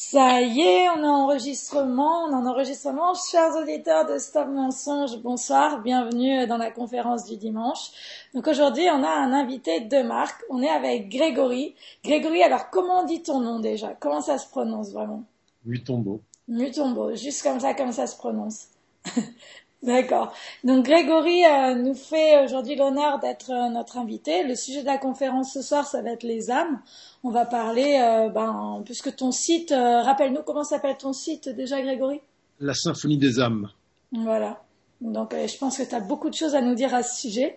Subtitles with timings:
[0.00, 3.14] Ça y est, on est en enregistrement, on est en enregistrement.
[3.14, 7.90] Chers auditeurs de Stop Mensonge, bonsoir, bienvenue dans la conférence du dimanche.
[8.32, 10.40] Donc aujourd'hui, on a un invité de marque.
[10.50, 11.74] On est avec Grégory.
[12.04, 13.96] Grégory, alors comment on dit ton nom déjà?
[13.98, 15.24] Comment ça se prononce vraiment?
[15.64, 16.20] Mutombo.
[16.46, 18.68] Mutombo, juste comme ça, comme ça se prononce.
[19.82, 20.34] D'accord.
[20.64, 24.42] Donc Grégory euh, nous fait aujourd'hui l'honneur d'être euh, notre invité.
[24.42, 26.80] Le sujet de la conférence ce soir, ça va être les âmes.
[27.22, 32.20] On va parler, euh, ben, puisque ton site, rappelle-nous comment s'appelle ton site déjà, Grégory?
[32.58, 33.68] La Symphonie des âmes.
[34.10, 34.62] Voilà.
[35.00, 37.56] Donc je pense que tu as beaucoup de choses à nous dire à ce sujet.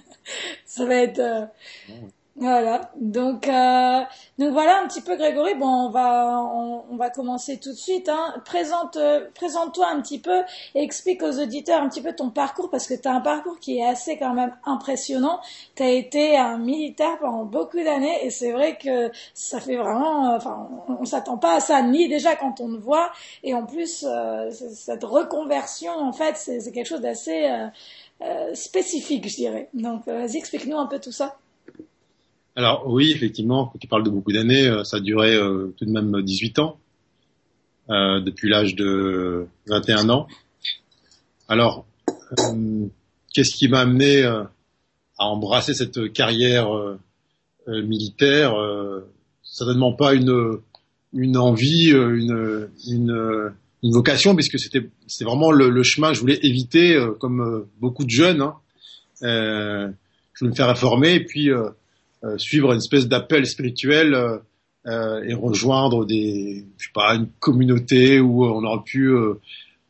[0.64, 1.48] ça va être...
[2.36, 2.90] Voilà.
[2.96, 4.00] Donc, euh,
[4.38, 5.54] donc voilà un petit peu Grégory.
[5.54, 6.42] Bon, on va
[6.90, 8.08] on, va commencer tout de suite.
[8.08, 8.34] Hein.
[8.46, 8.96] Présente
[9.34, 10.42] présente-toi un petit peu
[10.74, 13.58] et explique aux auditeurs un petit peu ton parcours parce que tu as un parcours
[13.60, 15.40] qui est assez quand même impressionnant.
[15.76, 20.34] Tu as été un militaire pendant beaucoup d'années et c'est vrai que ça fait vraiment.
[20.34, 23.10] Enfin, on, s'attend pas à ça ni déjà quand on te voit
[23.44, 27.66] et en plus euh, cette reconversion en fait c'est quelque chose d'assez euh,
[28.22, 29.68] euh, spécifique, je dirais.
[29.74, 31.36] Donc vas-y, explique-nous un peu tout ça.
[32.54, 35.86] Alors oui, effectivement, quand tu parles de beaucoup d'années, euh, ça a duré euh, tout
[35.86, 36.78] de même 18 ans,
[37.88, 40.26] euh, depuis l'âge de 21 ans.
[41.48, 41.86] Alors,
[43.34, 44.48] qu'est-ce qui m'a amené à
[45.18, 46.68] embrasser cette carrière
[47.66, 48.54] militaire
[49.42, 50.60] Certainement pas une,
[51.12, 54.88] une envie, une, une, une vocation, puisque c'était
[55.20, 58.40] vraiment le, chemin que je voulais éviter, comme beaucoup de jeunes.
[58.40, 58.54] Hein.
[59.20, 61.50] je voulais me faire réformer, et puis
[62.24, 64.38] euh, suivre une espèce d'appel spirituel euh,
[64.86, 69.12] euh, et rejoindre des, je sais pas, une communauté où on aurait pu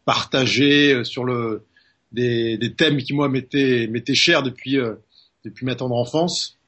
[0.05, 1.63] partager sur le
[2.11, 4.79] des, des, thèmes qui moi m'étaient m'étaient chers depuis
[5.45, 6.59] depuis ma tendre enfance.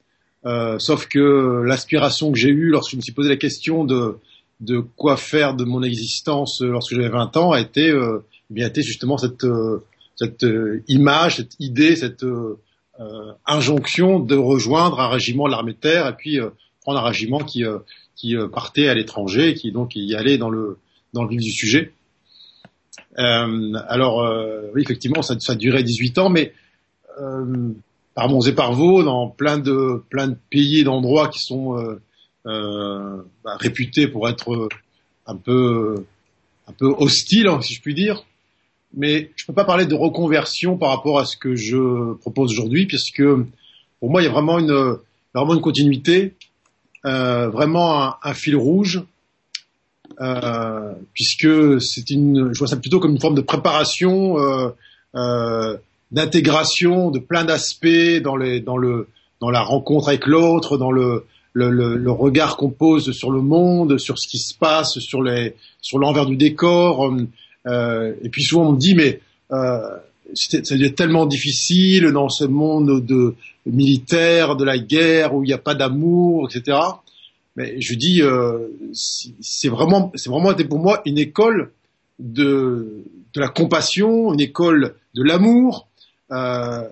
[0.45, 4.17] Euh, sauf que l'aspiration que j'ai eue lorsque je me suis posé la question de
[4.61, 8.67] de quoi faire de mon existence lorsque j'avais 20 ans a été euh, eh bien
[8.67, 9.45] été justement cette
[10.15, 10.45] cette
[10.87, 12.59] image, cette idée, cette euh,
[13.45, 16.49] injonction de rejoindre un régiment de l'armée de terre et puis euh,
[16.81, 17.79] prendre un régiment qui, euh,
[18.15, 20.77] qui partait à l'étranger et qui donc y allait dans le,
[21.13, 21.93] dans le vif du sujet.
[23.17, 24.25] alors,
[24.73, 26.53] oui, effectivement, ça, ça durait 18 ans, mais
[28.13, 31.77] par Mons et par Vaux, dans plein de, plein de pays et d'endroits qui sont
[32.47, 34.69] euh, bah, réputés pour être
[35.25, 36.05] un peu,
[36.67, 38.23] un peu hostiles, hein, si je puis dire
[38.95, 42.51] mais je ne peux pas parler de reconversion par rapport à ce que je propose
[42.51, 43.23] aujourd'hui, puisque
[43.99, 44.97] pour moi, il y a vraiment une,
[45.33, 46.33] vraiment une continuité,
[47.05, 49.03] euh, vraiment un, un, fil rouge,
[50.21, 54.69] euh, puisque c'est une, je vois ça plutôt comme une forme de préparation, euh,
[55.15, 55.77] euh
[56.11, 59.09] d'intégration de plein d'aspects dans, les, dans, le,
[59.41, 63.41] dans la rencontre avec l'autre, dans le, le, le, le regard qu'on pose sur le
[63.41, 67.11] monde, sur ce qui se passe, sur les, sur l'envers du décor.
[67.67, 69.19] Euh, et puis souvent on me dit mais
[69.51, 69.97] euh,
[70.33, 75.53] ça devient tellement difficile dans ce monde de militaire, de la guerre où il n'y
[75.53, 76.77] a pas d'amour, etc.
[77.55, 81.71] Mais je dis, euh, c'est vraiment, c'est vraiment été pour moi une école
[82.19, 83.03] de,
[83.33, 85.87] de la compassion, une école de l'amour.
[86.31, 86.87] Euh,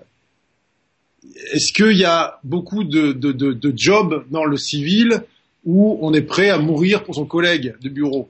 [1.54, 5.24] Est-ce qu'il y a beaucoup de, de, de, de jobs dans le civil
[5.66, 8.30] où on est prêt à mourir pour son collègue de bureau?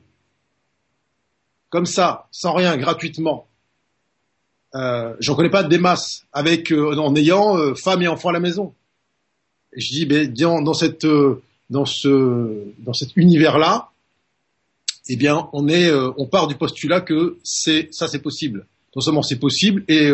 [1.73, 3.47] Comme ça, sans rien, gratuitement.
[4.75, 8.31] Euh, J'en connais pas des masses, avec euh, en ayant euh, femme et enfants à
[8.31, 8.75] la maison.
[9.75, 11.41] Je dis, ben, dans, cette, euh,
[11.71, 13.89] dans ce, dans cet univers-là,
[15.09, 18.67] eh bien, on est, on part du postulat que c'est, ça, c'est possible.
[18.95, 20.11] Non seulement c'est possible, et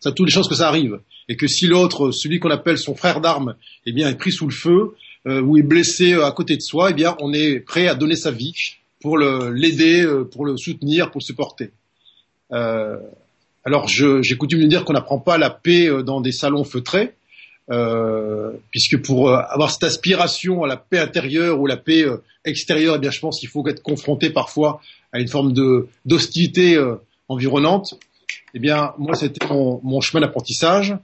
[0.00, 0.98] ça a toutes les chances que ça arrive.
[1.28, 4.46] Et que si l'autre, celui qu'on appelle son frère d'armes, eh bien, est pris sous
[4.46, 4.96] le feu
[5.26, 8.30] ou est blessé à côté de soi, eh bien, on est prêt à donner sa
[8.30, 11.72] vie pour l'aider, euh, pour le soutenir, pour le supporter.
[12.52, 12.96] Euh,
[13.64, 17.14] alors j'ai coutume de dire qu'on n'apprend pas la paix euh, dans des salons feutrés,
[18.70, 22.04] puisque pour avoir cette aspiration à la paix intérieure ou la paix
[22.44, 25.54] extérieure, eh bien je pense qu'il faut être confronté parfois à une forme
[26.04, 26.78] d'hostilité
[27.28, 27.98] environnante.
[28.52, 30.94] Eh bien moi c'était mon, chemin d'apprentissage.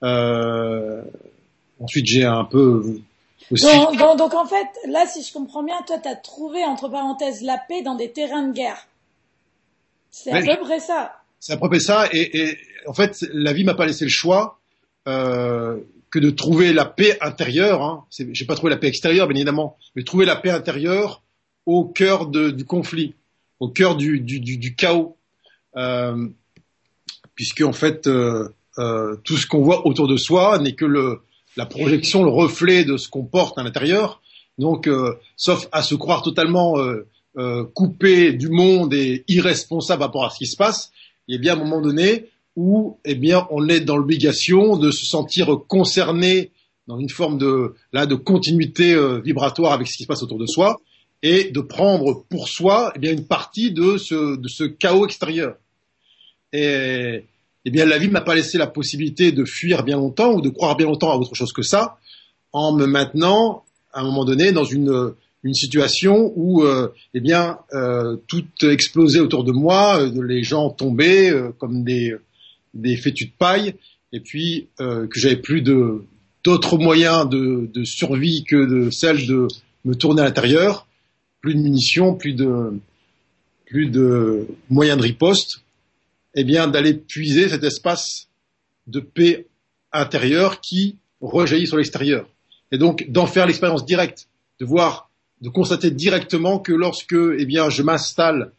[0.00, 3.02] ensuite j'ai un peu
[3.50, 7.42] donc, donc, en fait, là, si je comprends bien, toi, tu as trouvé, entre parenthèses,
[7.42, 8.86] la paix dans des terrains de guerre.
[10.10, 11.12] C'est à peu près ça.
[11.40, 12.08] C'est à peu près ça.
[12.12, 14.60] Et, et en fait, la vie m'a pas laissé le choix
[15.08, 15.78] euh,
[16.10, 17.82] que de trouver la paix intérieure.
[17.82, 18.04] Hein.
[18.10, 21.22] J'ai pas trouvé la paix extérieure, bien évidemment, mais trouver la paix intérieure
[21.66, 23.14] au cœur de, du conflit,
[23.58, 25.16] au cœur du, du, du, du chaos.
[25.76, 26.28] Euh,
[27.34, 28.48] puisque en fait, euh,
[28.78, 31.23] euh tout ce qu'on voit autour de soi n'est que le,
[31.56, 34.20] la projection, le reflet de ce qu'on porte à l'intérieur.
[34.58, 37.06] Donc, euh, sauf à se croire totalement euh,
[37.36, 40.92] euh, coupé du monde et irresponsable par rapport à ce qui se passe,
[41.26, 44.90] il y a bien un moment donné où eh bien on est dans l'obligation de
[44.90, 46.52] se sentir concerné
[46.86, 50.38] dans une forme de là de continuité euh, vibratoire avec ce qui se passe autour
[50.38, 50.80] de soi
[51.22, 55.56] et de prendre pour soi eh bien une partie de ce de ce chaos extérieur.
[56.52, 57.24] Et
[57.64, 60.50] eh bien la vie m'a pas laissé la possibilité de fuir bien longtemps ou de
[60.50, 61.98] croire bien longtemps à autre chose que ça
[62.52, 65.14] en me maintenant à un moment donné dans une
[65.44, 70.70] une situation où euh, eh bien euh, tout explosait autour de moi, euh, les gens
[70.70, 72.14] tombaient comme des
[72.72, 73.74] des fétus de paille,
[74.12, 76.02] et puis que j'avais plus de
[76.42, 79.46] d'autres moyens de, de, survie que de celle de
[79.84, 80.88] me tourner à l'intérieur,
[81.40, 82.72] plus de munitions, plus de
[83.66, 85.62] plus de moyens de riposte,
[86.34, 88.28] eh bien d'aller puiser cet espace
[88.86, 89.46] de paix
[89.92, 92.28] intérieure qui rejaillit sur l'extérieur,
[92.72, 94.28] et donc d'en faire l'expérience directe,
[94.60, 95.10] de voir
[95.40, 98.52] de constater directement que lorsque eh bien, je m'installe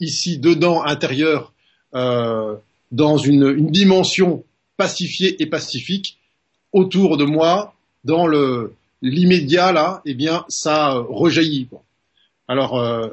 [0.00, 1.52] ici dedans, intérieur,
[1.94, 2.54] euh,
[2.92, 4.44] dans une, une, dimension
[4.76, 6.18] pacifiée et pacifique,
[6.72, 7.74] autour de moi,
[8.04, 11.66] dans le l'immédiat là, eh bien, ça rejaillit.
[11.66, 11.82] Quoi.
[12.46, 13.08] Alors, euh,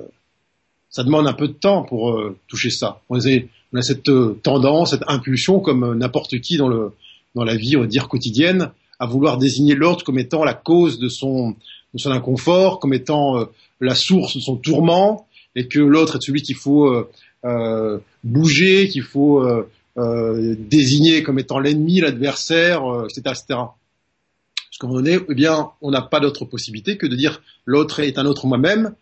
[0.95, 3.01] ça demande un peu de temps pour euh, toucher ça.
[3.09, 6.93] On a, cette euh, tendance, cette impulsion, comme n'importe qui dans le
[7.35, 7.75] dans la vie,
[8.09, 11.53] quotidienne, à vouloir désigner l'autre comme étant la cause de son
[11.93, 13.45] de son inconfort, comme étant euh,
[13.81, 17.09] la source de son tourment, et que l'autre est celui qu'il faut euh,
[17.43, 19.45] euh, bouger, qu'il faut
[19.97, 23.43] désigner comme étant l'ennemi, l'adversaire, etc., etc.
[23.47, 27.41] Parce qu'à un moment donné, eh bien, on n'a pas d'autre possibilité que de dire
[27.65, 28.93] l'autre est un autre moi-même,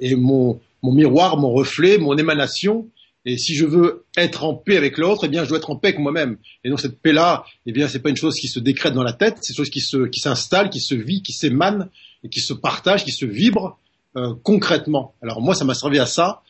[0.00, 2.88] et mon, mon miroir, mon reflet, mon émanation,
[3.24, 5.76] et si je veux être en paix avec l'autre, eh bien, je dois être en
[5.76, 6.38] paix avec moi-même.
[6.64, 9.12] Et donc, cette paix-là, eh bien, c'est pas une chose qui se décrète dans la
[9.12, 11.90] tête, c'est une chose qui se, qui s'installe, qui se vit, qui s'émane,
[12.24, 13.78] et qui se partage, qui se vibre,
[14.16, 15.14] euh, concrètement.
[15.20, 16.42] Alors, moi, ça m'a servi à ça,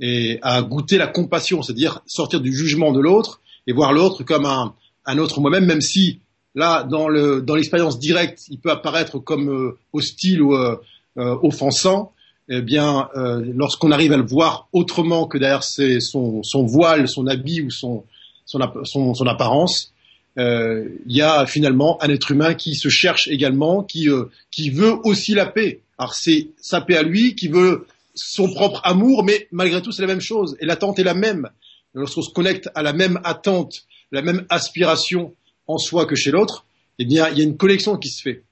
[0.00, 4.46] et à goûter la compassion, c'est-à-dire sortir du jugement de l'autre, et voir l'autre comme
[4.46, 4.74] un,
[5.04, 6.20] un autre moi-même, même si,
[6.54, 10.76] là, dans le, dans l'expérience directe, il peut apparaître comme euh, hostile ou euh,
[11.18, 12.12] euh offensant,
[12.48, 17.26] eh bien, euh, lorsqu'on arrive à le voir autrement que derrière son, son, voile, son
[17.26, 18.04] habit ou son,
[18.44, 19.92] son, son apparence,
[20.38, 24.70] euh, il y a finalement un être humain qui se cherche également, qui, euh, qui
[24.70, 25.80] veut aussi la paix.
[25.98, 30.02] Alors c'est sa paix à lui, qui veut son propre amour, mais malgré tout c'est
[30.02, 30.56] la même chose.
[30.60, 31.48] Et l'attente est la même.
[31.94, 35.34] Lorsqu'on se connecte à la même attente, la même aspiration
[35.66, 36.64] en soi que chez l'autre,
[36.98, 38.42] eh bien il y a une collection qui se fait.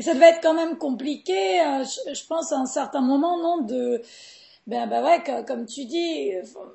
[0.00, 3.58] Et ça devait être quand même compliqué, euh, je, pense, à un certain moment, non
[3.58, 4.00] de,
[4.66, 6.30] ben, ben ouais, comme tu dis,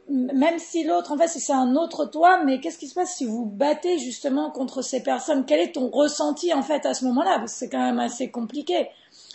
[0.08, 3.26] même si l'autre, en fait, c'est un autre toi, mais qu'est-ce qui se passe si
[3.26, 5.44] vous battez justement contre ces personnes?
[5.48, 7.40] Quel est ton ressenti, en fait, à ce moment-là?
[7.40, 8.90] Parce que c'est quand même assez compliqué.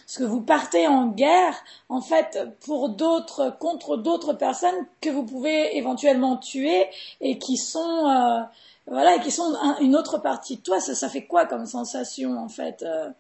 [0.06, 1.56] Parce que vous partez en guerre,
[1.88, 6.87] en fait, pour d'autres, contre d'autres personnes que vous pouvez éventuellement tuer
[7.20, 8.40] et qui sont, euh,
[8.87, 10.78] voilà, et qui sont une autre partie de toi.
[10.78, 13.10] Ça, ça fait quoi comme sensation, en fait euh?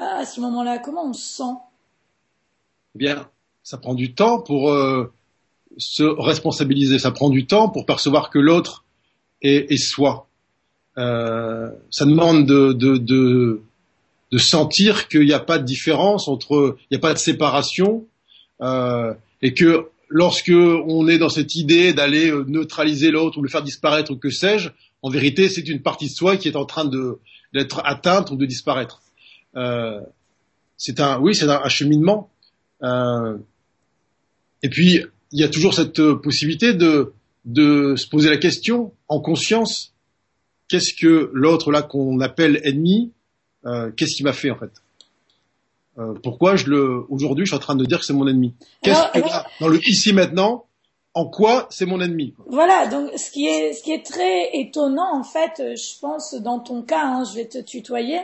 [0.00, 1.54] À ce moment-là Comment on se sent?
[2.94, 3.28] Eh Bien,
[3.62, 5.12] ça prend du temps pour euh,
[5.76, 8.84] se responsabiliser, ça prend du temps pour percevoir que l'autre
[9.42, 10.26] est, soi.
[10.98, 13.62] Euh, ça demande de, de, de,
[14.32, 18.04] de sentir qu'il n'y a pas de différence entre, il n'y a pas de séparation,
[18.60, 23.62] euh, et que lorsque on est dans cette idée d'aller neutraliser l'autre ou le faire
[23.62, 24.70] disparaître ou que sais-je,
[25.02, 26.90] en vérité, c'est une partie de soi qui est en train
[27.54, 29.00] d'être atteinte ou de disparaître.
[29.56, 30.00] Euh,
[30.76, 32.30] c'est un, oui, c'est un, cheminement.
[32.82, 33.36] Euh,
[34.62, 35.02] et puis,
[35.32, 37.12] il y a toujours cette possibilité de,
[37.44, 39.90] de se poser la question en conscience
[40.70, 43.12] qu'est-ce que l'autre là qu'on appelle ennemi,
[43.66, 44.70] euh, qu'est-ce qu'il m'a fait en fait?
[45.98, 48.54] Euh, Pourquoi je le aujourd'hui je suis en train de dire que c'est mon ennemi?
[48.82, 50.66] Qu'est-ce que dans le ici maintenant
[51.14, 55.98] en quoi c'est mon ennemi Voilà, donc ce qui est très étonnant en fait, je
[56.00, 58.20] pense dans ton cas, hein, je vais te tutoyer,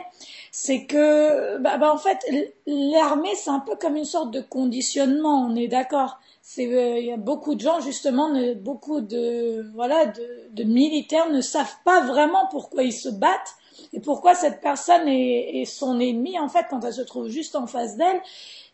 [0.59, 2.17] c'est que, bah, bah, en fait,
[2.65, 6.19] l'armée, c'est un peu comme une sorte de conditionnement, on est d'accord.
[6.41, 11.29] C'est, euh, il y a beaucoup de gens, justement, beaucoup de, voilà, de, de, militaires
[11.29, 13.55] ne savent pas vraiment pourquoi ils se battent
[13.93, 17.55] et pourquoi cette personne est, est son ennemi, en fait, quand elle se trouve juste
[17.55, 18.21] en face d'elle.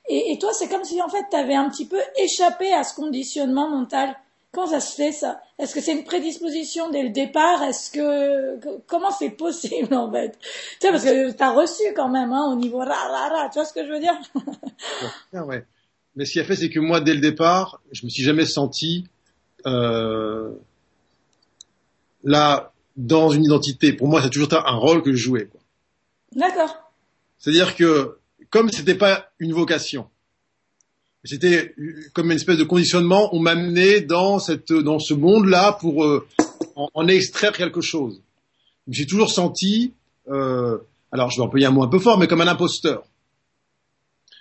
[0.09, 2.83] Et, et, toi, c'est comme si, en fait, tu avais un petit peu échappé à
[2.83, 4.15] ce conditionnement mental.
[4.51, 5.41] Comment ça se fait ça?
[5.57, 7.63] Est-ce que c'est une prédisposition dès le départ?
[7.63, 10.37] Est-ce que comment c'est possible en fait?
[10.39, 10.47] Tu
[10.79, 13.55] sais parce que tu as reçu quand même hein, au niveau ra ra ra, tu
[13.55, 14.13] vois ce que je veux dire?
[15.33, 15.65] Ouais.
[16.15, 18.45] Mais ce qui a fait c'est que moi dès le départ, je me suis jamais
[18.45, 19.07] senti
[19.65, 20.51] euh,
[22.23, 23.93] là dans une identité.
[23.93, 25.49] Pour moi, c'est toujours un rôle que je jouais.
[26.35, 26.91] D'accord.
[27.39, 28.19] C'est-à-dire que
[28.53, 30.07] comme c'était pas une vocation,
[31.23, 31.73] c'était
[32.13, 33.35] comme une espèce de conditionnement.
[33.35, 36.27] On m'amenait dans cette, dans ce monde-là pour euh,
[36.75, 38.21] en, extraire quelque chose.
[38.87, 39.95] J'ai toujours senti,
[40.29, 40.77] euh,
[41.11, 43.03] alors je vais employer un mot un peu fort, mais comme un imposteur.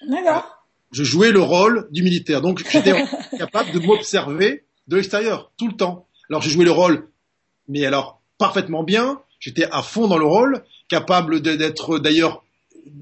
[0.06, 0.62] D'accord.
[0.90, 2.92] Je jouais le rôle du militaire, donc j'étais
[3.38, 6.06] capable de m'observer de l'extérieur tout le temps.
[6.28, 7.08] Alors j'ai joué le rôle,
[7.66, 9.22] mais alors parfaitement bien.
[9.40, 12.41] J'étais à fond dans le rôle, capable d'être d'ailleurs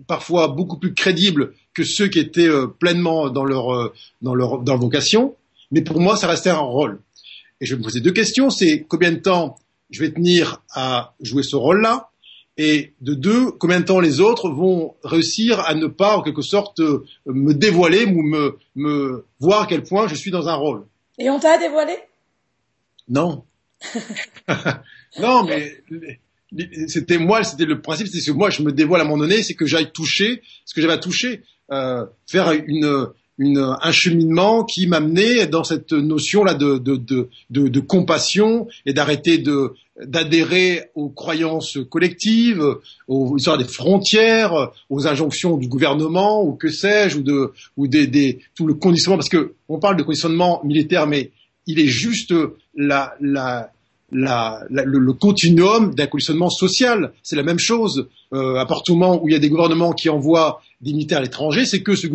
[0.07, 4.59] parfois beaucoup plus crédible que ceux qui étaient euh, pleinement dans leur, euh, dans leur
[4.59, 5.35] dans leur vocation.
[5.71, 7.01] Mais pour moi, ça restait un rôle.
[7.61, 8.51] Et je vais me poser deux questions.
[8.51, 9.57] C'est combien de temps
[9.91, 12.11] je vais tenir à jouer ce rôle-là?
[12.57, 16.43] Et de deux, combien de temps les autres vont réussir à ne pas, en quelque
[16.43, 20.55] sorte, euh, me dévoiler ou me, me voir à quel point je suis dans un
[20.55, 20.87] rôle?
[21.19, 21.97] Et on t'a dévoilé?
[23.09, 23.45] Non.
[25.19, 25.83] non, mais
[26.89, 29.43] c'était moi, c'était le principe, c'est que moi je me dévoile à un moment donné,
[29.43, 33.07] c'est que j'aille toucher ce que j'avais à toucher, euh, faire une,
[33.39, 38.69] une, un cheminement qui m'amenait dans cette notion là de, de, de, de, de compassion
[38.85, 42.65] et d'arrêter de d'adhérer aux croyances collectives,
[43.07, 48.07] aux histoires des frontières, aux injonctions du gouvernement ou que sais-je, ou de ou des,
[48.07, 51.33] des, tout le conditionnement, parce que on parle de conditionnement militaire, mais
[51.67, 52.33] il est juste
[52.75, 53.73] la, la
[54.13, 57.13] la, le, continuum d'un conditionnement social.
[57.23, 58.09] C'est la même chose.
[58.33, 61.19] Euh, à partir du moment où il y a des gouvernements qui envoient des militaires
[61.19, 62.07] à l'étranger, c'est que ce,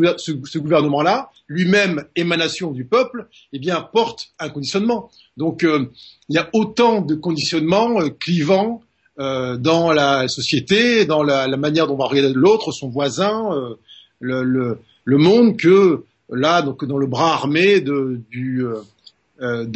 [0.57, 5.09] gouvernement-là, lui-même émanation du peuple, eh bien porte un conditionnement.
[5.37, 5.91] Donc euh,
[6.29, 8.81] il y a autant de conditionnements euh, clivants
[9.19, 13.75] euh, dans la société, dans la, manière dont on va regarder l'autre, son voisin, euh,
[14.19, 18.19] le, monde, que là, donc dans le bras armé de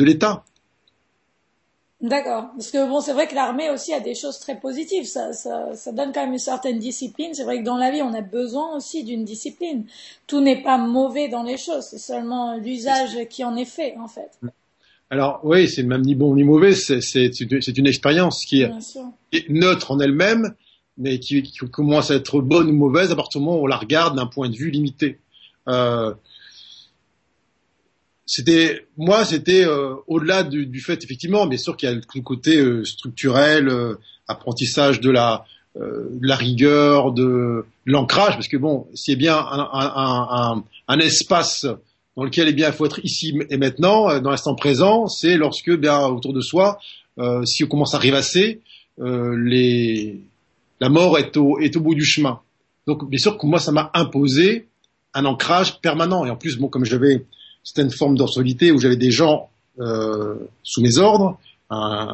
[0.04, 0.44] l'État.
[2.02, 2.52] D'accord.
[2.56, 5.06] Parce que bon, c'est vrai que l'armée aussi a des choses très positives.
[5.06, 7.34] Ça, ça, ça, donne quand même une certaine discipline.
[7.34, 9.86] C'est vrai que dans la vie, on a besoin aussi d'une discipline.
[10.26, 11.84] Tout n'est pas mauvais dans les choses.
[11.84, 14.40] C'est seulement l'usage qui en est fait, en fait.
[15.10, 16.74] Alors oui, c'est même ni bon ni mauvais.
[16.74, 18.72] C'est une expérience qui est,
[19.34, 20.54] est, neutre en elle-même,
[20.98, 23.68] mais qui, qui, commence à être bonne ou mauvaise à partir du moment où on
[23.68, 25.20] la regarde d'un point de vue limité.
[25.68, 26.14] Euh,
[28.30, 32.22] c'était moi c'était euh, au-delà du, du, fait effectivement bien sûr qu'il y a le
[32.22, 33.96] côté euh, structurel euh,
[34.28, 35.46] apprentissage de la
[35.76, 41.66] de la rigueur de, l'ancrage parce que bon c'est bien un, un, un, un, espace
[42.18, 45.72] dans lequel eh bien il faut être ici et maintenant dans l'instant présent c'est lorsque
[45.72, 46.80] bien autour de soi
[47.46, 48.62] si on commence à rivasser
[48.98, 50.20] les
[50.80, 52.42] la mort est au est au bout du chemin.
[52.88, 54.68] Donc bien sûr que moi ça m'a imposé
[55.14, 56.26] un ancrage permanent.
[56.26, 57.26] Et en plus bon comme j'avais
[57.64, 59.50] c'était une forme d'autorité où j'avais des gens
[59.80, 61.40] euh, sous mes ordres.
[61.72, 62.14] Euh,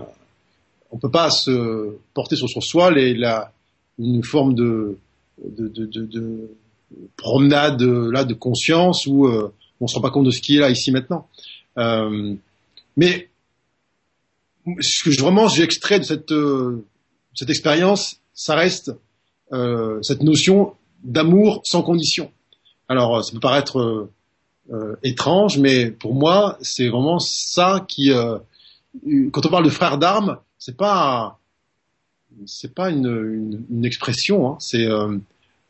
[0.91, 3.51] on peut pas se porter sur soi les, la,
[3.99, 4.97] une forme de,
[5.43, 6.49] de, de, de,
[7.17, 10.59] promenade là de conscience où euh, on se rend pas compte de ce qui est
[10.59, 11.27] là ici maintenant.
[11.77, 12.35] Euh,
[12.95, 13.29] mais
[14.79, 16.85] ce que je, vraiment j'ai extrait de cette, euh,
[17.33, 18.91] cette expérience, ça reste
[19.51, 20.73] euh, cette notion
[21.03, 22.31] d'amour sans condition.
[22.87, 24.09] Alors ça peut paraître
[24.71, 28.37] euh, étrange, mais pour moi, c'est vraiment ça qui, euh,
[29.31, 31.39] quand on parle de frères d'armes, c'est pas,
[32.45, 35.17] c'est pas une, une, une expression, hein, c'est, euh,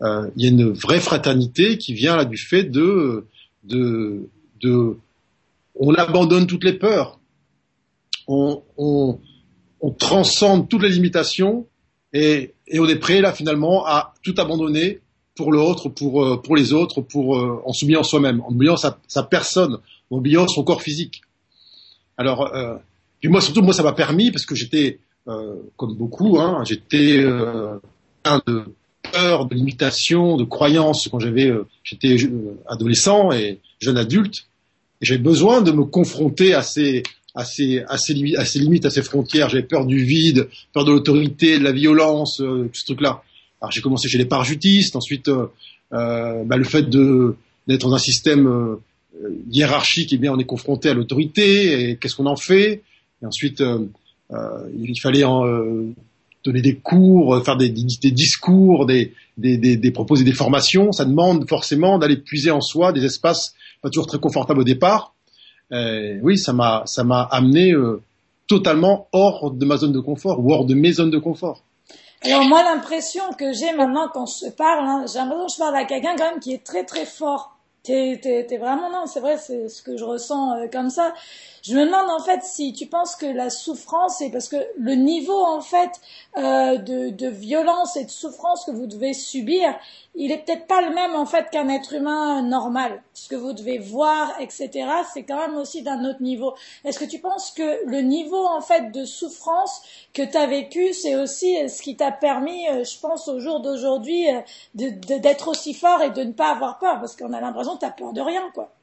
[0.02, 3.26] euh, il y a une vraie fraternité qui vient là du fait de,
[3.64, 4.30] de,
[4.62, 4.98] de,
[5.76, 7.20] on abandonne toutes les peurs,
[8.28, 9.20] on, on,
[9.82, 11.68] on transcende toutes les limitations
[12.14, 15.02] et, et on est prêt là finalement à tout abandonner
[15.36, 18.98] pour l'autre, pour euh, pour les autres, pour euh, en s'oubliant soi-même, en oubliant sa,
[19.08, 21.22] sa, personne, en oubliant son corps physique.
[22.18, 22.76] Alors, euh,
[23.20, 27.20] puis moi surtout moi ça m'a permis parce que j'étais euh, comme beaucoup, hein, j'étais
[27.20, 27.78] euh,
[28.24, 28.64] plein de
[29.12, 31.52] peur, de limitation, de croyances quand j'avais
[31.84, 32.18] j'étais
[32.68, 34.48] adolescent et jeune adulte.
[35.02, 37.04] Et j'avais besoin de me confronter à ces
[37.36, 39.50] à ces, à ces, limites, à ces frontières.
[39.50, 43.22] J'avais peur du vide, peur de l'autorité, de la violence, euh, ce truc-là.
[43.62, 45.48] Alors j'ai commencé chez les parajutistes, ensuite euh,
[45.94, 47.36] euh, bah, le fait de
[47.68, 48.76] d'être dans un système euh,
[49.50, 52.84] hiérarchique, eh bien on est confronté à l'autorité et qu'est-ce qu'on en fait?
[53.22, 53.64] Et ensuite
[54.32, 55.46] il fallait en,
[56.44, 60.92] donner des cours, faire des, des discours, des, des, des, proposer des formations.
[60.92, 65.14] Ça demande forcément d'aller puiser en soi des espaces pas toujours très confortables au départ.
[65.72, 68.02] Euh, oui, ça m'a ça m'a amené euh,
[68.48, 71.64] totalement hors de ma zone de confort ou hors de mes zones de confort.
[72.26, 75.76] Alors moi, l'impression que j'ai maintenant quand je parle, hein, j'ai l'impression que je parle
[75.76, 79.20] à quelqu'un quand même qui est très très fort T'es, t'es, t'es vraiment non, c'est
[79.20, 81.14] vrai, c'est ce que je ressens euh, comme ça.
[81.68, 84.94] Je me demande en fait si tu penses que la souffrance, c'est parce que le
[84.94, 85.90] niveau en fait
[86.38, 89.76] euh, de, de, violence et de souffrance que vous devez subir,
[90.14, 93.02] il est peut-être pas le même en fait qu'un être humain normal.
[93.16, 94.70] Ce que vous devez voir, etc.
[95.12, 96.54] C'est quand même aussi d'un autre niveau.
[96.84, 99.82] Est-ce que tu penses que le niveau en fait de souffrance
[100.14, 103.62] que tu as vécu, c'est aussi ce qui t'a permis, euh, je pense, au jour
[103.62, 104.42] d'aujourd'hui, euh,
[104.76, 107.92] d'être aussi fort et de ne pas avoir peur, parce qu'on a l'impression que tu
[107.98, 108.75] peur de rien, quoi.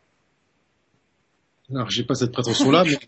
[1.74, 2.98] Alors, j'ai pas cette prétention-là, mais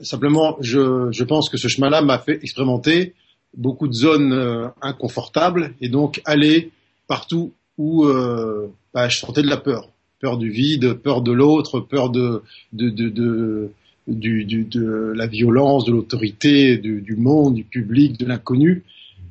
[0.00, 3.14] simplement, je, je, pense que ce chemin-là m'a fait expérimenter
[3.56, 6.70] beaucoup de zones euh, inconfortables et donc aller
[7.06, 9.88] partout où euh, bah, je sentais de la peur,
[10.20, 12.42] peur du vide, peur de l'autre, peur de,
[12.72, 13.70] de, de, de
[14.06, 18.82] du, du, de la violence, de l'autorité, du, du, monde, du public, de l'inconnu.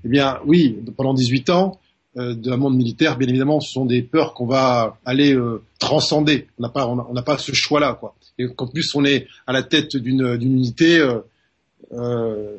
[0.06, 1.80] Eh bien, oui, pendant 18 ans,
[2.18, 6.48] euh, la monde militaire, bien évidemment, ce sont des peurs qu'on va aller euh, transcender.
[6.58, 9.54] On n'a pas, on n'a pas ce choix-là, quoi et qu'en plus on est à
[9.54, 11.20] la tête d'une unité, euh,
[11.94, 12.56] euh,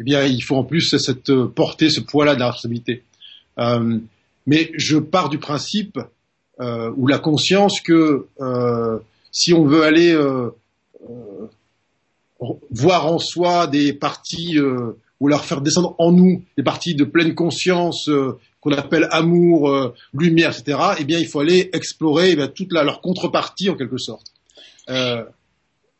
[0.00, 3.04] eh bien il faut en plus cette porter ce poids-là de la responsabilité.
[3.58, 3.98] Euh,
[4.46, 5.98] mais je pars du principe
[6.60, 8.98] euh, ou la conscience que euh,
[9.32, 10.50] si on veut aller euh,
[12.70, 17.34] voir en soi des parties ou leur faire descendre en nous des parties de pleine
[17.34, 18.10] conscience
[18.60, 20.78] qu'on appelle amour, lumière, etc.
[20.98, 24.32] Eh bien, il faut aller explorer eh toute la, leur contrepartie en quelque sorte.
[24.90, 25.24] Euh,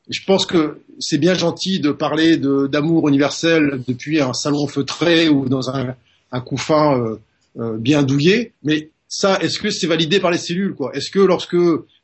[0.08, 5.48] je pense que c'est bien gentil de parler d'amour universel depuis un salon feutré ou
[5.48, 5.94] dans un,
[6.40, 7.16] couffin euh,
[7.58, 11.56] euh, bien douillé, mais ça, est-ce que c'est validé par les cellules Est-ce que lorsque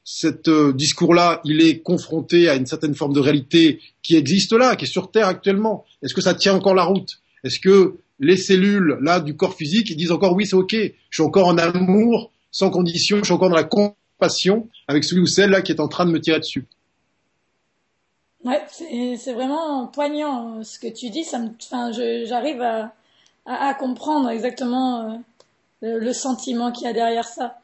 [0.04, 4.84] cet discours-là, il est confronté à une certaine forme de réalité qui existe là, qui
[4.84, 7.20] est sur Terre actuellement, est-ce que ça tient encore la route?
[7.44, 10.92] Est-ce que les cellules là du corps physique ils disent encore oui, c'est ok, je
[11.10, 13.64] suis encore en amour, sans condition, je suis encore dans la
[14.18, 16.66] compassion avec celui ou celle là qui est en train de me tirer dessus
[18.44, 21.24] Ouais, c'est vraiment poignant euh, ce que tu dis.
[21.24, 22.94] Ça me, enfin, j'arrive à,
[23.44, 25.16] à, à, comprendre exactement euh,
[25.82, 27.58] le, le, sentiment qu'il y a derrière ça.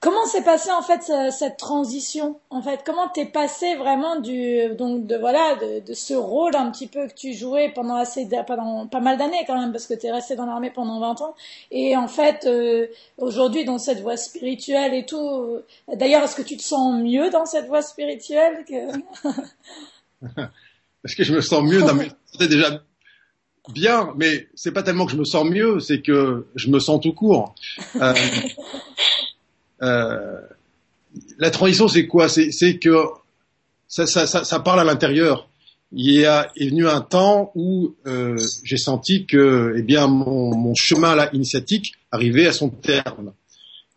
[0.00, 5.06] Comment s'est passée en fait cette transition En fait, comment t'es passé vraiment du donc
[5.06, 8.86] de voilà de, de, ce rôle un petit peu que tu jouais pendant assez pendant
[8.86, 11.34] pas mal d'années quand même parce que t'es resté dans l'armée pendant 20 ans
[11.70, 12.86] et en fait euh,
[13.18, 15.58] aujourd'hui dans cette voie spirituelle et tout.
[15.94, 19.28] D'ailleurs, est-ce que tu te sens mieux dans cette voie spirituelle que?
[21.04, 22.10] Est-ce que je me sens mieux mes...
[22.38, 22.82] C'est déjà
[23.72, 27.00] bien, mais c'est pas tellement que je me sens mieux, c'est que je me sens
[27.00, 27.54] tout court.
[27.96, 28.14] Euh,
[29.82, 30.40] euh,
[31.38, 32.28] la transition, c'est quoi?
[32.28, 33.04] C'est que
[33.88, 35.48] ça, ça, ça, ça, parle à l'intérieur.
[35.92, 40.54] Il y a est venu un temps où euh, j'ai senti que, eh bien, mon,
[40.54, 43.32] mon chemin là initiatique arrivait à son terme.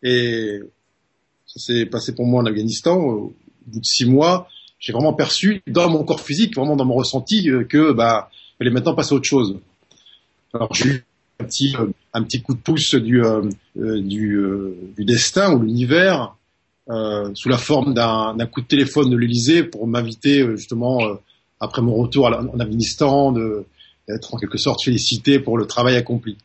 [0.02, 0.60] Et
[1.46, 2.96] ça s'est passé pour moi en Afghanistan.
[2.96, 3.34] Au
[3.66, 7.48] bout de six mois, j'ai vraiment perçu dans mon corps physique, vraiment dans mon ressenti,
[7.48, 9.58] euh, que bah, il fallait maintenant passer à autre chose.
[10.52, 11.04] Alors j'ai eu
[11.40, 13.42] un petit, euh, un petit coup de pouce du, euh,
[13.74, 14.40] du,
[14.96, 16.36] du, destin ou l'univers
[17.34, 21.00] sous la forme d'un coup de téléphone de l'Élysée pour m'inviter justement
[21.58, 26.36] après mon retour en Afghanistan d'être en quelque sorte félicité pour le travail accompli.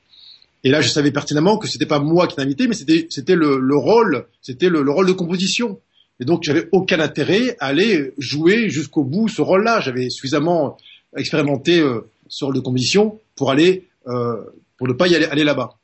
[0.64, 3.60] Et là, je savais pertinemment que c'était pas moi qui l'invitais, mais c'était c'était le,
[3.60, 5.80] le, rôle, c'était le, le, rôle de composition.
[6.20, 9.80] Et donc, j'avais aucun intérêt à aller jouer jusqu'au bout ce rôle-là.
[9.80, 10.78] J'avais suffisamment
[11.16, 14.36] expérimenté euh, sur le composition pour aller, euh,
[14.80, 15.78] pour ne pas y aller, aller là-bas.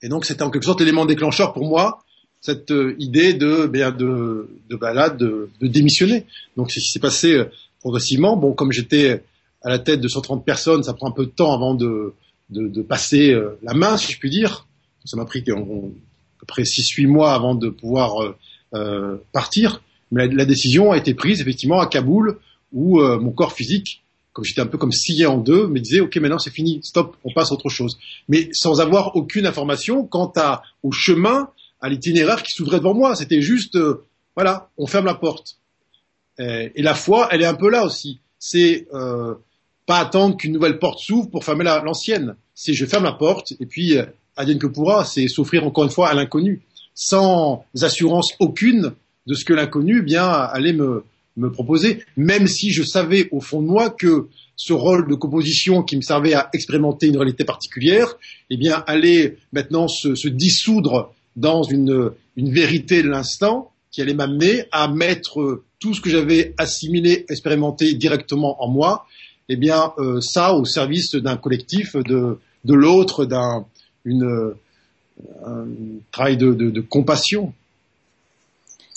[0.00, 2.04] Et donc, c'était en quelque sorte l'élément déclencheur pour moi,
[2.40, 6.24] cette euh, idée de, bien, de, de balade, de, de, démissionner.
[6.56, 7.44] Donc, c'est ce qui s'est passé euh,
[7.80, 8.36] progressivement.
[8.36, 9.24] Bon, comme j'étais
[9.62, 12.14] à la tête de 130 personnes, ça prend un peu de temps avant de,
[12.50, 14.66] de, de passer euh, la main, si je puis dire.
[15.04, 18.36] Ça m'a pris à peu près 6-8 mois avant de pouvoir
[18.74, 19.82] euh, partir.
[20.12, 22.38] Mais la, décision a été prise effectivement à Kaboul,
[22.72, 24.03] où mon corps physique,
[24.34, 27.16] comme j'étais un peu comme scié en deux, me disait ok maintenant c'est fini, stop,
[27.24, 27.96] on passe à autre chose.
[28.28, 31.48] Mais sans avoir aucune information quant à, au chemin,
[31.80, 33.16] à l'itinéraire qui s'ouvrait devant moi.
[33.16, 34.04] C'était juste euh,
[34.36, 35.56] voilà, on ferme la porte.
[36.38, 38.18] Et, et, la foi, elle est un peu là aussi.
[38.38, 39.34] C'est euh,
[39.86, 42.36] pas attendre qu'une nouvelle porte s'ouvre pour fermer l'ancienne.
[42.54, 43.96] C'est je ferme la porte et puis
[44.36, 46.62] advienne que pourra, c'est s'offrir encore une fois à l'inconnu
[46.94, 48.92] sans assurance aucune
[49.26, 51.04] de ce que l'inconnu bien allait me,
[51.36, 55.82] me proposer, même si je savais au fond de moi que ce rôle de composition
[55.82, 58.16] qui me servait à expérimenter une réalité particulière,
[58.50, 64.88] eh bien, allait maintenant se, dissoudre dans une, vérité de l'instant qui allait m'amener à
[64.88, 69.06] mettre tout ce que j'avais assimilé, expérimenté directement en moi,
[69.48, 73.66] eh bien, euh, ça au service d'un collectif, de, l'autre, d'un,
[74.04, 74.54] une,
[75.44, 75.66] un
[76.12, 77.52] travail de, compassion.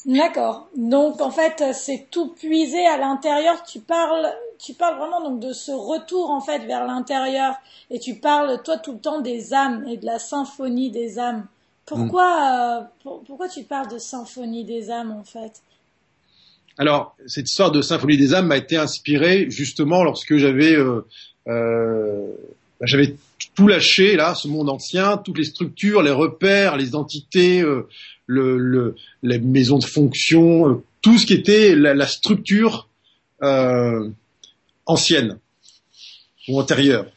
[0.08, 0.70] D'accord.
[0.78, 3.62] Donc en fait, c'est tout puisé à l'intérieur.
[3.64, 7.56] Tu parles, tu parles vraiment donc de ce retour en fait vers l'intérieur,
[7.92, 11.46] et tu parles toi tout le temps des âmes et de la symphonie des âmes.
[11.86, 15.62] Pourquoi, euh, pourquoi tu parles de symphonie des âmes en fait?
[16.78, 21.06] Alors cette histoire de symphonie des âmes m'a été inspirée justement lorsque j'avais euh,
[21.48, 22.28] euh,
[22.80, 23.16] bah, j'avais
[23.56, 27.88] tout lâché là, ce monde ancien, toutes les structures, les repères, les entités, euh,
[28.28, 32.88] le, le, les maisons de fonction, euh, tout ce qui était la, la structure
[33.42, 34.10] euh,
[34.86, 35.40] ancienne
[36.48, 37.08] ou antérieure.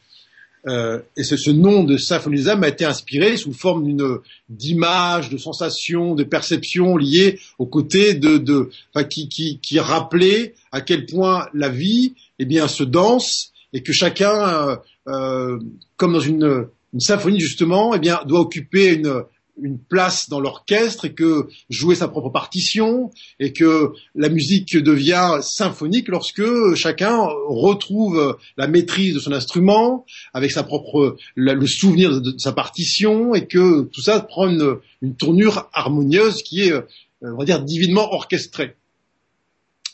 [0.67, 5.37] Euh, et ce, ce, nom de symphonie a été inspiré sous forme d'une d'image, de
[5.37, 11.07] sensations, de perceptions liées au côté de, de enfin, qui, qui, qui rappelait à quel
[11.07, 14.75] point la vie, eh bien, se danse et que chacun, euh,
[15.07, 15.59] euh
[15.97, 19.23] comme dans une, une symphonie justement, eh bien, doit occuper une,
[19.61, 25.39] une place dans l'orchestre et que jouer sa propre partition et que la musique devient
[25.41, 32.35] symphonique lorsque chacun retrouve la maîtrise de son instrument avec sa propre le souvenir de
[32.37, 34.79] sa partition et que tout ça prend une,
[35.17, 36.73] tournure harmonieuse qui est
[37.21, 38.75] on va dire divinement orchestrée.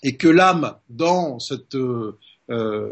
[0.03, 2.91] Et que l'âme dans cette euh,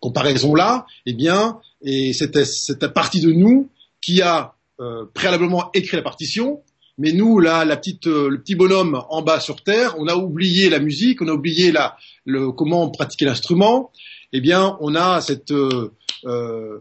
[0.00, 3.68] comparaison là eh bien et cette, cette partie de nous
[4.00, 6.62] qui a euh, préalablement écrit la partition,
[6.98, 10.16] mais nous, là, la petite, euh, le petit bonhomme en bas sur Terre, on a
[10.16, 13.92] oublié la musique, on a oublié la, le, comment pratiquer l'instrument.
[14.32, 15.92] Eh bien, on a cette, euh,
[16.24, 16.80] euh,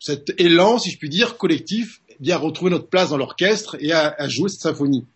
[0.00, 3.92] cet élan, si je puis dire, collectif, eh bien retrouver notre place dans l'orchestre et
[3.92, 5.06] à, à, jouer cette symphonie.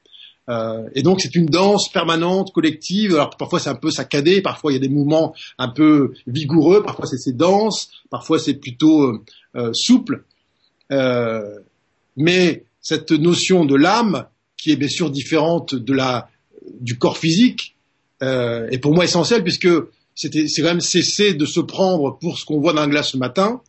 [0.49, 3.15] Euh, et donc c'est une danse permanente, collective.
[3.15, 6.83] Alors parfois c'est un peu saccadé, parfois il y a des mouvements un peu vigoureux,
[6.83, 9.23] parfois c'est dense, parfois c'est plutôt
[9.73, 10.25] souple.
[10.91, 11.61] Euh,
[12.17, 16.29] mais cette notion de l'âme, qui est bien sûr différente de la,
[16.81, 17.77] du corps physique,
[18.23, 19.69] euh, est pour moi essentielle puisque
[20.15, 23.17] c'est quand même cesser de se prendre pour ce qu'on voit dans la glace ce
[23.17, 23.61] matin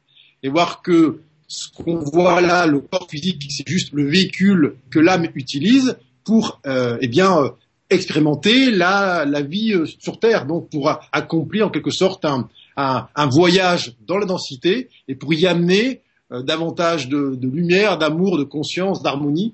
[0.43, 4.99] et voir que ce qu'on voit là, le corps physique, c'est juste le véhicule que
[4.99, 7.49] l'âme utilise pour euh, eh bien euh,
[7.89, 13.27] expérimenter la, la vie euh, sur Terre, donc pour accomplir en quelque sorte un, un,
[13.27, 16.01] voyage dans la densité et pour y amener
[16.41, 19.53] davantage de, de lumière, d'amour, de conscience, d'harmonie.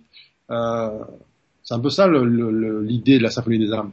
[0.50, 1.00] Euh,
[1.64, 3.92] c'est un peu ça l'idée de la symphonie des âmes.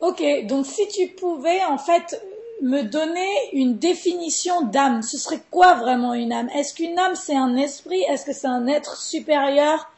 [0.00, 2.20] Ok, donc si tu pouvais en fait
[2.60, 6.48] me donner une définition d'âme, ce serait quoi vraiment une âme?
[6.56, 8.02] Est-ce qu'une âme c'est un esprit?
[8.08, 9.90] Est-ce que c'est un être supérieur?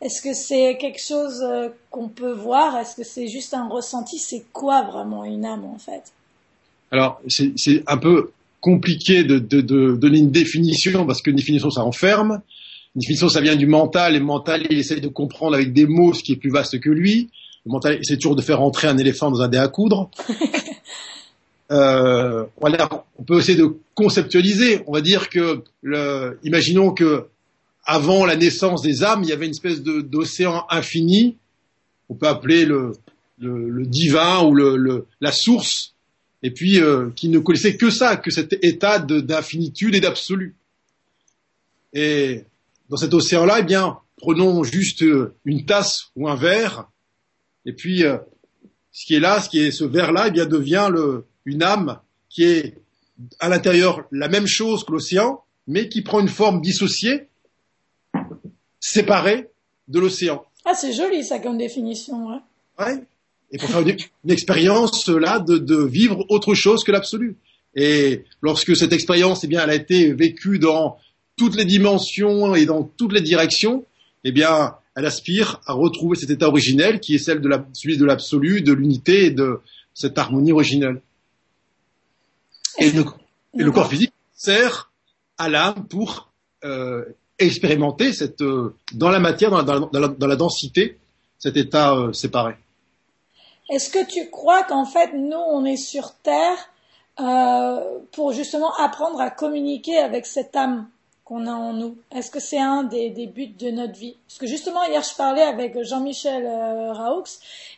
[0.00, 2.76] Est-ce que c'est quelque chose euh, qu'on peut voir?
[2.78, 4.18] Est-ce que c'est juste un ressenti?
[4.18, 6.12] C'est quoi vraiment une âme en fait?
[6.90, 11.84] Alors c'est un peu compliqué de, de, de, donner une définition parce qu'une définition ça
[11.84, 12.42] enferme.
[12.94, 16.12] Une définition ça vient du mental et mental il essaie de comprendre avec des mots
[16.12, 17.30] ce qui est plus vaste que lui.
[17.66, 20.10] Le mental essaie toujours de faire entrer un éléphant dans un dé à coudre.
[21.70, 24.82] euh, voilà, on peut essayer de conceptualiser.
[24.86, 27.26] On va dire que, le, imaginons que
[27.84, 31.36] avant la naissance des âmes, il y avait une espèce d'océan infini.
[32.08, 32.92] On peut appeler le,
[33.38, 35.94] le, le divin ou le, la source
[36.42, 40.54] et puis euh, qui ne connaissait que ça, que cet état d'infinitude et d'absolu.
[41.92, 42.44] Et
[42.88, 46.88] dans cet océan-là, eh bien, prenons juste euh, une tasse ou un verre,
[47.66, 48.18] et puis euh,
[48.92, 51.98] ce qui est là, ce qui est ce verre-là, eh bien, devient le, une âme
[52.28, 52.74] qui est
[53.38, 57.28] à l'intérieur la même chose que l'océan, mais qui prend une forme dissociée,
[58.80, 59.48] séparée
[59.88, 60.44] de l'océan.
[60.64, 62.28] Ah, c'est joli ça comme définition.
[62.28, 62.38] Ouais.
[62.78, 63.04] ouais
[63.52, 67.36] et pour faire une, une expérience là de, de, vivre autre chose que l'absolu.
[67.74, 70.98] Et lorsque cette expérience, eh bien, elle a été vécue dans
[71.36, 73.84] toutes les dimensions et dans toutes les directions,
[74.24, 77.96] eh bien, elle aspire à retrouver cet état originel qui est celle de la, celui
[77.96, 79.60] de l'absolu, de l'unité et de
[79.94, 81.00] cette harmonie originelle.
[82.78, 83.04] Et le,
[83.58, 84.90] et le corps physique sert
[85.38, 86.32] à l'âme pour
[86.64, 87.04] euh,
[87.38, 90.98] expérimenter cette, euh, dans la matière, dans la, dans la, dans la densité,
[91.38, 92.54] cet état euh, séparé.
[93.70, 96.58] Est-ce que tu crois qu'en fait, nous, on est sur Terre
[97.20, 100.88] euh, pour justement apprendre à communiquer avec cette âme
[101.24, 101.96] qu'on a en nous?
[102.10, 104.16] Est-ce que c'est un des, des, buts de notre vie?
[104.26, 107.22] Parce que justement, hier, je parlais avec Jean-Michel euh, Raoux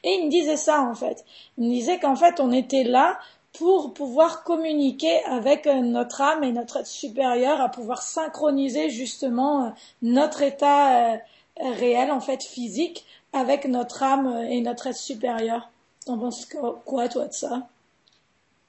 [0.02, 1.26] et il me disait ça, en fait.
[1.59, 3.18] Il me disait qu'en fait, on était là
[3.52, 9.66] pour pouvoir communiquer avec euh, notre âme et notre être supérieur, à pouvoir synchroniser justement
[9.66, 9.68] euh,
[10.00, 11.20] notre état
[11.61, 15.68] réel, en fait, physique, avec notre âme et notre être supérieur.
[16.04, 16.46] T'en penses
[16.84, 17.68] quoi, toi, de ça?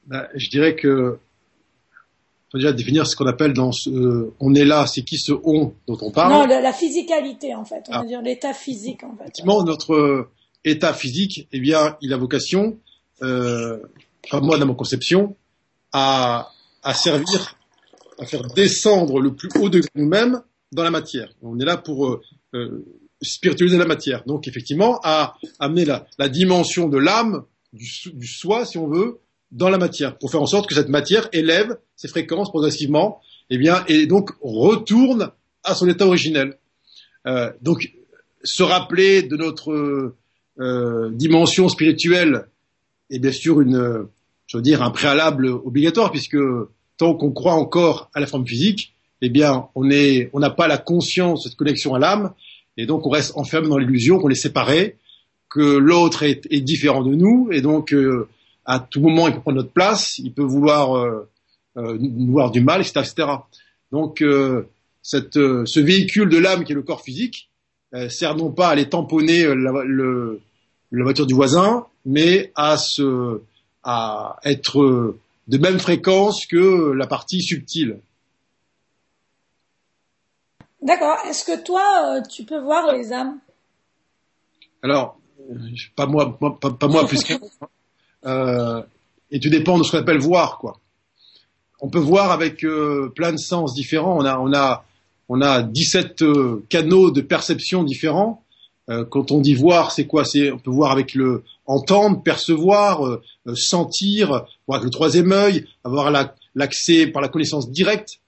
[0.06, 1.18] Ben, Je dirais que
[2.52, 5.32] faut déjà définir ce qu'on appelle dans ce, euh, on est là, c'est qui ce
[5.44, 8.00] on dont on parle Non, la, la physicalité en fait, on ah.
[8.02, 9.24] va dire l'état physique en fait.
[9.24, 10.30] Effectivement, notre
[10.64, 12.78] état physique, eh bien, il a vocation,
[13.22, 13.80] euh,
[14.34, 15.36] moi dans ma conception,
[15.92, 16.52] à,
[16.84, 17.56] à servir,
[18.20, 20.42] à faire descendre le plus haut de nous-mêmes
[20.72, 21.30] dans la matière.
[21.42, 22.22] On est là pour euh,
[22.54, 22.86] euh,
[23.24, 24.24] spiritualiser la matière.
[24.26, 29.20] Donc effectivement, à amener la, dimension de l'âme, du, soi, si on veut,
[29.52, 33.56] dans la matière, pour faire en sorte que cette matière élève ses fréquences progressivement, et
[33.56, 35.32] eh bien, et donc retourne
[35.64, 36.58] à son état originel.
[37.28, 37.94] Euh, donc,
[38.44, 40.16] se rappeler de notre
[40.60, 42.46] euh, dimension spirituelle
[43.10, 44.08] est bien sûr une,
[44.48, 46.38] je veux dire, un préalable obligatoire, puisque
[46.98, 50.68] tant qu'on croit encore à la forme physique, eh bien, on est, on n'a pas
[50.68, 52.34] la conscience cette connexion à l'âme,
[52.78, 54.98] et donc on reste enfermé dans l'illusion qu'on est séparé,
[55.50, 58.28] que l'autre est, est, différent de nous, et donc euh,
[58.66, 61.30] à tout moment il peut prendre notre place, il peut vouloir euh,
[61.78, 63.28] euh, nous voir du mal, etc., etc.
[63.92, 64.68] Donc euh,
[65.02, 67.50] cette, euh, ce véhicule de l'âme qui est le corps physique
[67.94, 70.40] euh, sert non pas à aller tamponner la, le,
[70.92, 73.42] la voiture du voisin, mais à se,
[73.84, 75.16] à être
[75.48, 78.00] de même fréquence que la partie subtile.
[80.84, 81.18] D'accord.
[81.28, 83.40] Est-ce que toi, tu peux voir les âmes?
[84.82, 85.18] Alors,
[85.96, 87.40] pas moi, pas, pas moi plus qu'un
[88.26, 88.82] euh,
[89.32, 90.80] et tu dépends de ce qu'on appelle voir, quoi.
[91.82, 94.18] On peut voir avec euh, plein de sens différents.
[94.18, 94.86] On a, on a,
[95.28, 98.44] on a 17 euh, canaux de perception différents.
[98.90, 100.24] Euh, quand on dit voir, c'est quoi?
[100.24, 103.22] C'est on peut voir avec le entendre, percevoir, euh,
[103.56, 106.12] sentir, voir avec le troisième œil, avoir
[106.56, 108.20] l'accès par la connaissance directe.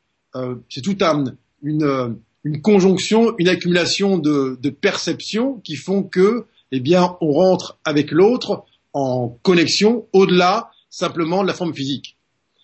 [0.70, 1.26] c'est tout un,
[1.62, 8.12] une, une conjonction, une accumulation de, perceptions qui font que, eh bien, on rentre avec
[8.12, 12.16] l'autre en connexion au-delà simplement de la forme physique.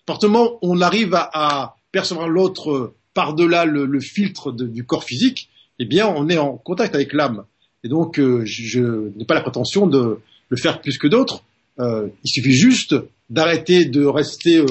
[0.06, 6.08] Fortement, on arrive à, percevoir l'autre par-delà le, le, filtre du corps physique, eh bien,
[6.08, 7.44] on est en contact avec l'âme.
[7.84, 10.18] Et donc, euh, je, n'ai pas la prétention de
[10.48, 11.44] le faire plus que d'autres.
[11.80, 12.94] Euh, il suffit juste
[13.30, 14.64] d'arrêter de rester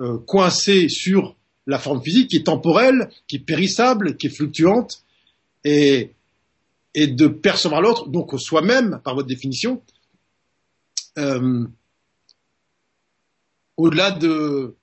[0.00, 5.04] euh, coincé sur la forme physique qui est temporelle, qui est périssable, qui est fluctuante,
[5.64, 6.10] et,
[6.94, 9.82] de percevoir l'autre, donc soi-même, par votre définition,
[11.18, 11.66] euh,
[13.76, 14.76] au-delà de,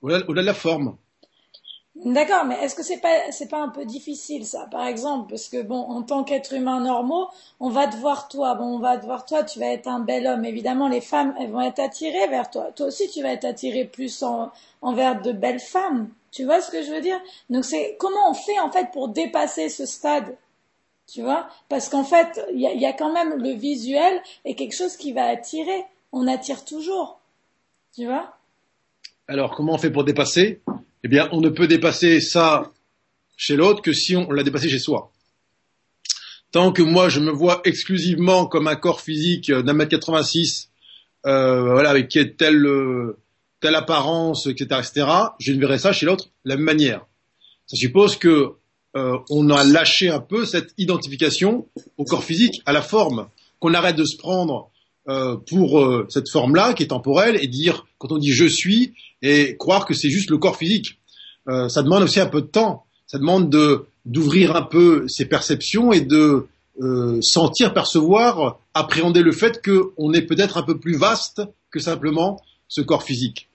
[0.00, 0.96] au-delà de la forme.
[2.04, 5.48] D'accord, mais est-ce que c'est pas c'est pas un peu difficile ça, par exemple, parce
[5.48, 7.28] que bon, en tant qu'être humain normaux,
[7.58, 10.00] on va te voir toi, bon, on va te voir toi, tu vas être un
[10.00, 10.44] bel homme.
[10.44, 12.70] Évidemment, les femmes, elles vont être attirées vers toi.
[12.76, 16.10] Toi aussi, tu vas être attiré plus en, envers de belles femmes.
[16.32, 17.18] Tu vois ce que je veux dire?
[17.48, 20.36] Donc c'est comment on fait en fait pour dépasser ce stade?
[21.06, 21.48] Tu vois?
[21.70, 25.12] Parce qu'en fait, il y y a, quand même le visuel et quelque chose qui
[25.12, 25.84] va attirer.
[26.12, 27.20] On attire toujours.
[27.94, 28.36] Tu vois?
[29.28, 30.60] Alors, comment on fait pour dépasser?
[31.06, 32.72] Eh bien, on ne peut dépasser ça
[33.36, 35.12] chez l'autre que si on l'a dépassé chez soi.
[36.50, 40.68] Tant que moi, je me vois exclusivement comme un corps physique d'un mètre 86,
[41.26, 43.20] euh, voilà, avec telle, euh,
[43.60, 45.06] telle apparence, etc., etc.,
[45.38, 47.06] je ne verrai ça chez l'autre de la même manière.
[47.68, 48.54] Ça suppose que
[48.96, 53.28] euh, on a lâché un peu cette identification au corps physique, à la forme,
[53.60, 54.72] qu'on arrête de se prendre
[55.08, 58.94] euh, pour euh, cette forme-là qui est temporelle et dire, quand on dit je suis,
[59.22, 60.98] et croire que c'est juste le corps physique.
[61.48, 62.84] Euh, ça demande aussi un peu de temps.
[63.06, 66.46] Ça demande de d'ouvrir un peu ses perceptions et de
[66.80, 72.40] euh, sentir, percevoir, appréhender le fait qu'on est peut-être un peu plus vaste que simplement
[72.68, 73.48] ce corps physique.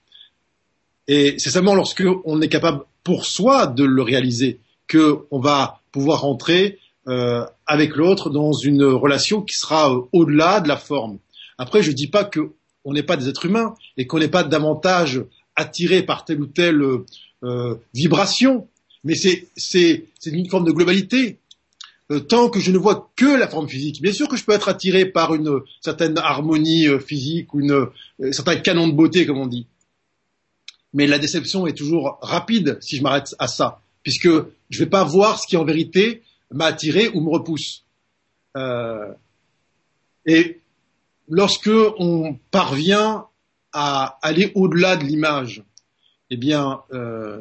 [1.08, 4.60] Et c'est seulement lorsque on est capable pour soi de le réaliser
[4.92, 10.78] qu'on va pouvoir entrer euh, avec l'autre dans une relation qui sera au-delà de la
[10.78, 11.18] forme.
[11.62, 14.43] Après, je ne dis pas qu'on n'est pas des êtres humains et qu'on n'est pas
[14.43, 15.24] davantage
[15.56, 16.82] attiré par telle ou telle
[17.43, 18.67] euh, vibration,
[19.04, 21.38] mais c'est une forme de globalité.
[22.10, 24.54] Euh, tant que je ne vois que la forme physique, bien sûr que je peux
[24.54, 27.86] être attiré par une certaine harmonie euh, physique ou une,
[28.32, 29.67] certain canon de beauté, comme on dit.
[30.95, 34.89] Mais la déception est toujours rapide si je m'arrête à ça puisque je ne vais
[34.89, 37.84] pas voir ce qui en vérité m'a attiré ou me repousse.
[40.26, 40.61] Et
[41.32, 43.26] lorsque on parvient
[43.74, 45.63] à aller au-delà de l'image,
[46.30, 47.39] eh bien, euh,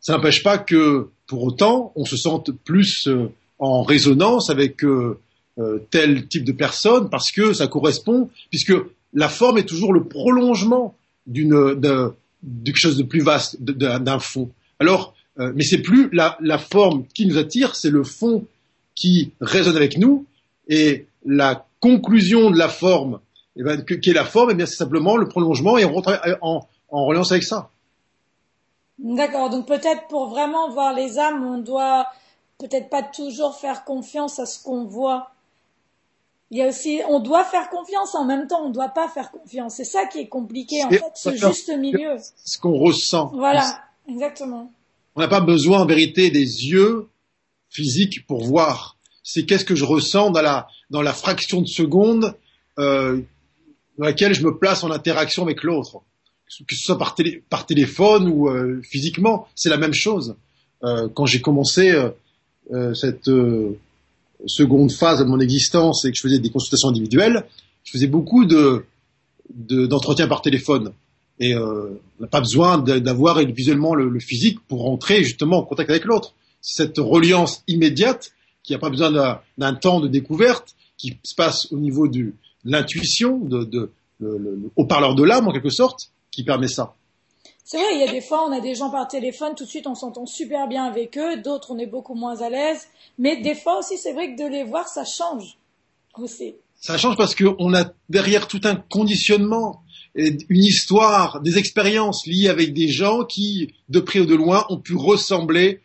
[0.00, 3.28] ça n'empêche pas que, pour autant, on se sente plus euh,
[3.60, 5.16] en résonance avec euh,
[5.90, 8.74] tel type de personne, parce que ça correspond, puisque
[9.14, 12.12] la forme est toujours le prolongement d'une
[12.74, 14.50] chose de plus vaste, d'un fond.
[14.78, 18.46] Alors, mais c'est plus la, la, forme qui nous attire, c'est le fond
[18.94, 20.24] qui résonne avec nous.
[20.68, 23.20] Et la conclusion de la forme,
[23.56, 26.20] eh ben, qui est la forme, eh bien c'est simplement le prolongement et on rentre
[26.42, 27.70] en, en relance avec ça.
[28.98, 29.50] D'accord.
[29.50, 32.06] Donc peut-être pour vraiment voir les âmes, on doit
[32.58, 35.30] peut-être pas toujours faire confiance à ce qu'on voit.
[36.50, 39.08] il y a aussi, on doit faire confiance en même temps, on ne doit pas
[39.08, 39.76] faire confiance.
[39.76, 42.16] C'est ça qui est compliqué, en fait, ce juste milieu.
[42.44, 43.30] Ce qu'on ressent.
[43.34, 43.64] Voilà,
[44.08, 44.70] exactement.
[45.16, 47.08] On n'a pas besoin, en vérité, des yeux
[47.68, 48.96] physiques pour voir.
[49.32, 52.34] C'est qu'est-ce que je ressens dans la, dans la fraction de seconde
[52.80, 53.20] euh,
[53.96, 56.00] dans laquelle je me place en interaction avec l'autre.
[56.66, 60.34] Que ce soit par, télé, par téléphone ou euh, physiquement, c'est la même chose.
[60.82, 61.96] Euh, quand j'ai commencé
[62.94, 63.30] cette
[64.46, 67.44] seconde phase de mon existence et que je faisais des consultations individuelles,
[67.84, 68.84] je faisais beaucoup de
[69.48, 70.92] d'entretien par téléphone.
[71.40, 75.90] Et on n'a pas besoin d'avoir visuellement le, le, physique pour rentrer justement en contact
[75.90, 76.34] avec l'autre.
[76.60, 81.78] Cette reliance immédiate qui n'a pas besoin d'un temps de découverte, qui se passe au
[81.78, 86.44] niveau de l'intuition, de, de, le, le, au parleur de l'âme en quelque sorte, qui
[86.44, 86.94] permet ça.
[87.64, 89.68] C'est vrai, il y a des fois, on a des gens par téléphone, tout de
[89.68, 92.88] suite, on s'entend super bien avec eux, d'autres, on est beaucoup moins à l'aise.
[93.18, 95.56] Mais des fois aussi, c'est vrai que de les voir, ça change
[96.18, 96.54] aussi.
[96.80, 99.82] Ça change parce qu'on a derrière tout un conditionnement,
[100.16, 104.78] une histoire, des expériences liées avec des gens qui, de près ou de loin, ont
[104.78, 105.80] pu ressembler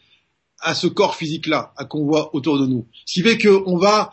[0.66, 2.88] à ce corps physique-là, à qu'on voit autour de nous.
[3.06, 4.12] Ce qui fait qu'on va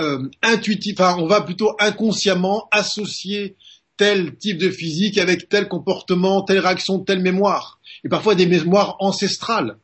[0.00, 3.56] euh, intuitif, enfin, on va plutôt inconsciemment associer
[3.96, 7.80] tel type de physique avec tel comportement, telle réaction, telle mémoire.
[8.04, 9.78] Et parfois des mémoires ancestrales.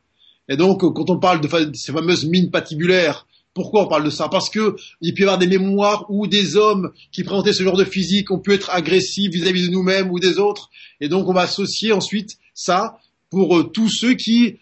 [0.47, 4.29] Et donc, quand on parle de ces fameuses mines patibulaires, pourquoi on parle de ça?
[4.29, 7.77] Parce que il peut y avoir des mémoires où des hommes qui présentaient ce genre
[7.77, 10.69] de physique ont pu être agressifs vis-à-vis de nous-mêmes ou des autres.
[10.99, 14.57] Et donc, on va associer ensuite ça pour euh, tous ceux qui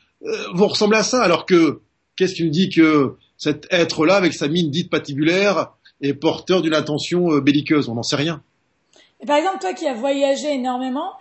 [0.54, 1.22] vont ressembler à ça.
[1.22, 1.82] Alors que,
[2.16, 6.76] qu'est-ce qui nous dit que cet être-là, avec sa mine dite patibulaire, est porteur d'une
[6.76, 7.90] intention euh, belliqueuse?
[7.90, 8.42] On n'en sait rien.
[9.22, 11.12] Et par exemple, toi qui as voyagé énormément,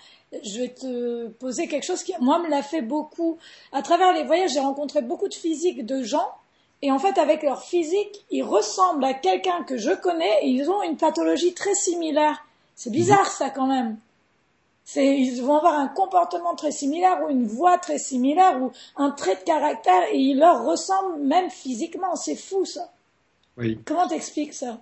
[0.45, 3.39] je vais te poser quelque chose qui, moi, me l'a fait beaucoup.
[3.73, 6.29] À travers les voyages, j'ai rencontré beaucoup de physiques de gens,
[6.83, 10.71] et en fait, avec leur physique, ils ressemblent à quelqu'un que je connais, et ils
[10.71, 12.45] ont une pathologie très similaire.
[12.77, 13.97] C'est bizarre, ça, quand même.
[14.91, 19.11] C'est, ils vont avoir un comportement très similaire, ou une voix très similaire, ou un
[19.11, 22.17] trait de caractère, et ils leur ressemblent même physiquement.
[22.17, 22.91] C'est fou, ça.
[23.59, 23.79] Oui.
[23.85, 24.81] Comment t'expliques ça?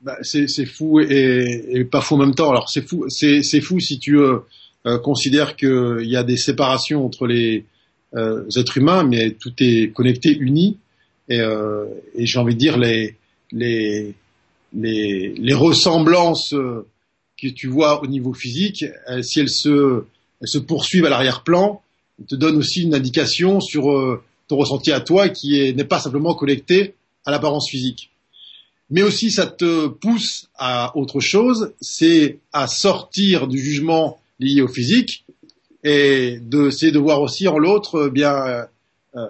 [0.00, 2.50] Bah, c'est fou et, et, pas fou en même temps.
[2.50, 4.40] Alors c'est fou, c'est fou si tu euh,
[4.86, 7.64] euh, considères qu'il y a des séparations entre les
[8.16, 10.78] euh, êtres humains, mais tout est connecté, uni.
[11.28, 11.86] Et, euh,
[12.16, 13.16] et j'ai envie de dire les
[13.52, 14.14] les
[14.72, 16.86] les, les ressemblances euh,
[17.50, 20.04] que tu vois au niveau physique, euh, si elles se
[20.42, 21.80] se poursuivent à l'arrière-plan,
[22.28, 23.84] te donnent aussi une indication sur
[24.46, 26.92] ton ressenti à toi qui n'est pas simplement connecté
[27.24, 28.10] à l'apparence physique
[28.90, 34.68] mais aussi ça te pousse à autre chose, c'est à sortir du jugement lié au
[34.68, 35.24] physique
[35.82, 38.66] et d'essayer de voir aussi en l'autre eh bien
[39.16, 39.28] euh,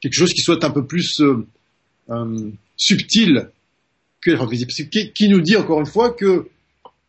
[0.00, 1.46] quelque chose qui soit un peu plus euh,
[2.10, 3.50] euh, subtil
[4.20, 5.12] que la physique.
[5.14, 6.48] Qui, nous dit encore une fois que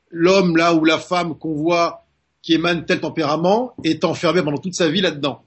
[0.10, 2.06] l'homme là ou la femme qu'on voit
[2.42, 5.44] qui émane tel tempérament est enfermé pendant toute sa vie là-dedans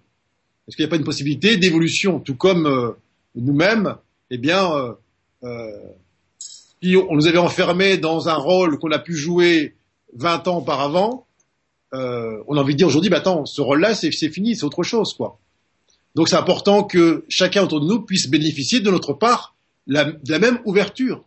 [0.67, 2.91] Est-ce qu'il n'y a pas une possibilité d'évolution, tout comme euh,
[3.35, 3.97] nous-mêmes,
[4.31, 4.93] eh bien euh,
[5.45, 5.71] euh,
[6.81, 9.77] puis on nous avait enfermés dans un rôle qu'on a pu jouer
[10.15, 11.27] 20 ans auparavant,
[11.93, 15.13] on a envie de dire aujourd'hui, bah attends, ce rôle-là, c'est fini, c'est autre chose,
[15.15, 15.39] quoi.
[16.15, 20.39] Donc c'est important que chacun autour de nous puisse bénéficier de notre part de la
[20.39, 21.25] même ouverture.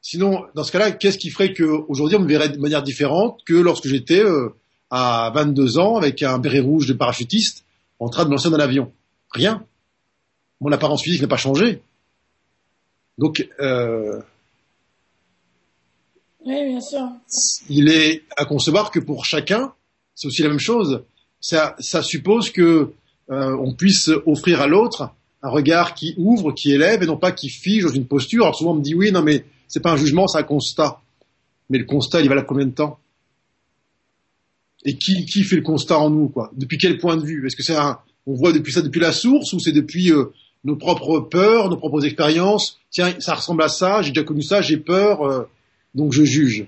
[0.00, 3.54] Sinon, dans ce cas-là, qu'est-ce qui ferait qu'aujourd'hui on me verrait de manière différente que
[3.54, 4.54] lorsque j'étais euh,
[4.90, 7.64] à 22 ans avec un béret rouge de parachutiste
[7.98, 8.92] en train de me lancer dans l'avion?
[9.30, 9.64] Rien.
[10.60, 11.82] Mon apparence physique n'a pas changé.
[13.18, 14.20] Donc, euh,
[16.46, 17.08] oui, bien sûr.
[17.68, 19.72] Il est à concevoir que pour chacun,
[20.14, 21.02] c'est aussi la même chose.
[21.40, 22.92] Ça, ça suppose que
[23.30, 25.10] euh, on puisse offrir à l'autre
[25.42, 28.44] un regard qui ouvre, qui élève, et non pas qui fige dans une posture.
[28.44, 31.00] Alors souvent on me dit oui, non mais c'est pas un jugement, c'est un constat.
[31.70, 32.98] Mais le constat, il va là combien de temps?
[34.84, 36.50] Et qui, qui fait le constat en nous, quoi?
[36.54, 37.46] Depuis quel point de vue?
[37.46, 40.32] Est-ce que c'est un, on voit depuis ça depuis la source ou c'est depuis euh,
[40.64, 42.78] nos propres peurs, nos propres expériences?
[42.90, 45.48] Tiens, ça ressemble à ça, j'ai déjà connu ça, j'ai peur, euh,
[45.94, 46.66] donc je juge.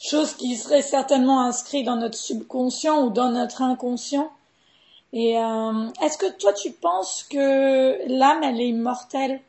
[0.00, 4.30] Chose qui serait certainement inscrite dans notre subconscient ou dans notre inconscient.
[5.12, 9.40] Et euh, est-ce que toi tu penses que l'âme elle est immortelle?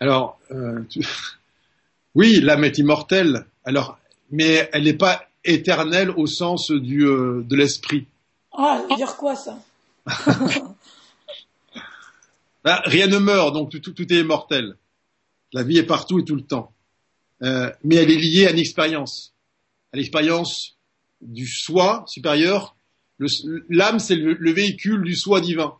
[0.00, 1.06] Alors, euh, tu...
[2.14, 3.46] oui, l'âme est immortelle.
[3.64, 3.98] Alors,
[4.30, 8.06] mais elle n'est pas éternelle au sens du euh, de l'esprit.
[8.52, 9.58] Ah, dire quoi ça?
[12.64, 14.76] Ben, rien ne meurt, donc tout, tout, est immortel.
[15.52, 16.72] La vie est partout et tout le temps.
[17.42, 19.34] Euh, mais elle est liée à une expérience,
[19.92, 20.76] à l'expérience
[21.20, 22.74] du soi supérieur.
[23.68, 25.74] L'âme, c'est le, le, véhicule du soi divin,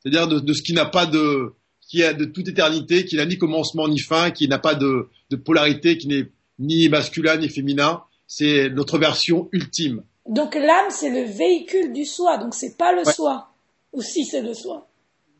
[0.00, 1.54] c'est-à-dire de, de, ce qui n'a pas de,
[1.92, 5.10] qui est de toute éternité, qui n'a ni commencement ni fin, qui n'a pas de,
[5.28, 6.26] de polarité, qui n'est
[6.58, 8.02] ni masculin ni féminin.
[8.26, 10.02] C'est notre version ultime.
[10.26, 13.50] Donc l'âme, c'est le véhicule du soi, donc c'est pas le soi.
[13.92, 14.88] Ou si c'est le soi.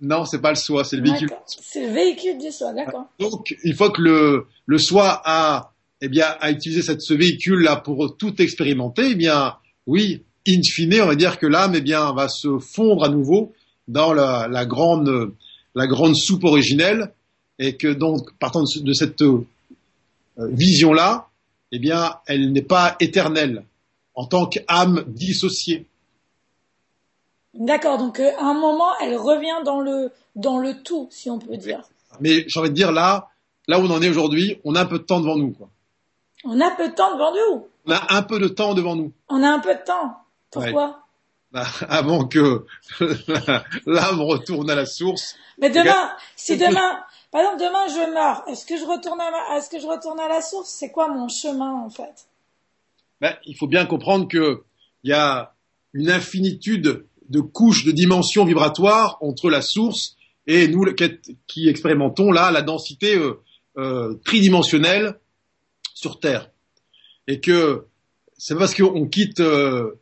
[0.02, 1.30] Non, c'est pas le soi, c'est le véhicule.
[1.46, 3.06] C'est le véhicule du soi, d'accord.
[3.18, 5.72] Donc, une fois que le, le soi a,
[6.02, 9.54] eh bien, a utilisé cette, ce véhicule-là pour tout expérimenter, eh bien,
[9.86, 13.54] oui, in fine, on va dire que l'âme, eh bien, va se fondre à nouveau
[13.88, 15.32] dans la, la grande,
[15.74, 17.12] la grande soupe originelle,
[17.58, 19.44] et que donc, partant de, cette euh,
[20.38, 21.28] vision-là,
[21.70, 23.64] eh bien, elle n'est pas éternelle
[24.14, 25.86] en tant qu'âme dissociée.
[27.54, 31.38] D'accord, donc euh, à un moment, elle revient dans le dans le tout, si on
[31.38, 31.82] peut dire.
[32.20, 33.28] Mais j'ai envie de dire là,
[33.68, 35.68] là où on en est aujourd'hui, on a un peu de temps devant nous, quoi.
[36.44, 37.66] On a un peu de temps devant nous?
[37.86, 39.12] On a un peu de temps devant nous.
[39.28, 40.16] On a un peu de temps?
[40.50, 41.01] Pourquoi?
[41.88, 42.64] Avant que
[43.86, 45.36] l'âme retourne à la source.
[45.58, 47.00] Mais demain, si demain,
[47.30, 50.28] par exemple, demain je meurs, est-ce que je retourne à, est-ce que je retourne à
[50.28, 50.70] la source?
[50.70, 52.26] C'est quoi mon chemin en fait?
[53.20, 54.62] Ben, Il faut bien comprendre que
[55.04, 55.54] il y a
[55.92, 60.84] une infinitude de couches, de dimensions vibratoires entre la source et nous
[61.46, 63.40] qui expérimentons là la densité euh,
[63.78, 65.18] euh, tridimensionnelle
[65.94, 66.50] sur Terre.
[67.28, 67.86] Et que
[68.36, 70.00] c'est parce qu'on quitte euh,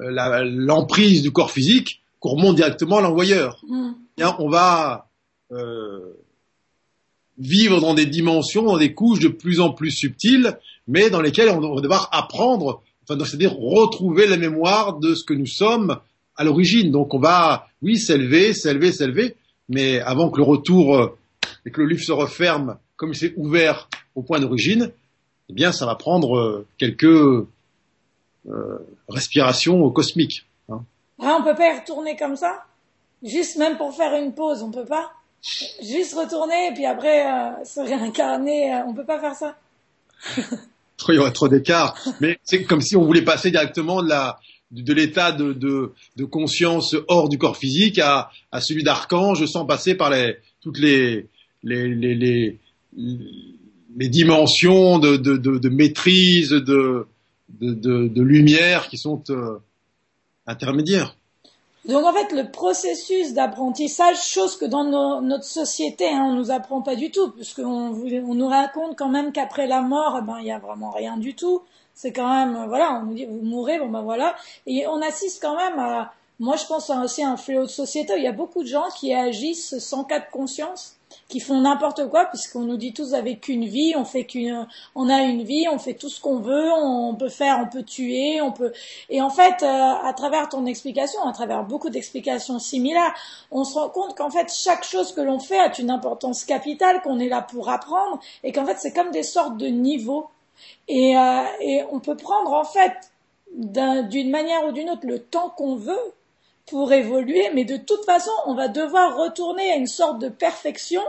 [0.00, 3.62] l'emprise du corps physique qu'on remonte directement à l'envoyeur.
[3.68, 3.92] Mm.
[4.38, 5.08] On va
[7.38, 11.50] vivre dans des dimensions, dans des couches de plus en plus subtiles, mais dans lesquelles
[11.50, 15.98] on va devoir apprendre, enfin, c'est-à-dire retrouver la mémoire de ce que nous sommes
[16.36, 16.90] à l'origine.
[16.90, 19.36] Donc on va, oui, s'élever, s'élever, s'élever,
[19.68, 21.18] mais avant que le retour euh,
[21.64, 24.90] et que le livre se referme comme il s'est ouvert au point d'origine,
[25.50, 27.46] eh bien, ça va prendre euh, quelques
[28.48, 28.78] euh,
[29.08, 30.46] respirations cosmiques.
[30.68, 30.82] Hein.
[31.20, 32.64] Ah, on peut pas y retourner comme ça?
[33.22, 35.10] Juste même pour faire une pause, on peut pas?
[35.82, 37.24] Juste retourner et puis après
[37.64, 39.56] se réincarner, on peut pas faire ça?
[41.08, 41.96] Il y aurait trop d'écart.
[42.20, 44.38] Mais c'est comme si on voulait passer directement de la,
[44.70, 49.64] de l'état de, de, de, conscience hors du corps physique à, à celui d'archange sans
[49.64, 51.26] passer par les, toutes les,
[51.62, 52.58] les, les, les,
[53.96, 57.06] les dimensions de, de, de, maîtrise, de,
[57.48, 59.58] de, lumière qui sont euh,
[60.46, 61.16] intermédiaires.
[61.86, 66.82] Donc en fait, le processus d'apprentissage, chose que dans notre société, hein, on nous apprend
[66.82, 70.46] pas du tout, puisqu'on on nous raconte quand même qu'après la mort, eh ben il
[70.46, 71.62] y a vraiment rien du tout
[71.98, 74.36] c'est quand même, voilà, on nous dit, vous mourrez, bon ben voilà.
[74.66, 78.12] Et on assiste quand même à, moi je pense aussi à un fléau de société,
[78.16, 80.94] il y a beaucoup de gens qui agissent sans cas de conscience,
[81.28, 85.10] qui font n'importe quoi, puisqu'on nous dit tous avec qu'une vie, on fait qu'une, on
[85.10, 88.40] a une vie, on fait tout ce qu'on veut, on peut faire, on peut tuer,
[88.40, 88.72] on peut,
[89.10, 93.14] et en fait, euh, à travers ton explication, à travers beaucoup d'explications similaires,
[93.50, 97.02] on se rend compte qu'en fait, chaque chose que l'on fait a une importance capitale,
[97.02, 100.28] qu'on est là pour apprendre, et qu'en fait, c'est comme des sortes de niveaux.
[100.88, 102.92] Et, euh, et on peut prendre en fait
[103.52, 106.12] d'une manière ou d'une autre le temps qu'on veut
[106.70, 111.02] pour évoluer, mais de toute façon, on va devoir retourner à une sorte de perfection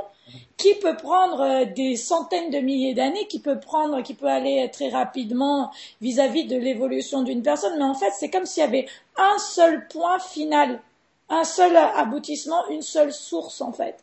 [0.57, 4.69] qui peut prendre euh, des centaines de milliers d'années, qui peut prendre, qui peut aller
[4.71, 8.87] très rapidement vis-à-vis de l'évolution d'une personne, mais en fait, c'est comme s'il y avait
[9.17, 10.81] un seul point final,
[11.29, 13.95] un seul aboutissement, une seule source, en fait.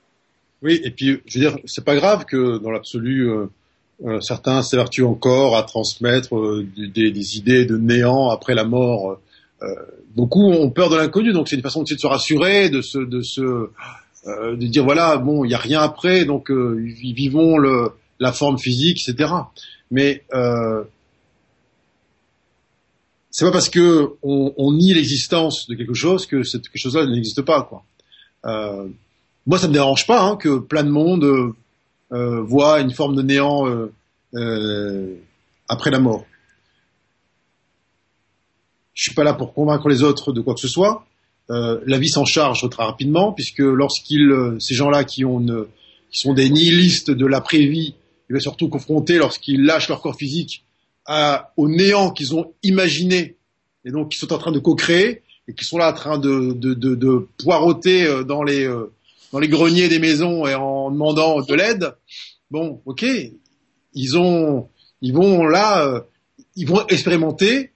[0.63, 3.47] Oui, et puis, je veux dire, c'est pas grave que dans l'absolu, euh,
[4.05, 9.19] euh, certains s'évertuent encore à transmettre euh, des, idées de néant après la mort.
[9.63, 9.67] Euh,
[10.15, 13.23] beaucoup ont peur de l'inconnu, donc c'est une façon de se rassurer, de se, de
[13.23, 13.71] se,
[14.27, 19.09] de dire voilà, bon, il n'y a rien après, donc vivons le, la forme physique,
[19.09, 19.33] etc.
[19.91, 20.25] Mais
[23.31, 27.07] c'est pas parce que on, on nie l'existence de quelque chose que cette quelque chose-là
[27.07, 27.85] n'existe pas, quoi.
[29.47, 31.55] moi, ça me dérange pas hein, que plein de monde
[32.13, 33.93] euh, voit une forme de néant euh,
[34.35, 35.17] euh,
[35.69, 36.25] après la mort.
[38.97, 41.07] Je suis pas là pour convaincre les autres de quoi que ce soit.
[41.49, 45.41] la vie s'en charge très rapidement puisque lorsqu'ils, ces gens-là qui ont
[46.11, 47.95] qui sont des nihilistes de l'après-vie,
[48.29, 50.65] ils vont surtout confronter lorsqu'ils lâchent leur corps physique
[51.05, 53.37] à, au néant qu'ils ont imaginé
[53.85, 56.53] et donc qui sont en train de co-créer et qui sont là en train de,
[56.53, 58.67] de, de, de poireauter dans les
[59.33, 61.95] dans les greniers des maisons et en demandant de l'aide,
[62.51, 63.05] bon, ok,
[63.95, 64.69] ils ont,
[65.01, 66.01] ils vont là, euh,
[66.55, 67.71] ils vont expérimenter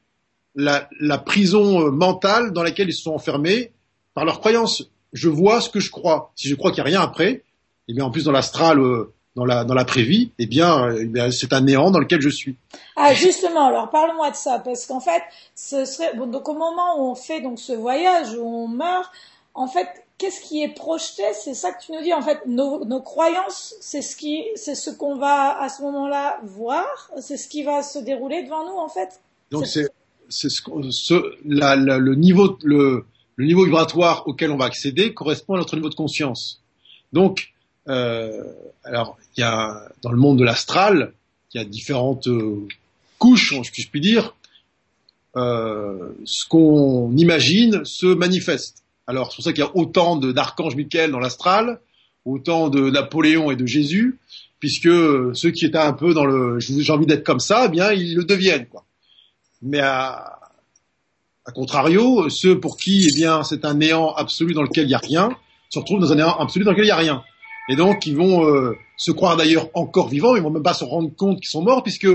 [0.54, 3.72] la, la, prison euh, mentale dans laquelle ils se sont enfermés
[4.14, 4.90] par leurs croyances.
[5.12, 6.32] Je vois ce que je crois.
[6.36, 7.44] Si je crois qu'il n'y a rien après, et
[7.88, 11.06] eh bien en plus dans l'astral, euh, dans la dans la prévie, eh bien, eh
[11.06, 12.56] bien c'est un néant dans lequel je suis.
[12.96, 15.22] Ah justement, alors parle-moi de ça parce qu'en fait,
[15.54, 19.10] ce serait bon, donc au moment où on fait donc ce voyage où on meurt,
[19.54, 19.88] en fait,
[20.18, 21.22] qu'est-ce qui est projeté?
[21.32, 22.12] C'est ça que tu nous dis.
[22.12, 26.40] En fait, nos, nos croyances, c'est ce qui, c'est ce qu'on va à ce moment-là
[26.44, 27.10] voir.
[27.20, 29.20] C'est ce qui va se dérouler devant nous, en fait.
[29.50, 29.88] Donc c'est
[30.30, 33.04] c'est ce, ce la, la, le niveau le,
[33.36, 36.62] le niveau vibratoire auquel on va accéder correspond à notre niveau de conscience.
[37.12, 37.52] Donc
[37.88, 38.42] euh,
[38.84, 41.12] alors il y a dans le monde de l'astral,
[41.52, 42.66] il y a différentes euh,
[43.18, 44.34] couches, si je puis dire.
[45.36, 48.82] Euh, ce qu'on imagine se manifeste.
[49.06, 51.80] Alors c'est pour ça qu'il y a autant d'archanges Michael dans l'astral,
[52.24, 54.18] autant de Napoléon et de Jésus,
[54.58, 54.90] puisque
[55.34, 58.16] ceux qui étaient un peu dans le j'ai envie d'être comme ça, eh bien ils
[58.16, 58.84] le deviennent quoi.
[59.62, 60.40] Mais à,
[61.46, 64.94] à contrario, ceux pour qui eh bien c'est un néant absolu dans lequel il n'y
[64.94, 65.30] a rien,
[65.68, 67.22] se retrouvent dans un néant absolu dans lequel il n'y a rien.
[67.68, 70.84] Et donc ils vont euh, se croire d'ailleurs encore vivants, ils vont même pas se
[70.84, 72.08] rendre compte qu'ils sont morts, puisque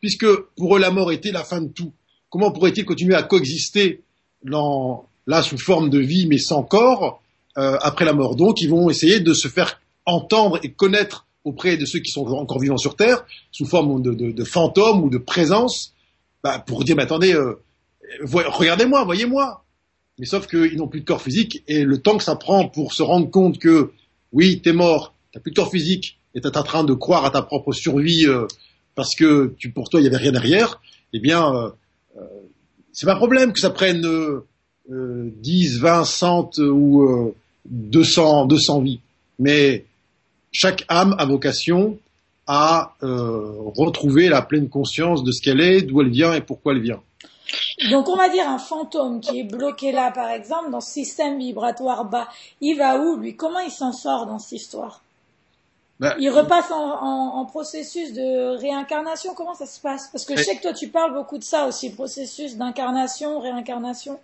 [0.00, 0.26] puisque
[0.56, 1.92] pour eux la mort était la fin de tout.
[2.28, 4.02] Comment pourraient-ils continuer à coexister
[4.42, 7.22] dans, là sous forme de vie mais sans corps
[7.56, 8.36] euh, après la mort?
[8.36, 12.26] Donc ils vont essayer de se faire entendre et connaître auprès de ceux qui sont
[12.26, 15.93] encore vivants sur Terre sous forme de, de, de fantômes ou de présence
[16.44, 17.58] bah, pour dire mais attendez, euh,
[18.22, 19.64] regardez-moi, voyez-moi.
[20.18, 22.92] Mais sauf qu'ils n'ont plus de corps physique et le temps que ça prend pour
[22.92, 23.90] se rendre compte que
[24.32, 27.30] oui, t'es mort, t'as plus de corps physique et t'es en train de croire à
[27.30, 28.46] ta propre survie euh,
[28.94, 30.80] parce que tu, pour toi il y avait rien derrière,
[31.14, 31.70] eh bien euh,
[32.18, 32.26] euh,
[32.92, 34.46] c'est pas un problème que ça prenne euh,
[34.88, 37.34] 10, 20, 100 ou
[37.64, 39.00] 200, 200 vies.
[39.38, 39.86] Mais
[40.52, 41.98] chaque âme a vocation
[42.46, 46.82] à retrouver la pleine conscience de ce qu'elle est, d'où elle vient et pourquoi elle
[46.82, 47.00] vient.
[47.90, 51.38] Donc on va dire un fantôme qui est bloqué là, par exemple, dans ce système
[51.38, 52.28] vibratoire bas,
[52.60, 53.36] il va où lui?
[53.36, 55.02] Comment il s'en sort dans cette histoire?
[56.00, 59.34] Ben, Il repasse en, en, en, processus de réincarnation?
[59.34, 60.08] Comment ça se passe?
[60.10, 64.18] Parce que je sais que toi tu parles beaucoup de ça aussi, processus d'incarnation, réincarnation.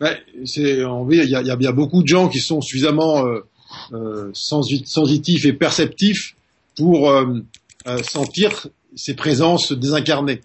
[0.00, 3.46] Ben, c'est, il y a, beaucoup de gens qui sont suffisamment euh,
[3.92, 6.34] euh, sensitifs et perceptifs
[6.76, 7.40] pour euh,
[7.86, 10.40] euh sentir ces présences désincarnées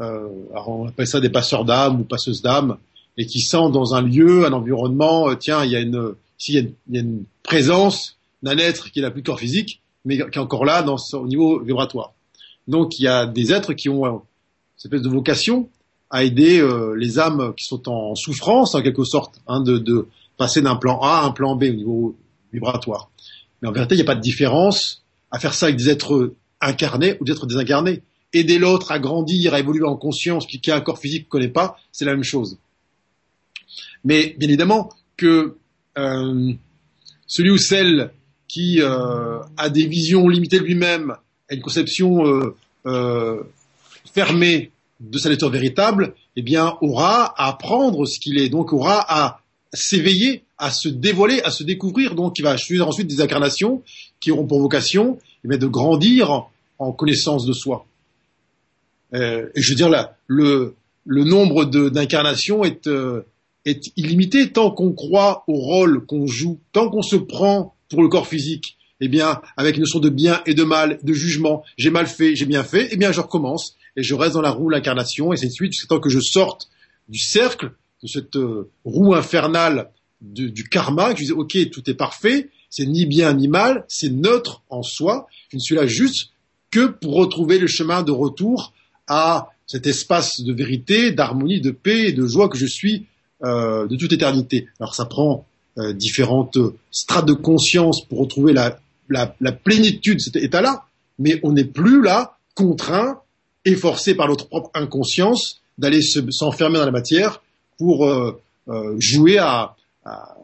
[0.00, 2.76] euh, alors on appelle ça des passeurs d'âme ou passeuses d'âme,
[3.16, 6.14] et qui sentent dans un lieu, un environnement, tiens, il y a une,
[6.48, 10.22] il y a une, présence d'un être qui n'a plus de corps physique, mais qui
[10.22, 12.12] est encore là dans au niveau vibratoire.
[12.66, 14.22] Donc il y a des êtres qui ont
[14.76, 15.68] cette espèce de vocation
[16.10, 16.60] à aider
[16.96, 20.98] les âmes qui sont en souffrance, en quelque sorte, hein, de, de passer d'un plan
[21.00, 22.16] A à un plan B au niveau
[22.52, 23.10] vibratoire.
[23.62, 25.04] Mais en vérité, il n'y a pas de différence
[25.36, 26.32] à faire ça avec des êtres
[26.62, 28.00] incarnés ou des êtres désincarnés
[28.32, 31.42] aider l'autre à grandir, à évoluer en conscience, qui, a un corps physique qu'on ne
[31.42, 32.58] connaît pas, c'est la même chose.
[34.02, 35.56] Mais bien évidemment que
[35.98, 36.52] euh,
[37.26, 38.12] celui ou celle
[38.48, 41.16] qui euh, a des visions limitées de lui-même,
[41.50, 42.54] a une conception
[42.86, 43.42] euh,
[44.14, 44.70] fermée
[45.00, 49.42] de sa nature véritable, eh bien aura à apprendre ce qu'il est, donc aura à
[49.74, 52.14] s'éveiller, à se dévoiler, à se découvrir.
[52.14, 53.82] Donc il va suivre ensuite des incarnations
[54.26, 56.48] qui auront pour vocation eh de grandir
[56.80, 57.86] en connaissance de soi.
[59.14, 60.74] Euh, et je veux dire là, le,
[61.06, 63.24] nombre d'incarnations est, euh,
[63.66, 68.08] est illimité tant qu'on croit au rôle qu'on joue, tant qu'on se prend pour le
[68.08, 68.76] corps physique.
[69.00, 72.34] Eh bien, avec une notion de bien et de mal, de jugement, j'ai mal fait,
[72.34, 75.36] j'ai bien fait, eh bien, je recommence et je reste dans la roue l'incarnation et
[75.36, 76.68] c'est de suite jusqu'à temps que je sorte
[77.08, 77.70] du cercle
[78.02, 82.86] de cette euh, roue infernale du karma, que je disais, ok, tout est parfait, c'est
[82.86, 86.30] ni bien ni mal, c'est neutre en soi, je ne suis là juste
[86.70, 88.72] que pour retrouver le chemin de retour
[89.06, 93.06] à cet espace de vérité, d'harmonie, de paix et de joie que je suis
[93.44, 94.68] euh, de toute éternité.
[94.80, 95.46] Alors ça prend
[95.78, 96.58] euh, différentes
[96.90, 100.84] strates de conscience pour retrouver la, la, la plénitude de cet état-là,
[101.18, 103.20] mais on n'est plus là contraint
[103.64, 107.42] et forcé par notre propre inconscience d'aller s'enfermer dans la matière
[107.78, 110.35] pour euh, euh jouer à, à,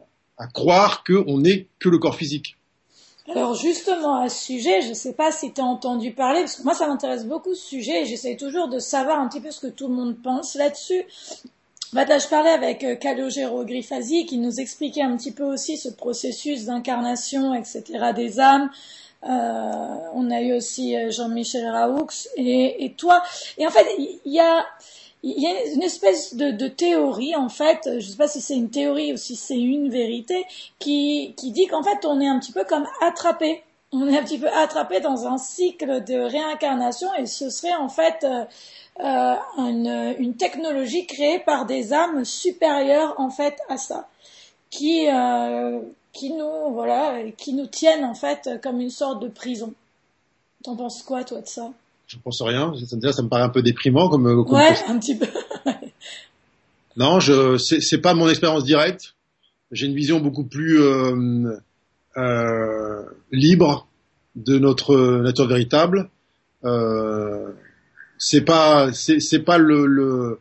[0.42, 2.56] à croire qu'on n'est que le corps physique.
[3.30, 6.56] Alors justement à ce sujet, je ne sais pas si tu as entendu parler, parce
[6.56, 9.50] que moi ça m'intéresse beaucoup ce sujet et j'essaie toujours de savoir un petit peu
[9.50, 11.04] ce que tout le monde pense là-dessus.
[11.92, 15.76] Bah, là, je parlais avec euh, Calogero Grifasi qui nous expliquait un petit peu aussi
[15.76, 17.82] ce processus d'incarnation, etc.
[18.16, 18.70] des âmes.
[19.24, 23.22] Euh, on a eu aussi euh, Jean-Michel Raoux et, toi.
[23.58, 24.64] Et en fait, il y, a
[25.22, 28.40] il y a une espèce de, de, théorie, en fait, je ne sais pas si
[28.40, 30.44] c'est une théorie ou si c'est une vérité,
[30.78, 33.62] qui, qui dit qu'en fait, on est un petit peu comme attrapé.
[33.92, 37.90] On est un petit peu attrapé dans un cycle de réincarnation et ce serait en
[37.90, 38.44] fait euh,
[39.00, 44.08] euh, une, une, technologie créée par des âmes supérieures en fait à ça,
[44.70, 45.80] qui, euh,
[46.14, 49.74] qui nous voilà, qui nous tiennent en fait comme une sorte de prison.
[50.64, 51.70] T'en penses quoi toi de ça?
[52.12, 52.72] Je pense rien.
[52.76, 54.26] Ça, ça me paraît un peu déprimant comme.
[54.26, 55.26] Euh, comme ouais, un petit peu.
[56.96, 59.14] non, je c'est pas mon expérience directe.
[59.70, 60.80] j'ai une vision beaucoup plus
[63.32, 63.88] libre
[64.36, 66.10] de notre nature véritable.
[68.18, 70.38] c'est pas c'est pas le, le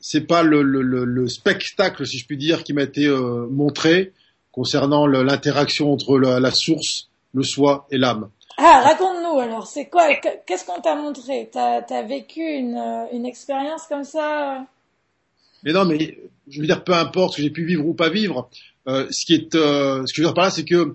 [0.00, 4.12] c'est pas le, le, le, spectacle, si je puis dire, qui m'a été euh, montré
[4.50, 8.30] concernant l'interaction entre la, la, source, le soi et l'âme.
[8.62, 10.14] Ah, raconte-nous alors, c'est quoi
[10.46, 11.48] Qu'est-ce qu'on t'a montré?
[11.50, 14.66] T'as as vécu une, euh, une expérience comme ça?
[15.62, 18.10] Mais non, mais je veux dire, peu importe ce que j'ai pu vivre ou pas
[18.10, 18.50] vivre.
[18.86, 20.92] Euh, ce qui est, euh, ce que je veux dire par là, c'est que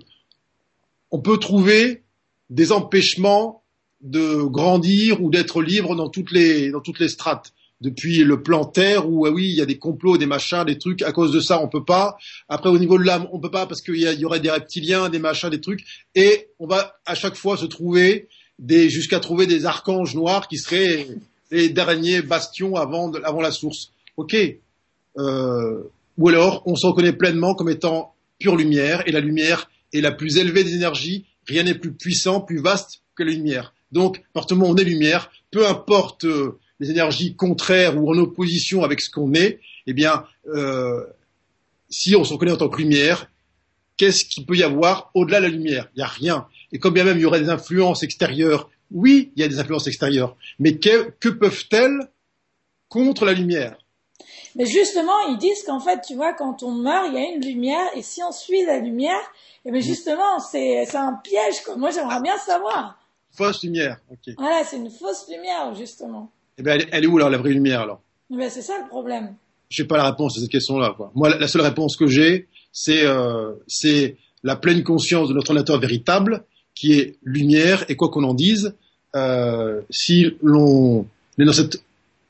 [1.10, 2.04] on peut trouver
[2.50, 3.64] des empêchements
[4.00, 8.64] de grandir ou d'être libre dans toutes les dans toutes les strates depuis le plan
[8.64, 11.02] Terre où ah oui il y a des complots, des machins, des trucs.
[11.02, 12.16] À cause de ça, on peut pas.
[12.48, 15.08] Après au niveau de l'âme, on peut pas parce qu'il y, y, aurait des reptiliens,
[15.08, 15.84] des machins, des trucs.
[16.14, 20.56] Et on va à chaque fois se trouver des jusqu'à trouver des archanges noirs qui
[20.56, 21.06] seraient
[21.50, 23.92] les derniers bastions avant de, avant la source.
[24.16, 24.36] Ok.
[25.18, 25.82] Euh,
[26.18, 30.12] ou alors on se reconnaît pleinement comme étant pure lumière et la lumière est la
[30.12, 31.26] plus élevée des énergies.
[31.46, 33.72] Rien n'est plus puissant, plus vaste que la lumière.
[33.92, 36.24] Donc, partement on est lumière, peu importe.
[36.24, 41.04] Euh, les énergies contraires ou en opposition avec ce qu'on est, eh bien, euh,
[41.88, 43.30] si on se reconnaît en tant que lumière,
[43.96, 45.88] qu'est-ce qu'il peut y avoir au-delà de la lumière?
[45.94, 46.46] Il n'y a rien.
[46.72, 49.58] Et comme bien même il y aurait des influences extérieures, oui, il y a des
[49.58, 52.08] influences extérieures, mais que, que peuvent-elles
[52.88, 53.76] contre la lumière?
[54.54, 57.44] Mais justement, ils disent qu'en fait, tu vois, quand on meurt, il y a une
[57.44, 59.20] lumière, et si on suit la lumière,
[59.64, 61.62] eh bien justement, c'est un piège.
[61.64, 61.76] Quoi.
[61.76, 62.98] Moi, j'aimerais bien savoir.
[63.32, 64.34] Fausse lumière, ok.
[64.38, 66.30] Voilà, c'est une fausse lumière, justement.
[66.58, 68.00] Eh ben, elle, est où alors la vraie lumière alors?
[68.32, 69.34] Eh ben, c'est ça le problème.
[69.68, 70.94] Je n'ai pas la réponse à cette question-là.
[70.96, 71.10] Quoi.
[71.14, 75.78] Moi, la, seule réponse que j'ai, c'est euh, c'est la pleine conscience de notre nature
[75.78, 76.44] véritable,
[76.74, 77.84] qui est lumière.
[77.88, 78.74] Et quoi qu'on en dise,
[79.14, 81.06] euh, si l'on
[81.38, 81.82] est dans cette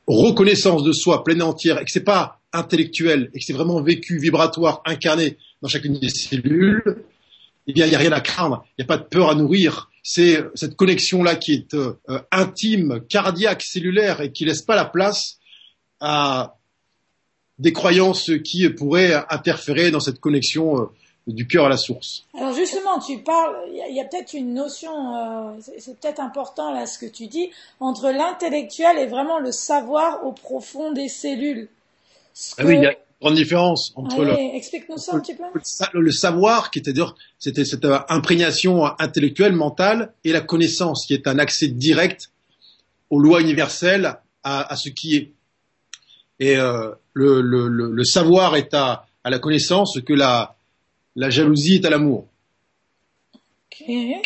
[0.06, 3.82] reconnaissance de soi pleine et entière, et que c'est pas intellectuel, et que c'est vraiment
[3.82, 7.04] vécu, vibratoire, incarné dans chacune des cellules,
[7.66, 8.64] eh bien, il n'y a rien à craindre.
[8.78, 11.98] Il n'y a pas de peur à nourrir c'est cette connexion-là qui est euh,
[12.30, 15.38] intime, cardiaque, cellulaire et qui laisse pas la place
[15.98, 16.54] à
[17.58, 20.86] des croyances qui pourraient interférer dans cette connexion euh,
[21.26, 22.24] du cœur à la source.
[22.38, 26.86] Alors justement, tu parles, il y a, peut-être une notion, euh, c'est peut-être important là
[26.86, 27.50] ce que tu dis,
[27.80, 31.68] entre l'intellectuel et vraiment le savoir au profond des cellules.
[32.58, 32.78] Ah oui,
[33.20, 35.44] grande différence entre le, explique-nous ça un petit peu.
[35.94, 36.82] Le, savoir, qui
[37.38, 42.30] c'était cette euh, imprégnation intellectuelle, mentale, et la connaissance, qui est un accès direct
[43.10, 45.32] aux lois universelles, à, à ce qui est.
[46.38, 50.54] Et euh, le, le, le, savoir est à, à la connaissance que la,
[51.14, 52.26] la jalousie est à l'amour.
[53.72, 54.20] Okay.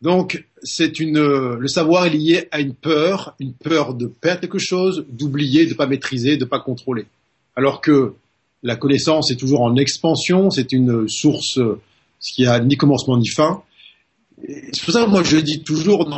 [0.00, 4.58] Donc, c'est une, le savoir est lié à une peur, une peur de perdre quelque
[4.58, 7.06] chose, d'oublier, de pas maîtriser, de pas contrôler
[7.58, 8.14] alors que
[8.62, 11.58] la connaissance est toujours en expansion, c'est une source
[12.20, 13.62] ce qui a ni commencement ni fin.
[14.46, 16.08] C'est pour ça que moi je dis toujours,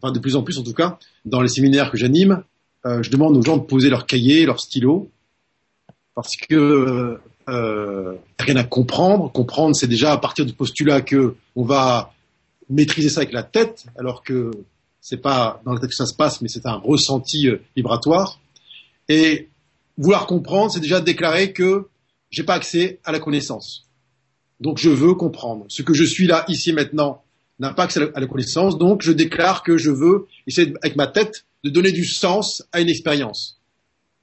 [0.00, 2.44] enfin de plus en plus en tout cas, dans les séminaires que j'anime,
[2.84, 5.10] euh, je demande aux gens de poser leur cahier, leur stylo,
[6.14, 7.18] parce que
[7.48, 9.32] euh, rien à comprendre.
[9.32, 12.12] Comprendre, c'est déjà à partir du postulat que on va
[12.70, 14.52] maîtriser ça avec la tête, alors que
[15.00, 18.38] c'est pas dans la tête que ça se passe, mais c'est un ressenti euh, vibratoire.
[19.08, 19.48] Et
[19.98, 21.86] vouloir comprendre, c'est déjà déclarer que
[22.30, 23.86] j'ai pas accès à la connaissance.
[24.60, 25.66] Donc je veux comprendre.
[25.68, 27.22] Ce que je suis là, ici maintenant,
[27.58, 28.78] n'a pas accès à la connaissance.
[28.78, 32.80] Donc je déclare que je veux essayer avec ma tête de donner du sens à
[32.80, 33.58] une expérience.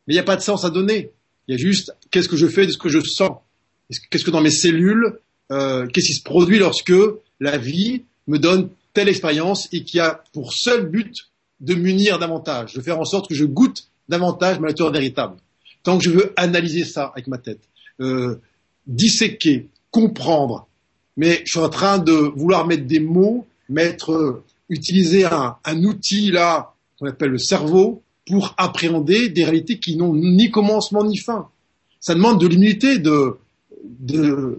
[0.08, 1.12] Mais il n'y a pas de sens à donner.
[1.48, 3.38] Il y a juste qu'est-ce que je fais de ce que je sens?
[4.10, 5.20] Qu'est-ce que dans mes cellules,
[5.52, 6.94] euh, qu'est-ce qui se produit lorsque
[7.40, 11.14] la vie me donne telle expérience et qui a pour seul but
[11.60, 15.36] de m'unir davantage, de faire en sorte que je goûte davantage ma nature véritable?
[15.84, 17.62] Tant que je veux analyser ça avec ma tête,
[18.00, 18.40] euh,
[18.88, 20.68] disséquer, comprendre,
[21.18, 25.84] mais je suis en train de vouloir mettre des mots, mettre, euh, utiliser un, un
[25.84, 31.18] outil là qu'on appelle le cerveau pour appréhender des réalités qui n'ont ni commencement ni
[31.18, 31.50] fin.
[32.00, 33.38] Ça demande de l'humilité de,
[33.84, 34.58] de,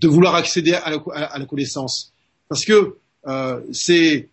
[0.00, 2.12] de vouloir accéder à la, à la connaissance,
[2.48, 4.28] parce que euh, c'est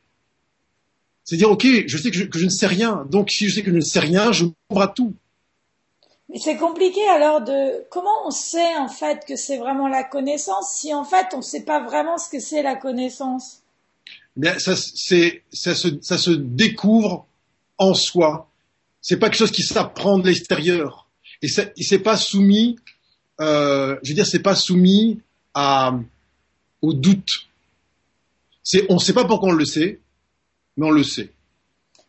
[1.24, 3.56] c'est dire ok, je sais que je, que je, ne sais rien, donc si je
[3.56, 5.14] sais que je ne sais rien, je m'ouvre à tout.
[6.32, 10.76] Mais c'est compliqué alors de comment on sait en fait que c'est vraiment la connaissance
[10.78, 13.62] si en fait on ne sait pas vraiment ce que c'est la connaissance?
[14.38, 17.26] Bien, ça, c'est, ça, se, ça se découvre
[17.78, 18.48] en soi.
[19.02, 21.10] C'est pas quelque chose qui s'apprend de l'extérieur.
[21.42, 22.78] Et c'est, c'est pas soumis,
[23.42, 25.20] euh, je veux dire, c'est pas soumis
[25.54, 25.94] à,
[26.82, 27.50] au doute.
[28.64, 30.00] C'est, on ne sait pas pourquoi on le sait,
[30.78, 31.32] mais on le sait.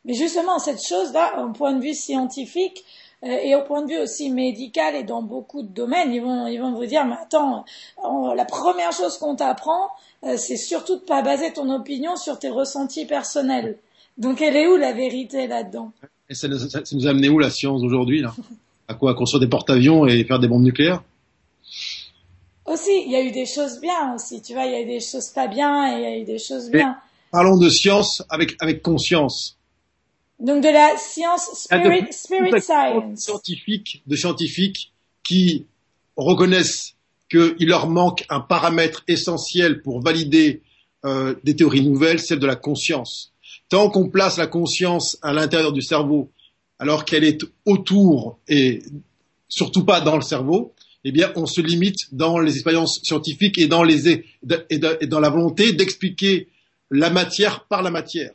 [0.04, 2.84] Mais justement, cette chose-là, au point de vue scientifique,
[3.22, 6.58] et au point de vue aussi médical et dans beaucoup de domaines, ils vont, ils
[6.58, 7.64] vont vous dire, mais attends,
[8.34, 9.90] la première chose qu'on t'apprend,
[10.36, 13.78] c'est surtout de pas baser ton opinion sur tes ressentis personnels.
[14.18, 15.92] Donc elle est où la vérité là-dedans?
[16.28, 18.34] Et ça nous, ça nous, a amené où la science d'aujourd'hui là?
[18.88, 19.14] À quoi?
[19.14, 21.02] Construire des porte-avions et faire des bombes nucléaires?
[22.66, 24.86] Aussi, il y a eu des choses bien aussi, tu vois, il y a eu
[24.86, 26.96] des choses pas bien et il y a eu des choses bien.
[27.30, 29.56] parlons de science avec, avec conscience.
[30.42, 33.20] Donc de la science, spirit, de, spirit science.
[33.20, 35.66] Scientifiques, de scientifiques qui
[36.16, 36.96] reconnaissent
[37.30, 40.62] qu'il leur manque un paramètre essentiel pour valider
[41.04, 43.32] euh, des théories nouvelles, celle de la conscience.
[43.68, 46.28] Tant qu'on place la conscience à l'intérieur du cerveau,
[46.80, 48.82] alors qu'elle est autour et
[49.48, 50.74] surtout pas dans le cerveau,
[51.04, 55.30] eh bien, on se limite dans les expériences scientifiques et dans, les, et, dans la
[55.30, 56.48] volonté d'expliquer
[56.90, 58.32] la matière par la matière.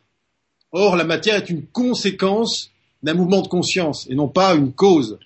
[0.72, 2.72] Or, la matière est une conséquence
[3.04, 5.20] d'un mouvement de conscience et non pas une cause.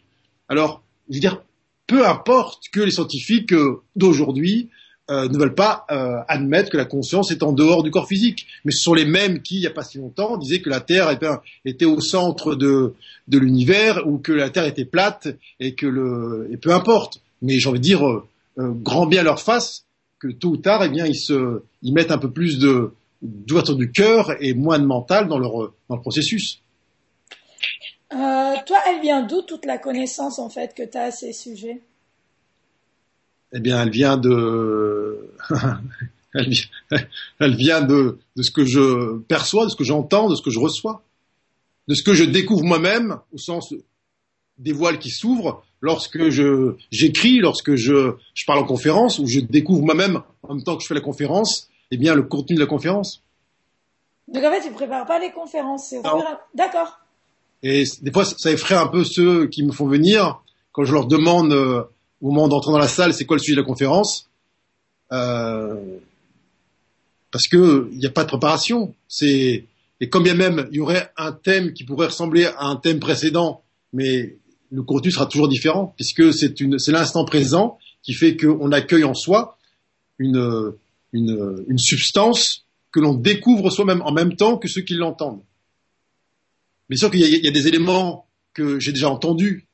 [0.49, 1.41] Alors, je veux dire,
[1.87, 4.69] peu importe que les scientifiques euh, d'aujourd'hui
[5.09, 8.47] euh, ne veulent pas euh, admettre que la conscience est en dehors du corps physique,
[8.63, 10.79] mais ce sont les mêmes qui, il n'y a pas si longtemps, disaient que la
[10.79, 11.09] Terre
[11.65, 12.93] était, au centre de,
[13.27, 15.27] de l'univers ou que la Terre était plate
[15.59, 18.21] et que le et peu importe mais j'ai envie de dire
[18.57, 19.85] grand bien leur face
[20.21, 22.91] que tôt ou tard, eh bien, ils se, ils mettent un peu plus de
[23.21, 26.61] d'ouverture du cœur et moins de mental dans leur dans le processus.
[28.13, 31.31] Euh, toi, elle vient d'où toute la connaissance en fait que tu as à ces
[31.31, 31.81] sujets?
[33.53, 35.33] Eh bien, elle vient de
[36.33, 36.99] elle, vient,
[37.39, 40.49] elle vient de, de ce que je perçois, de ce que j'entends, de ce que
[40.49, 41.03] je reçois,
[41.87, 43.73] de ce que je découvre moi-même au sens
[44.57, 49.39] des voiles qui s'ouvrent lorsque je j'écris, lorsque je, je parle en conférence, ou je
[49.39, 52.61] découvre moi-même en même temps que je fais la conférence, eh bien le contenu de
[52.61, 53.21] la conférence.
[54.27, 55.93] Donc en fait, tu prépares pas les conférences,
[56.55, 56.99] D'accord.
[57.63, 61.05] Et des fois, ça effraie un peu ceux qui me font venir quand je leur
[61.05, 61.83] demande euh,
[62.21, 64.29] au moment d'entrer dans la salle, c'est quoi le sujet de la conférence
[65.11, 65.97] euh,
[67.31, 68.95] Parce que il n'y a pas de préparation.
[69.07, 69.65] C'est
[69.99, 72.99] et quand bien même il y aurait un thème qui pourrait ressembler à un thème
[72.99, 73.61] précédent,
[73.93, 74.37] mais
[74.71, 79.03] le contenu sera toujours différent, puisque c'est une, c'est l'instant présent qui fait qu'on accueille
[79.03, 79.57] en soi
[80.17, 80.73] une,
[81.13, 85.41] une, substance que l'on découvre soi-même en même temps que ceux qui l'entendent.
[86.89, 89.65] Bien sûr qu'il y, a, des éléments que j'ai déjà entendus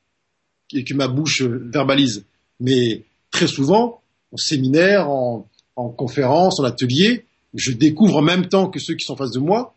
[0.73, 2.25] et que ma bouche verbalise,
[2.59, 8.69] mais très souvent, en séminaire, en, en conférence, en atelier, je découvre en même temps
[8.69, 9.73] que ceux qui sont en face de moi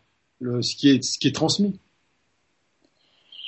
[0.61, 1.79] ce qui est transmis.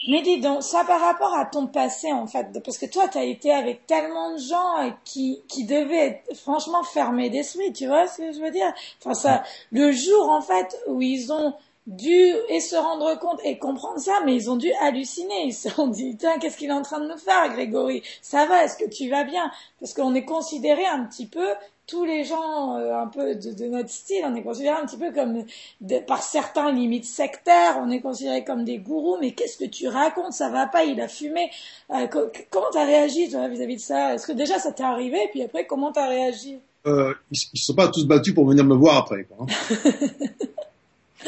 [0.08, 3.18] Mais dis donc, ça par rapport à ton passé en fait, parce que toi tu
[3.18, 8.08] as été avec tellement de gens qui, qui devaient être franchement fermés d'esprit, tu vois
[8.08, 8.74] ce que je veux dire?
[9.00, 11.54] Enfin ça, le jour en fait où ils ont
[11.88, 15.46] dû et se rendre compte et comprendre ça, mais ils ont dû halluciner.
[15.46, 18.04] Ils se sont dit, tiens, qu'est-ce qu'il est en train de nous faire, Grégory?
[18.22, 19.52] Ça va Est-ce que tu vas bien?
[19.80, 21.48] Parce qu'on est considéré un petit peu
[21.86, 24.98] tous les gens euh, un peu de, de, notre style, on est considéré un petit
[24.98, 25.44] peu comme
[25.82, 29.88] de, par certains limites sectaires, on est considéré comme des gourous, mais qu'est-ce que tu
[29.88, 30.34] racontes?
[30.34, 31.50] Ça va pas, il a fumé.
[31.92, 32.08] Euh,
[32.50, 34.14] comment t'as réagi vis-à-vis de ça?
[34.14, 35.18] Est-ce que déjà ça t'est arrivé?
[35.32, 36.58] Puis après comment t'as réagi?
[36.86, 39.26] Euh, Ils ne sont pas tous battus pour venir me voir après.
[39.26, 41.28] Quoi, hein.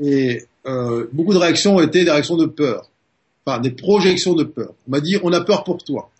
[0.00, 2.90] et euh, beaucoup de réactions ont été des réactions de peur,
[3.44, 4.74] enfin des projections de peur.
[4.86, 6.10] On m'a dit on a peur pour toi.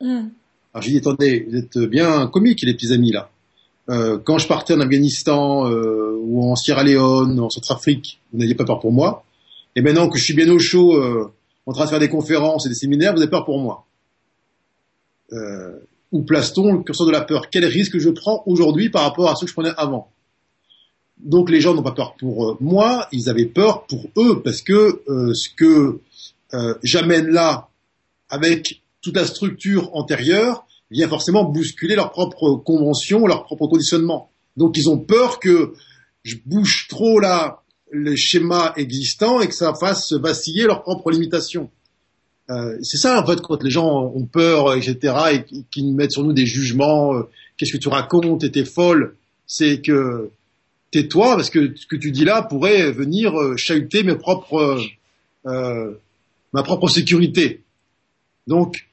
[0.00, 0.28] Mm.
[0.74, 3.30] Alors j'ai dit, attendez, vous êtes bien comiques les petits amis là.
[3.90, 8.56] Euh, quand je partais en Afghanistan euh, ou en Sierra Leone, en Centrafrique, vous n'aviez
[8.56, 9.24] pas peur pour moi.
[9.76, 11.30] Et maintenant que je suis bien au chaud, euh,
[11.66, 13.84] en train de faire des conférences et des séminaires, vous avez peur pour moi.
[15.32, 15.78] Euh,
[16.12, 17.50] où place-t-on le curseur de la peur?
[17.50, 20.08] Quel risque je prends aujourd'hui par rapport à ce que je prenais avant?
[21.18, 24.60] Donc les gens n'ont pas peur pour euh, moi, ils avaient peur pour eux, parce
[24.60, 26.00] que euh, ce que
[26.82, 27.68] j'amène là
[28.28, 34.30] avec toute la structure antérieure vient forcément bousculer leur propre convention, leur propre conditionnement.
[34.56, 35.74] Donc ils ont peur que
[36.22, 41.70] je bouge trop là le schéma existant et que ça fasse vaciller leurs propres limitations.
[42.50, 45.14] Euh, c'est ça en fait quand les gens ont peur, etc.
[45.32, 47.14] et qui mettent sur nous des jugements.
[47.14, 48.50] Euh, Qu'est-ce que tu racontes?
[48.50, 50.30] T'es folle C'est que
[50.90, 54.80] tais-toi parce que ce que tu dis là pourrait venir euh, chahuter propres,
[55.46, 55.92] euh,
[56.52, 57.62] ma propre sécurité.
[58.46, 58.86] Donc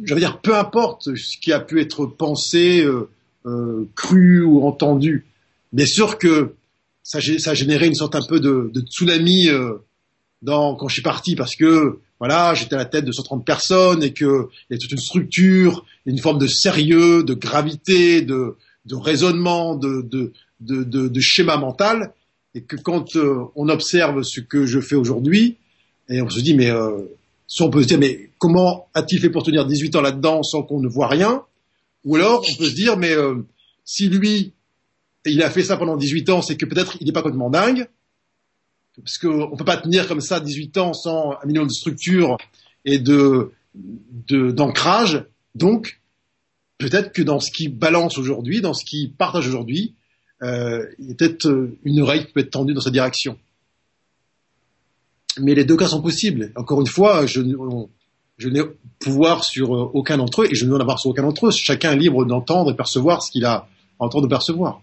[0.00, 3.08] je veux dire, peu importe ce qui a pu être pensé, euh,
[3.46, 5.26] euh, cru ou entendu,
[5.72, 6.54] bien sûr que
[7.02, 9.74] ça, ça a généré une sorte un peu de, tsunami euh,
[10.46, 14.12] quand je suis parti, parce que voilà, j'étais à la tête de 130 personnes et
[14.12, 18.56] que il y a toute une structure, une forme de sérieux, de gravité, de,
[18.90, 20.32] raisonnement, de,
[21.20, 22.12] schéma mental,
[22.54, 23.16] et que quand
[23.56, 25.56] on observe ce que je fais aujourd'hui,
[26.08, 26.70] et on se dit mais
[27.60, 30.80] on peut se dire, mais comment a-t-il fait pour tenir 18 ans là-dedans sans qu'on
[30.80, 31.42] ne voit rien?
[32.04, 33.46] Ou alors, on peut se dire, mais euh,
[33.84, 34.54] si lui,
[35.24, 37.88] il a fait ça pendant 18 ans, c'est que peut-être il n'est pas complètement dingue,
[38.96, 42.36] parce qu'on ne peut pas tenir comme ça 18 ans sans un million de structures
[42.84, 42.98] et
[44.28, 45.24] d'ancrage.
[45.54, 46.00] Donc,
[46.78, 49.94] peut-être que dans ce qui balance aujourd'hui, dans ce qui partage aujourd'hui,
[50.42, 53.38] euh, il y a peut-être euh, une oreille qui peut être tendue dans cette direction.
[55.38, 56.52] Mais les deux cas sont possibles.
[56.56, 57.40] Encore une fois, je,
[58.36, 58.62] je n'ai
[58.98, 61.46] pouvoir sur euh, aucun d'entre eux et je ne veux en avoir sur aucun d'entre
[61.46, 61.50] eux.
[61.50, 63.66] Chacun est libre d'entendre et percevoir ce qu'il a
[63.98, 64.82] en train de percevoir.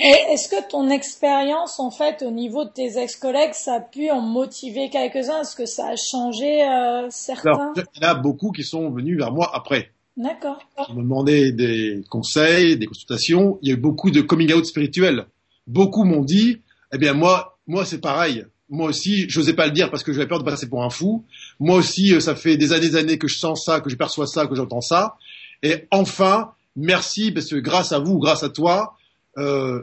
[0.00, 4.20] Est-ce que ton expérience, en fait, au niveau de tes ex-collègues, ça a pu en
[4.20, 5.40] motiver quelques-uns?
[5.40, 7.50] Est-ce que ça a changé euh, certains?
[7.50, 9.90] Alors, Il y en a beaucoup qui sont venus vers moi après.
[10.16, 10.58] D'accord.
[10.86, 13.58] Qui me demandaient des conseils, des consultations.
[13.62, 15.26] Il y a eu beaucoup de coming out spirituels.
[15.66, 16.60] Beaucoup m'ont dit,
[16.92, 18.44] eh bien moi, moi c'est pareil.
[18.70, 20.90] Moi aussi, je n'osais pas le dire parce que j'avais peur de passer pour un
[20.90, 21.24] fou.
[21.58, 23.96] Moi aussi, euh, ça fait des années, des années que je sens ça, que je
[23.96, 25.16] perçois ça, que j'entends ça.
[25.62, 28.96] Et enfin, merci parce que grâce à vous, grâce à toi,
[29.38, 29.82] euh,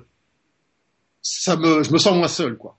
[1.22, 2.78] ça me, je me sens moins seul, quoi.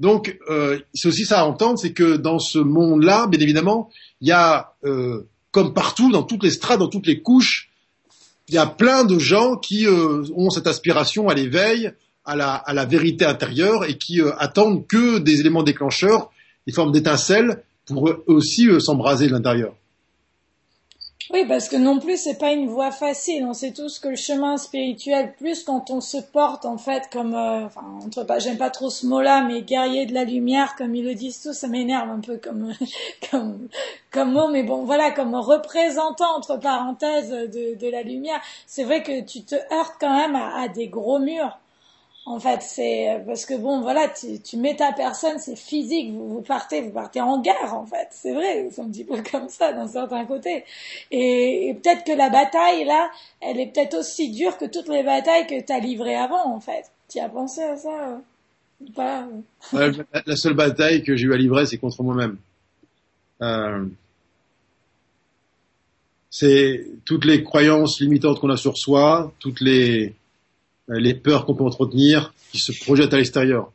[0.00, 3.90] Donc, euh, c'est aussi ça à entendre, c'est que dans ce monde-là, bien évidemment,
[4.22, 7.68] il y a, euh, comme partout, dans toutes les strates, dans toutes les couches,
[8.48, 11.92] il y a plein de gens qui euh, ont cette aspiration à l'éveil,
[12.24, 16.30] à la, à la, vérité intérieure et qui euh, attendent que des éléments déclencheurs,
[16.66, 19.74] des formes d'étincelles, pour eux aussi euh, s'embraser de l'intérieur.
[21.32, 23.44] Oui, parce que non plus c'est pas une voie facile.
[23.44, 27.34] On sait tous que le chemin spirituel, plus quand on se porte en fait comme,
[27.34, 30.92] euh, enfin, entre pas, j'aime pas trop ce mot-là, mais guerrier de la lumière, comme
[30.92, 32.72] ils le disent tous, ça m'énerve un peu comme,
[33.30, 33.68] comme,
[34.10, 38.40] comme mot, mais bon, voilà, comme représentant entre parenthèses de, de la lumière.
[38.66, 41.59] C'est vrai que tu te heurtes quand même à, à des gros murs.
[42.30, 46.12] En fait, c'est parce que bon, voilà, tu, tu mets ta personne, c'est physique.
[46.12, 48.06] Vous, vous, partez, vous partez en guerre, en fait.
[48.12, 50.64] C'est vrai, c'est un petit peu comme ça d'un certain côté.
[51.10, 53.10] Et, et peut-être que la bataille là,
[53.40, 56.60] elle est peut-être aussi dure que toutes les batailles que tu as livrées avant, en
[56.60, 56.84] fait.
[57.08, 58.20] Tu as pensé à ça
[59.72, 59.90] ouais,
[60.24, 62.36] La seule bataille que j'ai eu à livrer, c'est contre moi-même.
[63.42, 63.86] Euh,
[66.30, 70.14] c'est toutes les croyances limitantes qu'on a sur soi, toutes les
[70.98, 73.72] les peurs qu'on peut entretenir, qui se projettent à l'extérieur.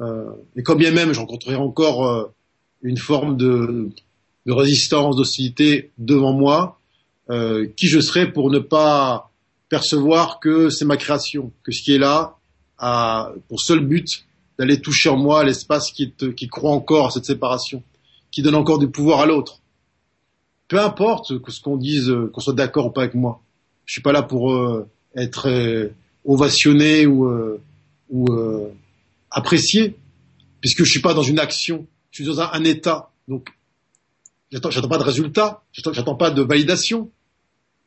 [0.00, 2.24] Euh, et quand bien même je rencontrerai encore euh,
[2.82, 3.90] une forme de,
[4.46, 6.78] de résistance, d'hostilité devant moi,
[7.30, 9.30] euh, qui je serai pour ne pas
[9.68, 12.36] percevoir que c'est ma création, que ce qui est là
[12.78, 14.26] a pour seul but
[14.58, 17.82] d'aller toucher en moi l'espace qui, qui croit encore à cette séparation,
[18.30, 19.60] qui donne encore du pouvoir à l'autre.
[20.68, 23.42] Peu importe ce qu'on dise, qu'on soit d'accord ou pas avec moi.
[23.86, 25.48] Je suis pas là pour euh, être
[26.24, 27.60] ovationné ou, euh,
[28.10, 28.68] ou euh,
[29.30, 29.96] apprécié,
[30.60, 33.10] puisque je suis pas dans une action, je suis dans un, état.
[33.28, 33.48] Donc,
[34.50, 37.10] j'attends, j'attends pas de résultat, j'attends, pas de validation.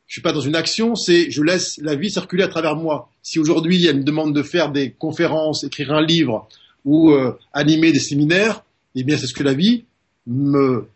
[0.06, 3.10] Je suis pas dans une action, c'est je laisse la vie circuler à travers moi.
[3.22, 6.46] Si aujourd'hui a une demande de faire des conférences, écrire un livre
[6.84, 8.64] ou euh, animer des séminaires,
[8.94, 9.84] eh bien c'est ce que la vie
[10.26, 10.88] me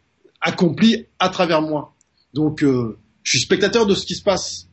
[0.43, 1.95] accomplit à travers moi.
[2.35, 4.68] Donc euh, je suis spectateur de ce qui se passe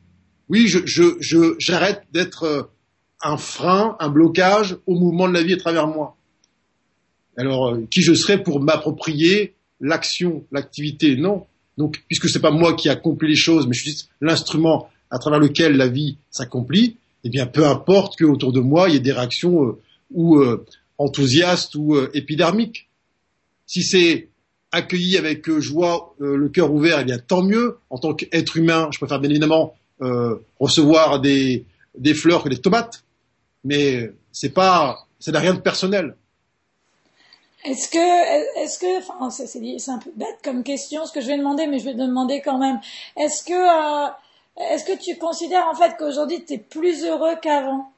[0.48, 2.62] oui, je, je, j'arrête d'être euh,
[3.22, 6.16] un frein, un blocage au mouvement de la vie à travers moi.
[7.36, 11.16] Alors, euh, qui je serais pour m'approprier l'action, l'activité?
[11.16, 11.46] Non.
[11.78, 15.40] Donc, puisque c'est pas moi qui accomplis les choses, mais je suis l'instrument à travers
[15.40, 19.12] lequel la vie s'accomplit, eh bien, peu importe qu'autour de moi, il y ait des
[19.12, 19.80] réactions euh,
[20.12, 20.40] ou
[20.98, 22.88] enthousiastes ou épidermiques.
[23.66, 24.28] Si c'est
[24.70, 27.78] accueilli avec joie, le cœur ouvert, eh bien, tant mieux.
[27.90, 31.64] En tant qu'être humain, je préfère bien évidemment euh, recevoir des,
[31.96, 33.02] des fleurs que des tomates,
[33.64, 36.14] mais c'est pas, ça n'a rien de personnel.
[37.64, 41.26] Est-ce que, est-ce que, enfin, c'est, c'est un peu bête comme question ce que je
[41.26, 42.78] vais demander, mais je vais te demander quand même.
[43.16, 44.08] Est-ce que, euh,
[44.70, 47.90] est-ce que tu considères en fait qu'aujourd'hui tu es plus heureux qu'avant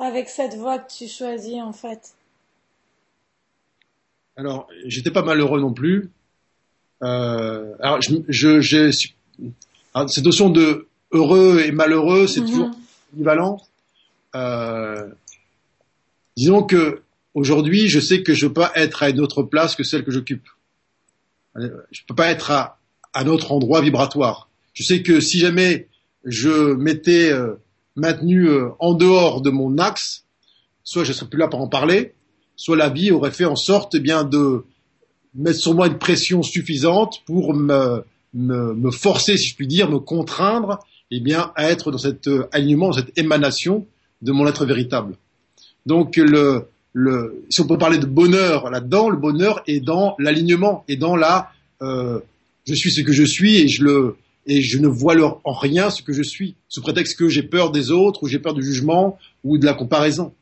[0.00, 2.14] avec cette voie que tu choisis en fait?
[4.36, 6.10] Alors, j'étais pas malheureux non plus.
[7.02, 8.90] Euh, alors, je, je, je,
[10.08, 12.76] cette notion de heureux et malheureux, c'est toujours mhm.
[13.14, 13.60] équivalent.
[14.34, 15.08] Euh,
[16.36, 17.02] disons que
[17.34, 20.10] aujourd'hui, je sais que je peux pas être à une autre place que celle que
[20.10, 20.46] j'occupe.
[21.54, 22.78] Je peux pas être à
[23.14, 24.48] un autre endroit vibratoire.
[24.72, 25.88] Je sais que si jamais
[26.24, 27.56] je m'étais euh,
[27.94, 30.24] maintenu euh, en dehors de mon axe,
[30.82, 32.14] soit je serais plus là pour en parler,
[32.56, 34.64] soit la vie aurait fait en sorte eh bien de
[35.34, 38.02] mettre sur moi une pression suffisante pour me,
[38.32, 40.78] me, me forcer, si je puis dire, me contraindre
[41.14, 43.86] eh bien, à être dans cet euh, alignement, dans cette émanation
[44.22, 45.16] de mon être véritable.
[45.84, 50.84] Donc, le, le, si on peut parler de bonheur là-dedans, le bonheur est dans l'alignement,
[50.88, 51.50] et dans la,
[51.82, 52.20] euh,
[52.64, 55.52] je suis ce que je suis et je le, et je ne vois leur, en
[55.52, 58.54] rien ce que je suis, sous prétexte que j'ai peur des autres, ou j'ai peur
[58.54, 60.32] du jugement, ou de la comparaison.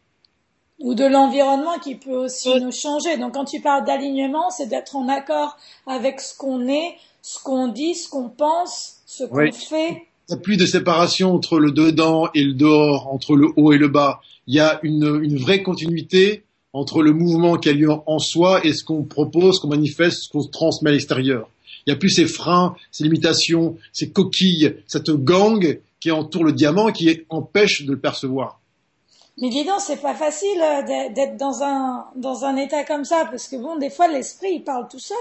[0.79, 3.19] Ou de l'environnement qui peut aussi nous changer.
[3.19, 7.69] Donc quand tu parles d'alignement, c'est d'être en accord avec ce qu'on est, ce qu'on
[7.69, 10.07] dit, ce qu'on pense, ce qu'on fait.
[10.31, 13.73] Il n'y a plus de séparation entre le dedans et le dehors, entre le haut
[13.73, 14.21] et le bas.
[14.47, 18.73] Il y a une, vraie continuité entre le mouvement qui a lieu en soi et
[18.73, 21.51] ce qu'on propose, ce qu'on manifeste, ce qu'on transmet à l'extérieur.
[21.85, 26.53] Il n'y a plus ces freins, ces limitations, ces coquilles, cette gangue qui entoure le
[26.53, 28.61] diamant et qui empêche de le percevoir.
[29.39, 33.27] Mais dis donc, c'est pas facile euh, d'être dans un, dans un état comme ça,
[33.29, 35.17] parce que bon, des fois, l'esprit, il parle tout seul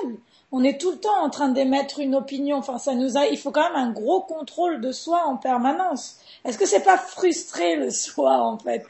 [0.52, 2.58] on est tout le temps en train d'émettre une opinion.
[2.58, 6.18] Enfin, ça nous a, il faut quand même un gros contrôle de soi en permanence.
[6.45, 8.86] Est-ce que c'est pas frustré le soi en fait?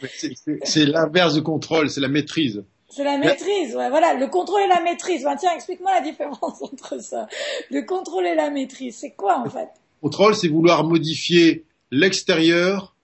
[0.64, 2.64] C'est l'inverse du contrôle, c'est la maîtrise.
[2.89, 4.16] C'est la maîtrise, ouais, voilà.
[4.16, 5.24] Le contrôle et la maîtrise.
[5.24, 7.28] Ben, tiens, explique-moi la différence entre ça.
[7.70, 9.70] Le contrôle et la maîtrise, c'est quoi en fait?
[10.01, 12.95] Le contrôle, c'est vouloir modifier l'extérieur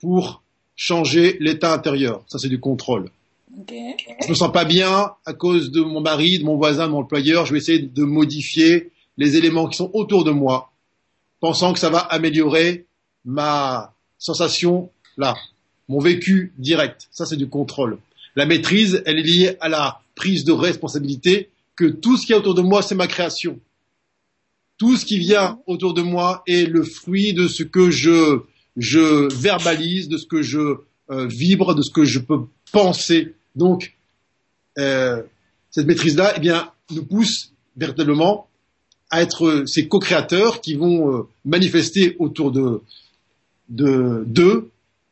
[0.00, 0.42] pour
[0.76, 2.24] changer l'état intérieur.
[2.28, 3.10] Ça, c'est du contrôle.
[3.60, 3.96] Okay.
[4.24, 7.00] Je me sens pas bien à cause de mon mari, de mon voisin, de mon
[7.00, 7.44] employeur.
[7.44, 10.72] Je vais essayer de modifier les éléments qui sont autour de moi,
[11.40, 12.86] pensant que ça va améliorer
[13.24, 15.34] ma sensation là,
[15.88, 17.08] mon vécu direct.
[17.10, 17.98] Ça, c'est du contrôle.
[18.36, 22.36] La maîtrise, elle est liée à la prise de responsabilité que tout ce qui est
[22.36, 23.58] autour de moi, c'est ma création.
[24.78, 28.40] Tout ce qui vient autour de moi est le fruit de ce que je,
[29.34, 30.76] verbalise, de ce que je
[31.10, 33.94] euh, vibre, de ce que je peux penser donc,
[34.78, 35.22] euh,
[35.70, 38.48] cette maîtrise-là, eh bien, nous pousse véritablement
[39.10, 42.82] à être ces co-créateurs qui vont euh, manifester autour de
[43.68, 44.70] d'eux,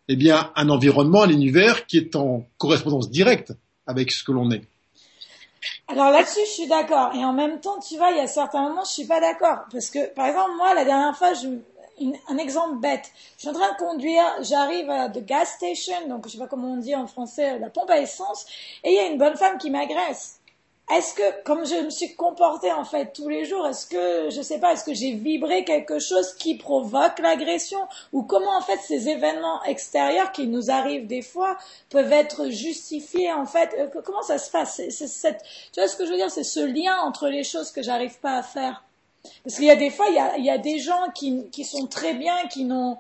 [0.09, 3.55] eh bien, un environnement, un univers qui est en correspondance directe
[3.87, 4.65] avec ce que l'on est.
[5.89, 7.13] Alors là-dessus, je suis d'accord.
[7.15, 9.61] Et en même temps, tu vois, il y a certains moments, je suis pas d'accord.
[9.73, 11.49] Parce que, par exemple, moi, la dernière fois, je,
[12.29, 13.11] un exemple bête.
[13.37, 16.47] Je suis en train de conduire, j'arrive à the gas station, donc je sais pas
[16.47, 18.47] comment on dit en français, la pompe à essence,
[18.85, 20.41] et il y a une bonne femme qui m'agresse.
[20.93, 24.43] Est-ce que, comme je me suis comportée en fait tous les jours, est-ce que, je
[24.43, 27.79] sais pas, est-ce que j'ai vibré quelque chose qui provoque l'agression?
[28.13, 31.57] Ou comment en fait ces événements extérieurs qui nous arrivent des fois
[31.91, 33.71] peuvent être justifiés en fait?
[33.79, 34.81] Euh, Comment ça se passe?
[34.89, 36.31] Tu vois ce que je veux dire?
[36.31, 38.83] C'est ce lien entre les choses que j'arrive pas à faire.
[39.45, 42.35] Parce qu'il y a des fois, il y a, des gens qui, sont très bien,
[42.49, 42.99] qui n'ont,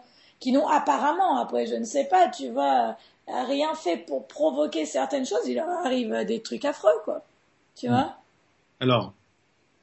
[0.69, 2.97] apparemment, après je ne sais pas, tu vois,
[3.29, 7.23] rien fait pour provoquer certaines choses, il leur arrive des trucs affreux, quoi.
[7.77, 8.17] Tu vois?
[8.81, 9.15] Alors,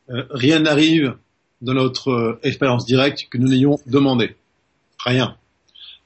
[0.09, 1.17] euh, rien n'arrive
[1.61, 4.35] dans notre euh, expérience directe que nous n'ayons demandé.
[4.99, 5.37] Rien.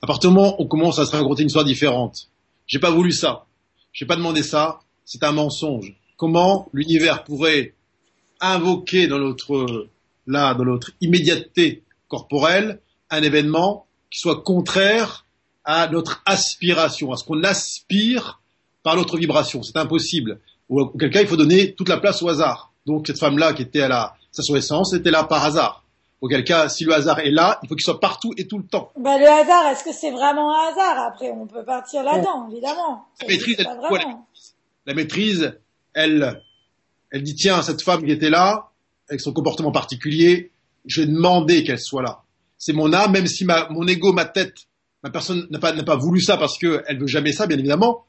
[0.01, 2.29] À partir du moment où on commence à se raconter une histoire différente,
[2.67, 3.45] j'ai pas voulu ça,
[3.93, 5.93] j'ai pas demandé ça, c'est un mensonge.
[6.17, 7.73] Comment l'univers pourrait
[8.39, 9.87] invoquer dans notre
[10.27, 15.25] là, dans notre immédiateté corporelle, un événement qui soit contraire
[15.63, 18.41] à notre aspiration, à ce qu'on aspire
[18.83, 19.63] par notre vibration.
[19.63, 20.39] C'est impossible.
[20.69, 22.71] Ou auquel cas, il faut donner toute la place au hasard.
[22.85, 25.83] Donc cette femme-là qui était à la station essence était là par hasard.
[26.19, 28.65] Auquel cas, si le hasard est là, il faut qu'il soit partout et tout le
[28.65, 28.91] temps.
[28.97, 30.99] Bah, le hasard, est-ce que c'est vraiment un hasard?
[31.07, 33.05] Après, on peut partir là-dedans, évidemment.
[33.21, 34.17] La maîtrise, elle,
[34.85, 35.59] la maîtrise,
[35.93, 36.43] elle,
[37.09, 38.70] elle dit tiens, cette femme qui était là,
[39.11, 40.51] avec son comportement particulier,
[40.85, 42.23] je vais demander qu'elle soit là.
[42.57, 44.55] C'est mon âme, même si mon ego, ma tête,
[45.03, 48.05] ma personne n'a pas, pas voulu ça parce qu'elle veut jamais ça, bien évidemment.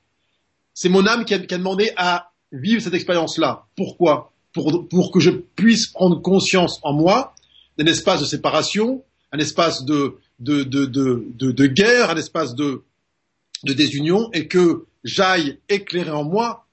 [0.75, 3.67] C'est mon âme qui a, demandé à vivre cette expérience-là.
[3.77, 4.33] Pourquoi?
[4.53, 7.35] Pour, pour que je puisse prendre conscience en moi
[7.79, 12.55] d'un espace de séparation, un espace de, de, de, de, de, de guerre, un espace
[12.55, 12.85] de,
[13.65, 16.67] de désunion, et que j'aille éclairer en moi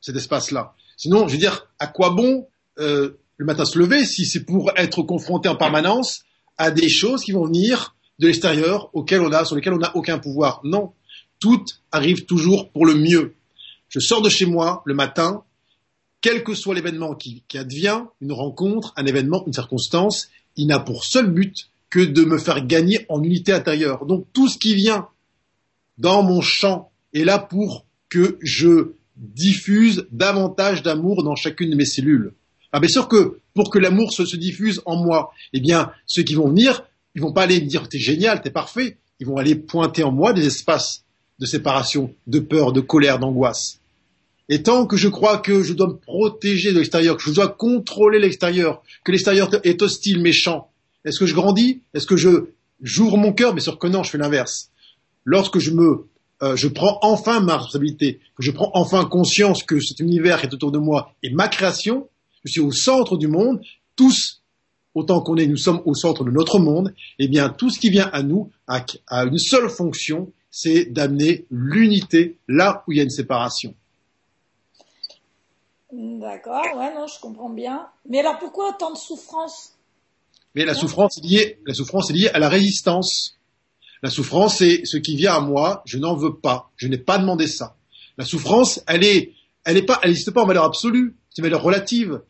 [0.00, 0.74] cet espace-là.
[0.96, 4.72] Sinon, je veux dire, à quoi bon euh, le matin se lever si c'est pour
[4.76, 6.24] être confronté en permanence
[6.56, 9.94] à des choses qui vont venir de l'extérieur auxquelles on a, sur lesquelles on n'a
[9.94, 10.60] aucun pouvoir.
[10.64, 10.92] Non.
[11.38, 13.34] Tout arrive toujours pour le mieux.
[13.88, 15.44] Je sors de chez moi le matin,
[16.22, 20.80] quel que soit l'événement qui, qui advient, une rencontre, un événement, une circonstance, il n'a
[20.80, 24.06] pour seul but que de me faire gagner en unité intérieure.
[24.06, 25.08] Donc tout ce qui vient
[25.98, 31.84] dans mon champ est là pour que je diffuse davantage d'amour dans chacune de mes
[31.84, 32.32] cellules.
[32.72, 36.22] Ah bien sûr que pour que l'amour se, se, diffuse en moi, eh bien ceux
[36.22, 39.36] qui vont venir, ils vont pas aller me dire t'es génial, t'es parfait, ils vont
[39.36, 41.04] aller pointer en moi des espaces
[41.38, 43.78] de séparation, de peur, de colère, d'angoisse.
[44.48, 47.48] Et tant que je crois que je dois me protéger de l'extérieur, que je dois
[47.48, 50.70] contrôler l'extérieur, que l'extérieur est hostile, méchant,
[51.04, 51.80] est-ce que je grandis?
[51.94, 52.50] Est-ce que je
[52.82, 53.54] j'ouvre mon cœur?
[53.54, 54.70] Mais sûr que non, je fais l'inverse.
[55.24, 56.06] Lorsque je me
[56.42, 60.46] euh, je prends enfin ma responsabilité, que je prends enfin conscience que cet univers qui
[60.46, 62.08] est autour de moi est ma création,
[62.46, 63.60] je suis au centre du monde,
[63.96, 64.42] tous,
[64.94, 67.90] autant qu'on est, nous sommes au centre de notre monde, eh bien tout ce qui
[67.90, 73.00] vient à nous a, a une seule fonction, c'est d'amener l'unité là où il y
[73.00, 73.74] a une séparation.
[75.92, 77.86] D'accord, ouais, non, je comprends bien.
[78.08, 79.72] Mais alors pourquoi autant de souffrance?
[80.54, 83.36] Mais la souffrance est liée, la souffrance est liée à la résistance.
[84.02, 87.18] La souffrance, c'est ce qui vient à moi, je n'en veux pas, je n'ai pas
[87.18, 87.76] demandé ça.
[88.18, 89.32] La souffrance, elle est,
[89.64, 92.20] elle est pas, elle n'existe pas en valeur absolue, c'est une valeur relative.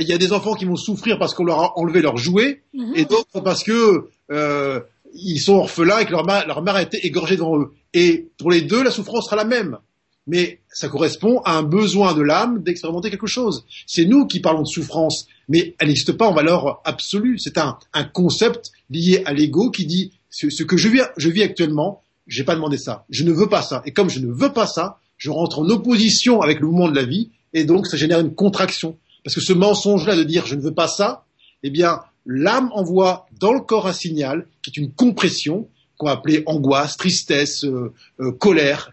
[0.00, 2.62] Il y a des enfants qui vont souffrir parce qu'on leur a enlevé leurs jouets,
[2.74, 2.92] Mhm.
[2.96, 4.80] et d'autres parce que euh,
[5.14, 7.72] ils sont orphelins et que leur mère, leur mère a été égorgée devant eux.
[7.92, 9.78] Et pour les deux, la souffrance sera la même.
[10.26, 13.66] Mais ça correspond à un besoin de l'âme d'expérimenter quelque chose.
[13.88, 17.38] C'est nous qui parlons de souffrance, mais elle n'existe pas en valeur absolue.
[17.38, 21.28] C'est un, un concept lié à l'ego qui dit ce, ce que je vis, je
[21.28, 23.82] vis actuellement, j'ai pas demandé ça, je ne veux pas ça.
[23.84, 26.94] Et comme je ne veux pas ça, je rentre en opposition avec le mouvement de
[26.96, 28.96] la vie, et donc ça génère une contraction.
[29.24, 31.24] Parce que ce mensonge-là de dire je ne veux pas ça,
[31.62, 35.68] eh bien l'âme envoie dans le corps un signal qui est une compression
[35.98, 38.92] qu'on va appeler angoisse, tristesse, euh, euh, colère,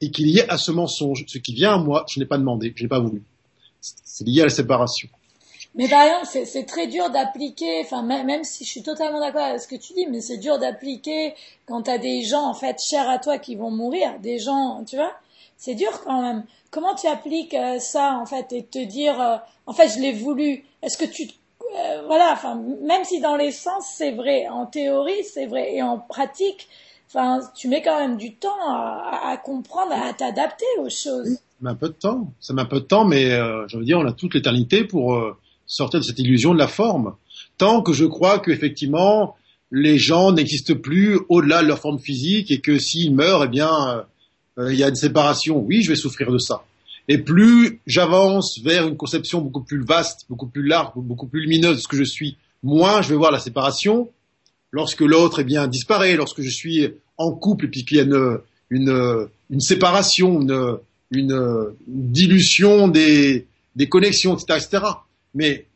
[0.00, 1.24] et qui est lié à ce mensonge.
[1.28, 3.22] Ce qui vient à moi, je n'ai pas demandé, je n'ai pas voulu.
[3.80, 5.08] C'est lié à la séparation.
[5.74, 9.60] Mais par exemple, c'est- très dur d'appliquer, enfin même, si je suis totalement d'accord avec
[9.60, 11.34] ce que tu dis, mais c'est dur d'appliquer
[11.66, 14.96] quand t'as des gens en fait chers à toi qui vont mourir, des gens, tu
[14.96, 15.12] vois,
[15.56, 16.44] c'est dur quand même.
[16.72, 20.12] Comment tu appliques euh, ça en fait et te dire, euh, en fait je l'ai
[20.12, 20.64] voulu.
[20.82, 25.22] Est-ce que tu, euh, voilà, enfin même si dans les sens c'est vrai, en théorie
[25.22, 26.66] c'est vrai et en pratique,
[27.08, 31.34] enfin tu mets quand même du temps à, à- comprendre, à t'adapter aux choses.
[31.34, 33.76] Ça met un peu de temps, ça met un peu de temps, mais euh, je
[33.76, 37.14] veux dire, on a toute l'éternité pour euh, sortir de cette illusion de la forme.
[37.58, 39.36] Tant que je crois qu'effectivement,
[39.70, 44.04] les gens n'existent plus au-delà de leur forme physique et que s'ils meurent, eh bien,
[44.58, 45.58] euh, il y a une séparation.
[45.58, 46.64] Oui, je vais souffrir de ça.
[47.08, 51.76] Et plus j'avance vers une conception beaucoup plus vaste, beaucoup plus large, beaucoup plus lumineuse
[51.76, 54.08] de ce que je suis, moins je vais voir la séparation.
[54.70, 58.04] Lorsque l'autre, eh bien, disparaît, lorsque je suis en couple et puis qu'il y a
[58.04, 58.38] une,
[58.70, 60.78] une, une séparation, une,
[61.10, 63.46] une, dilution des,
[63.76, 64.92] des connexions, etc., etc.
[65.34, 65.66] Mais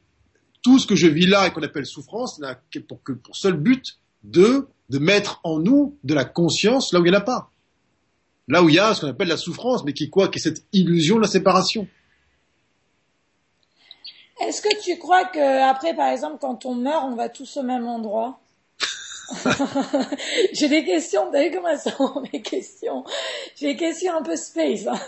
[0.62, 2.58] tout ce que je vis là et qu'on appelle souffrance n'a
[2.88, 7.04] pour, que pour seul but de, de mettre en nous de la conscience là où
[7.04, 7.50] il n'y en a pas.
[8.49, 10.28] Là où il y a ce qu'on appelle la souffrance, mais qui est quoi?
[10.28, 11.86] Qui est cette illusion de la séparation.
[14.40, 17.62] Est-ce que tu crois que après, par exemple, quand on meurt, on va tous au
[17.62, 18.38] même endroit?
[20.53, 21.26] J'ai des questions.
[21.30, 23.03] Vous vu comment sont mes questions?
[23.57, 24.86] J'ai des questions un peu space.
[24.86, 25.01] hein.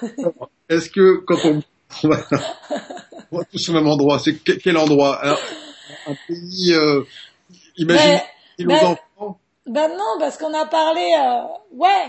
[0.68, 1.62] Est-ce que quand on,
[2.04, 2.16] on va,
[3.30, 5.16] on va tous au même endroit, c'est que- quel endroit?
[5.22, 5.38] Alors,
[6.06, 7.02] Un pays, euh,
[7.76, 8.18] imagine
[8.60, 9.38] nos mais- enfants.
[9.66, 11.02] Ben non, parce qu'on a parlé.
[11.16, 11.42] euh,
[11.76, 12.06] Ouais.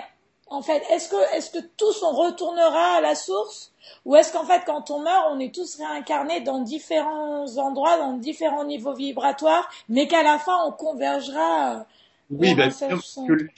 [0.52, 3.72] En fait, est-ce que est-ce que tous on retournera à la source?
[4.06, 8.18] Ou est-ce qu'en fait quand on meurt, on est tous réincarnés dans différents endroits, dans
[8.18, 11.84] différents niveaux vibratoires, mais qu'à la fin on convergera euh,
[12.32, 12.72] Oui, ben,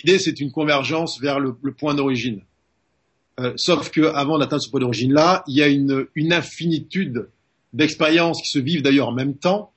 [0.03, 2.41] l'idée c'est une convergence vers le, le point d'origine.
[3.39, 7.29] Euh, sauf que avant d'atteindre ce point d'origine là, il y a une, une infinitude
[7.73, 9.71] d'expériences qui se vivent d'ailleurs en même temps.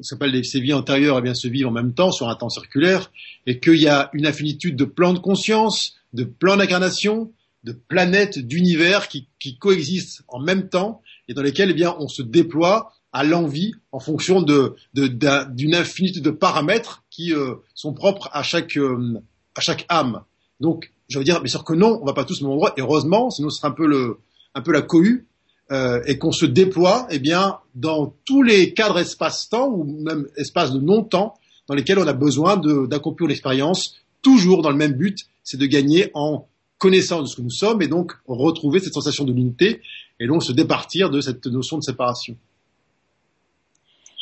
[0.00, 2.50] Ça s'appelle ces vies antérieures, eh bien se vivent en même temps sur un temps
[2.50, 3.10] circulaire,
[3.46, 7.32] et qu'il y a une infinitude de plans de conscience, de plans d'incarnation,
[7.64, 12.08] de planètes, d'univers qui, qui coexistent en même temps et dans lesquels eh bien on
[12.08, 15.08] se déploie à l'envie en fonction de de-
[15.54, 19.20] d'une infinité de paramètres qui euh, sont propres à chaque euh,
[19.54, 20.22] à chaque âme.
[20.60, 22.74] Donc je veux dire bien sûr que non, on va pas tous au même endroit.
[22.76, 24.18] Et heureusement, sinon ce serait un peu le
[24.54, 25.26] un peu la cohue
[25.72, 30.72] euh, et qu'on se déploie eh bien dans tous les cadres espace-temps ou même espace
[30.72, 31.34] de non-temps
[31.66, 35.18] dans lesquels on a besoin d'accomplir l'expérience toujours dans le même but,
[35.50, 36.46] c'est de gagner en
[36.76, 39.80] connaissance de ce que nous sommes et donc retrouver cette sensation de l'unité
[40.20, 42.36] et donc se départir de cette notion de séparation.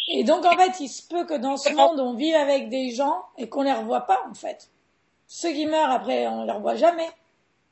[0.09, 2.93] Et donc, en fait, il se peut que dans ce monde, on vive avec des
[2.95, 4.71] gens et qu'on les revoit pas, en fait.
[5.27, 7.09] Ceux qui meurent, après, on les revoit jamais.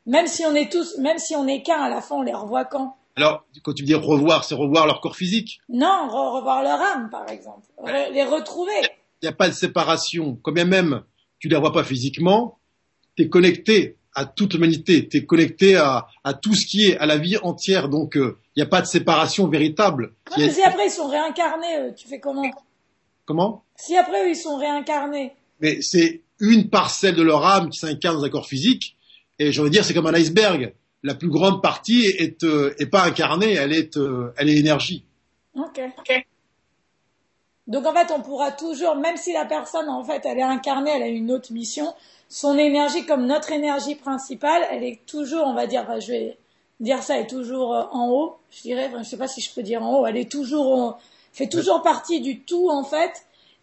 [0.07, 2.35] Même si on est tous, même si on est qu'un, à la fin, on les
[2.35, 2.97] revoit quand?
[3.15, 5.61] Alors, quand tu dis revoir, c'est revoir leur corps physique?
[5.69, 7.69] Non, re- revoir leur âme, par exemple.
[7.81, 8.73] Re- les retrouver.
[9.23, 10.37] Il n'y a pas de séparation.
[10.43, 11.05] Quand bien même
[11.39, 12.59] tu ne la vois pas physiquement,
[13.17, 16.97] tu es connecté à toute l'humanité, tu es connecté à, à tout ce qui est,
[16.99, 17.89] à la vie entière.
[17.89, 20.13] Donc, euh, il n'y a pas de séparation véritable.
[20.31, 22.49] Non, a- mais si après, ils sont réincarnés, eux, tu fais comment?
[23.25, 23.65] Comment?
[23.77, 25.33] Si après, eux, ils sont réincarnés.
[25.61, 28.97] Mais c'est une parcelle de leur âme qui s'incarne dans un corps physique.
[29.39, 30.75] Et je veux dire, c'est comme un iceberg.
[31.03, 35.05] La plus grande partie est, euh, est pas incarnée, elle est, euh, elle est énergie.
[35.57, 35.81] Ok.
[37.67, 40.91] Donc en fait, on pourra toujours, même si la personne en fait elle est incarnée,
[40.95, 41.95] elle a une autre mission,
[42.29, 46.39] son énergie comme notre énergie principale, elle est toujours, on va dire, je vais
[46.81, 48.37] dire ça, elle est toujours euh, en haut.
[48.51, 50.99] Je dirais, enfin, je sais pas si je peux dire en haut, elle est toujours,
[51.33, 53.13] fait toujours partie du tout en fait,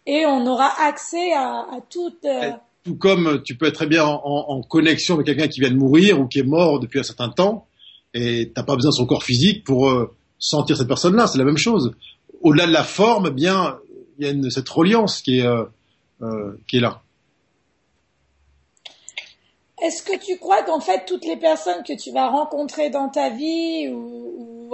[0.06, 2.24] et on aura accès à, à toute.
[2.24, 2.50] Euh,
[2.84, 5.76] tout comme tu peux être très bien en, en connexion avec quelqu'un qui vient de
[5.76, 7.66] mourir ou qui est mort depuis un certain temps,
[8.14, 11.28] et t'as pas besoin de son corps physique pour euh, sentir cette personne-là.
[11.28, 11.94] C'est la même chose.
[12.42, 13.78] Au-delà de la forme, eh bien,
[14.18, 15.64] il y a une, cette reliance qui est, euh,
[16.22, 17.02] euh, qui est là.
[19.82, 23.30] Est-ce que tu crois qu'en fait toutes les personnes que tu vas rencontrer dans ta
[23.30, 24.70] vie ou,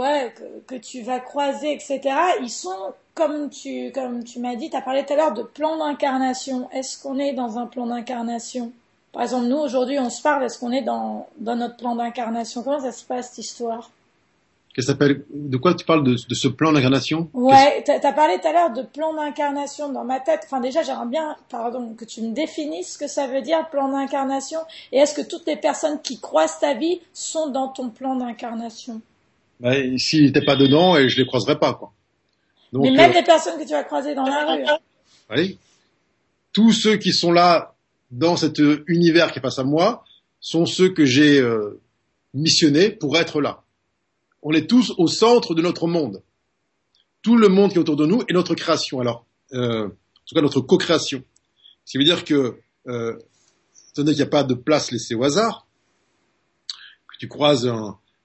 [0.66, 2.00] que, tu vas croiser, etc.,
[2.40, 5.42] ils sont comme tu comme tu m'as dit, tu as parlé tout à l'heure de
[5.42, 6.70] plan d'incarnation.
[6.70, 8.70] Est-ce qu'on est dans un plan d'incarnation?
[9.12, 10.44] Par exemple, nous aujourd'hui, on se parle.
[10.44, 12.62] Est-ce qu'on est dans dans notre plan d'incarnation?
[12.62, 13.90] Comment ça se passe cette histoire?
[14.84, 17.28] S'appelle de quoi tu parles de, de ce plan d'incarnation?
[17.32, 20.40] Ouais, tu as parlé tout à l'heure de plan d'incarnation dans ma tête.
[20.44, 23.90] Enfin déjà, j'aimerais bien, pardon, que tu me définisses ce que ça veut dire plan
[23.90, 24.60] d'incarnation.
[24.92, 29.00] Et est-ce que toutes les personnes qui croisent ta vie sont dans ton plan d'incarnation?
[29.60, 31.92] Bah, S'ils n'étaient pas dedans, et je les croiserais pas, quoi.
[32.72, 34.64] Donc, Mais même euh, les personnes que tu vas croiser dans la rue.
[34.64, 34.78] Hein.
[35.34, 35.58] Oui.
[36.52, 37.74] Tous ceux qui sont là
[38.10, 40.04] dans cet univers qui est face à moi
[40.40, 41.80] sont ceux que j'ai euh,
[42.34, 43.62] missionnés pour être là
[44.48, 46.22] on est tous au centre de notre monde.
[47.20, 48.98] Tout le monde qui est autour de nous est notre création.
[48.98, 51.22] Alors, euh, en tout cas notre co-création.
[51.84, 52.56] Ce qui veut dire que,
[52.86, 53.18] euh,
[53.90, 55.66] étant donné qu'il n'y a pas de place laissée au hasard,
[57.12, 57.70] que tu croises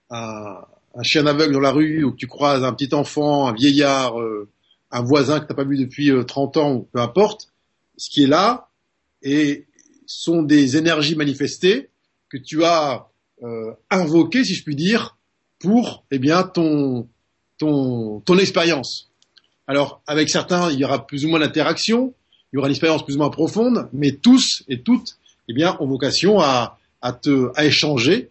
[0.09, 0.63] un,
[1.01, 4.47] chien aveugle dans la rue, ou que tu croises un petit enfant, un vieillard, euh,
[4.91, 7.49] un voisin que tu n'as pas vu depuis 30 euh, ans, ou peu importe,
[7.97, 8.69] ce qui est là
[9.23, 9.65] et
[10.05, 11.89] sont des énergies manifestées
[12.29, 13.09] que tu as
[13.41, 15.17] euh, invoquées, si je puis dire,
[15.63, 17.07] pour eh bien ton
[17.57, 19.09] ton ton expérience.
[19.65, 22.13] Alors avec certains, il y aura plus ou moins d'interaction,
[22.51, 25.17] il y aura une expérience plus ou moins profonde, mais tous et toutes
[25.47, 28.29] eh bien ont vocation à à te à échanger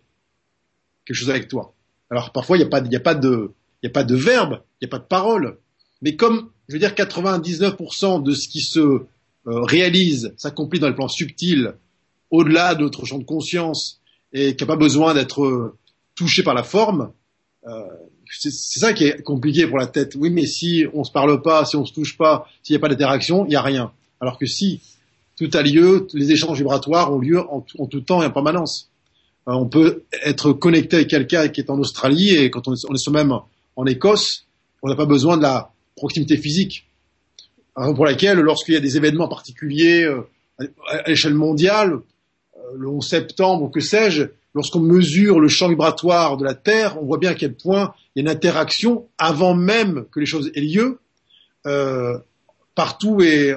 [1.07, 1.73] quelque chose avec toi.
[2.11, 3.51] Alors parfois il n'y a pas il y a pas de
[3.83, 5.59] il y a pas de verbe, il n'y a pas de parole,
[6.03, 9.05] mais comme je veux dire 99% de ce qui se euh,
[9.47, 11.75] réalise s'accomplit dans le plan subtil,
[12.31, 14.01] au-delà de notre champ de conscience
[14.35, 15.79] et qui n'a pas besoin d'être euh,
[16.15, 17.11] touché par la forme,
[17.66, 17.82] euh,
[18.28, 20.14] c'est ça qui est compliqué pour la tête.
[20.16, 22.80] Oui, mais si on se parle pas, si on se touche pas, s'il n'y a
[22.80, 23.93] pas d'interaction, il n'y a rien.
[24.20, 24.80] Alors que si
[25.36, 28.90] tout a lieu, les échanges vibratoires ont lieu en, tout temps et en permanence.
[29.48, 32.84] Euh, on peut être connecté avec quelqu'un qui est en Australie et quand on est,
[32.89, 33.32] on est soi-même
[33.76, 34.47] en Écosse,
[34.82, 36.86] on n'a pas besoin de la proximité physique.
[37.74, 40.28] pour laquelle, lorsqu'il y a des événements particuliers euh,
[40.89, 42.01] à l'échelle mondiale,
[42.76, 44.24] le 11 septembre ou que sais-je,
[44.55, 48.23] lorsqu'on mesure le champ vibratoire de la Terre, on voit bien à quel point il
[48.23, 51.01] y a une interaction avant même que les choses aient lieu,
[51.66, 52.19] euh,
[52.74, 53.55] partout et,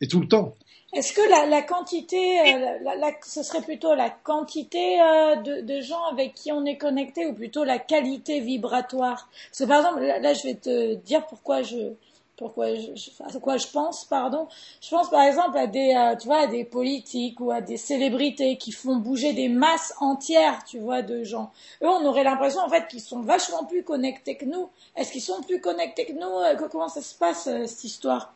[0.00, 0.54] et, tout le temps.
[0.94, 6.04] Est-ce que la, la quantité, euh, ce serait plutôt la quantité euh, de, de, gens
[6.12, 9.28] avec qui on est connecté ou plutôt la qualité vibratoire?
[9.50, 11.94] Parce que par exemple, là, je vais te dire pourquoi je,
[12.36, 14.48] pourquoi je, à quoi je pense, pardon.
[14.82, 17.76] Je pense par exemple à des, euh, tu vois, à des politiques ou à des
[17.76, 21.52] célébrités qui font bouger des masses entières, tu vois, de gens.
[21.82, 24.68] Eux, on aurait l'impression en fait qu'ils sont vachement plus connectés que nous.
[24.96, 28.34] Est-ce qu'ils sont plus connectés que nous euh, Comment ça se passe euh, cette histoire?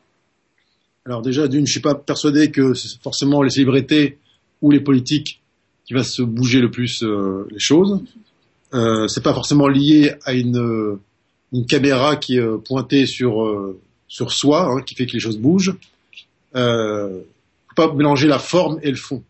[1.04, 4.18] Alors déjà, d'une, je suis pas persuadé que c'est forcément les célébrités
[4.62, 5.40] ou les politiques
[5.86, 8.02] qui va se bouger le plus les choses.
[8.74, 10.98] Euh, c'est pas forcément lié à une
[11.50, 13.74] une caméra qui est pointée sur
[14.08, 15.76] sur soi, hein, qui fait que les choses bougent.
[16.56, 17.20] Euh,
[17.68, 19.22] faut pas mélanger la forme et le fond.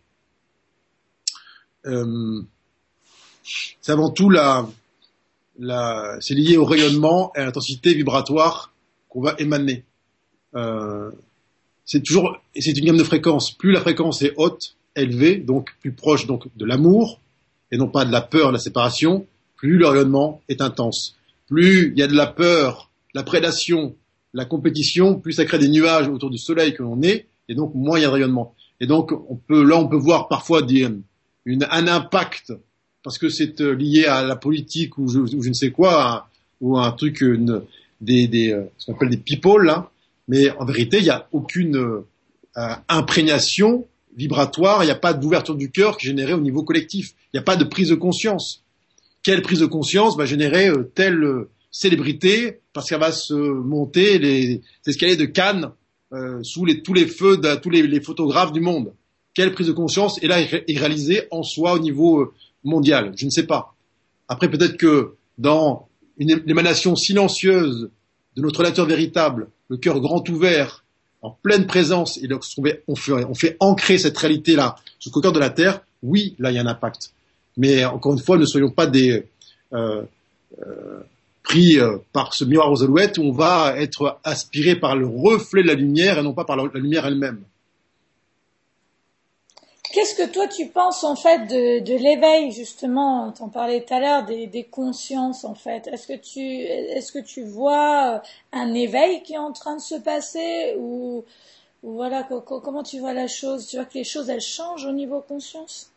[1.86, 2.42] Euh,
[3.80, 4.68] c'est avant tout la,
[5.58, 8.72] la c'est lié au rayonnement et à l'intensité vibratoire
[9.08, 9.84] qu'on va émaner.
[10.54, 11.10] Euh,
[11.84, 13.50] c'est toujours, c'est une gamme de fréquences.
[13.52, 17.20] Plus la fréquence est haute, élevée, donc plus proche donc de l'amour
[17.70, 19.26] et non pas de la peur, de la séparation,
[19.56, 21.16] plus le rayonnement est intense.
[21.46, 23.94] Plus il y a de la peur, la prédation,
[24.34, 27.74] la compétition, plus ça crée des nuages autour du soleil que l'on est, et donc
[27.74, 28.54] moins il y a de rayonnement.
[28.80, 30.88] Et donc on peut, là on peut voir parfois des,
[31.44, 32.52] une, un impact
[33.02, 36.28] parce que c'est euh, lié à la politique ou je, je ne sais quoi,
[36.60, 37.62] ou un truc, une,
[38.00, 39.90] des, des, euh, ce qu'on appelle des people là.
[40.28, 42.06] Mais en vérité, il n'y a aucune euh,
[42.88, 47.14] imprégnation vibratoire, il n'y a pas d'ouverture du cœur qui est générée au niveau collectif.
[47.32, 48.62] Il n'y a pas de prise de conscience.
[49.22, 55.16] Quelle prise de conscience va générer telle célébrité parce qu'elle va se monter les escaliers
[55.16, 55.70] de Cannes
[56.12, 58.92] euh, sous les, tous les feux de tous les, les, photographes du monde.
[59.34, 62.32] Quelle prise de conscience est là est réalisée en soi au niveau euh,
[62.64, 63.12] mondial?
[63.16, 63.74] Je ne sais pas.
[64.26, 65.88] Après, peut-être que dans
[66.18, 67.90] une émanation silencieuse
[68.36, 70.84] de notre nature véritable, le cœur grand ouvert,
[71.22, 72.28] en pleine présence, et
[72.86, 76.50] on fait, on fait ancrer cette réalité-là sur le cœur de la Terre, oui, là,
[76.50, 77.12] il y a un impact.
[77.56, 79.24] Mais encore une fois, ne soyons pas des
[79.72, 80.02] euh,
[80.60, 81.00] euh,
[81.48, 85.62] pris euh, par ce miroir aux alouettes où on va être aspiré par le reflet
[85.62, 87.42] de la lumière et non pas par la, lumière elle-même.
[89.90, 94.00] Qu'est-ce que toi tu penses en fait de, de l'éveil justement T'en parlais tout à
[94.00, 95.88] l'heure des, des, consciences en fait?
[95.88, 98.22] Est-ce que tu est-ce que tu vois
[98.52, 101.24] un éveil qui est en train de se passer ou,
[101.82, 103.66] ou voilà comment tu vois la chose?
[103.66, 105.90] Tu vois que les choses elles changent au niveau conscience?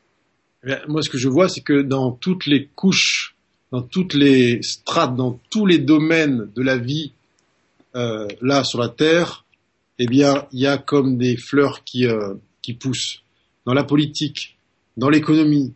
[0.66, 3.36] Eh Moi ce que je vois c'est que dans toutes les couches
[3.72, 7.14] dans toutes les strates, dans tous les domaines de la vie
[7.96, 9.46] euh, là sur la terre,
[10.00, 13.22] eh bien, il y a comme des fleurs qui, euh, qui poussent.
[13.66, 14.58] Dans la politique,
[14.98, 15.74] dans l'économie,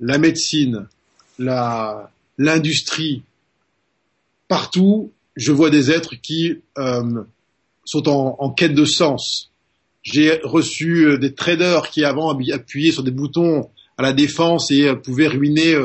[0.00, 0.86] la médecine,
[1.38, 3.22] la, l'industrie,
[4.48, 7.24] partout, je vois des êtres qui euh,
[7.84, 9.50] sont en, en, quête de sens.
[10.02, 13.68] J'ai reçu euh, des traders qui avant appuyaient sur des boutons
[13.98, 15.76] à la défense et euh, pouvaient ruiner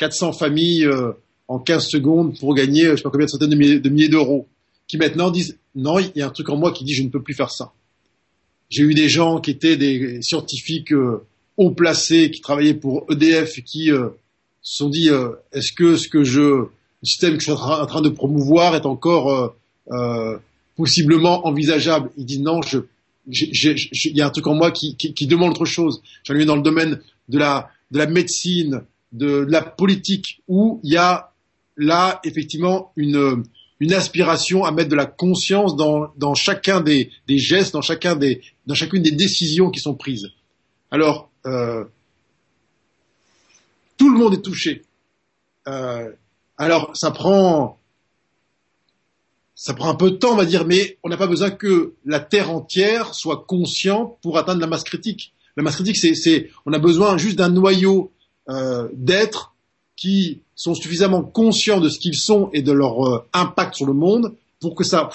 [0.00, 1.12] 400 familles euh,
[1.46, 4.48] en 15 secondes pour gagner je sais pas combien de centaines de milliers, d'euros,
[4.88, 7.10] qui maintenant disent non, il y a un truc en moi qui dit je ne
[7.10, 7.72] peux plus faire ça.
[8.70, 11.26] J'ai eu des gens qui étaient des scientifiques euh,
[11.58, 14.08] haut placés, qui travaillaient pour EDF, qui euh,
[14.62, 15.10] se sont dit
[15.52, 16.70] est-ce que ce que je le
[17.02, 19.54] système que je suis en train de promouvoir est encore
[20.76, 22.10] possiblement envisageable?
[22.18, 22.60] Ils disent non,
[23.26, 26.02] il y a un truc en moi qui, qui, qui demande autre chose.
[26.24, 28.82] J'en ai dans le domaine de la, de la médecine,
[29.12, 31.32] de, la politique où il y a
[31.76, 33.44] là effectivement une,
[33.80, 38.14] une aspiration à mettre de la conscience dans, dans chacun des, des, gestes, dans, chacun
[38.14, 40.28] des, dans chacune des décisions qui sont prises.
[40.90, 41.84] Alors, euh,
[43.96, 44.82] tout le monde est touché.
[45.66, 46.10] Euh,
[46.58, 47.78] alors, ça prend,
[49.54, 51.94] ça prend un peu de temps, on va dire, mais on n'a pas besoin que
[52.04, 55.32] la terre entière soit consciente pour atteindre la masse critique.
[55.56, 58.12] La masse critique, c'est, on a besoin juste d'un noyau
[58.50, 59.54] euh, d'êtres
[59.94, 63.92] qui sont suffisamment conscients de ce qu'ils sont et de leur euh, impact sur le
[63.92, 65.08] monde pour que ça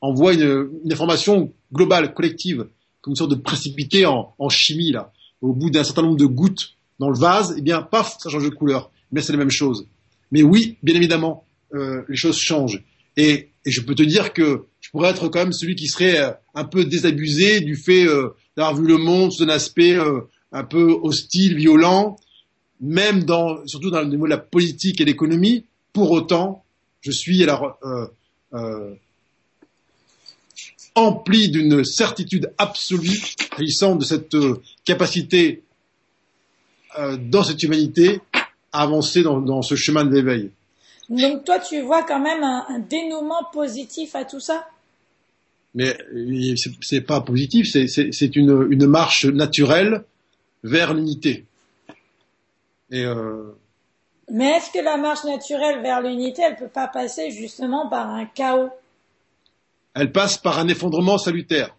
[0.00, 2.68] envoie une, information globale, collective,
[3.02, 5.12] comme une sorte de précipité en, chimie là.
[5.42, 8.44] Au bout d'un certain nombre de gouttes dans le vase, eh bien, paf, ça change
[8.44, 8.90] de couleur.
[9.12, 9.86] Mais c'est la même chose.
[10.30, 11.44] Mais oui, bien évidemment,
[11.74, 12.82] euh, les choses changent.
[13.16, 16.64] Et, je peux te dire que je pourrais être quand même celui qui serait un
[16.64, 18.06] peu désabusé du fait
[18.56, 19.98] d'avoir vu le monde sous un aspect
[20.50, 22.16] un peu hostile, violent,
[22.80, 26.64] même dans, surtout dans le niveau de la politique et l'économie, pour autant,
[27.00, 28.06] je suis alors euh,
[28.54, 28.94] euh,
[30.94, 33.20] empli d'une certitude absolue
[33.56, 35.62] s'agissant de cette euh, capacité
[36.98, 38.20] euh, dans cette humanité
[38.72, 40.50] à avancer dans, dans ce chemin de l'éveil.
[41.08, 44.66] Donc toi, tu vois quand même un, un dénouement positif à tout ça?
[45.74, 45.96] Mais
[46.80, 50.04] c'est pas positif, c'est une, une marche naturelle
[50.64, 51.44] vers l'unité.
[52.92, 53.52] Euh,
[54.30, 58.26] Mais est-ce que la marche naturelle vers l'unité, elle peut pas passer justement par un
[58.26, 58.70] chaos?
[59.94, 61.76] Elle passe par un effondrement salutaire.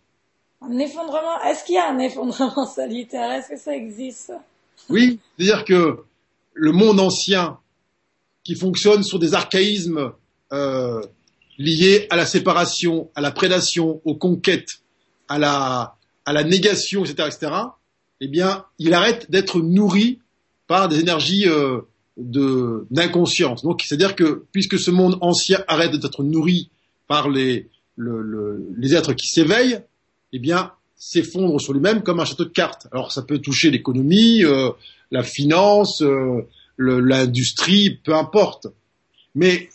[0.61, 1.41] Un effondrement?
[1.41, 3.31] Est-ce qu'il y a un effondrement salutaire?
[3.31, 4.31] Est-ce que ça existe?
[4.89, 6.03] Oui, c'est-à-dire que
[6.53, 7.57] le monde ancien,
[8.43, 10.11] qui fonctionne sur des archaïsmes
[10.51, 11.01] euh,
[11.57, 14.81] liés à la séparation, à la prédation, aux conquêtes,
[15.27, 17.53] à la, à la négation, etc., etc.,
[18.19, 20.19] eh bien, il arrête d'être nourri
[20.71, 21.81] par des énergies euh,
[22.15, 23.61] d'inconscience.
[23.61, 26.69] Donc, c'est-à-dire que puisque ce monde ancien arrête d'être nourri
[27.09, 27.67] par les,
[27.97, 29.81] les êtres qui s'éveillent,
[30.31, 32.87] eh bien, s'effondre sur lui-même comme un château de cartes.
[32.93, 34.69] Alors, ça peut toucher l'économie, euh,
[35.11, 38.67] la finance, euh, l'industrie, peu importe.
[39.35, 39.67] Mais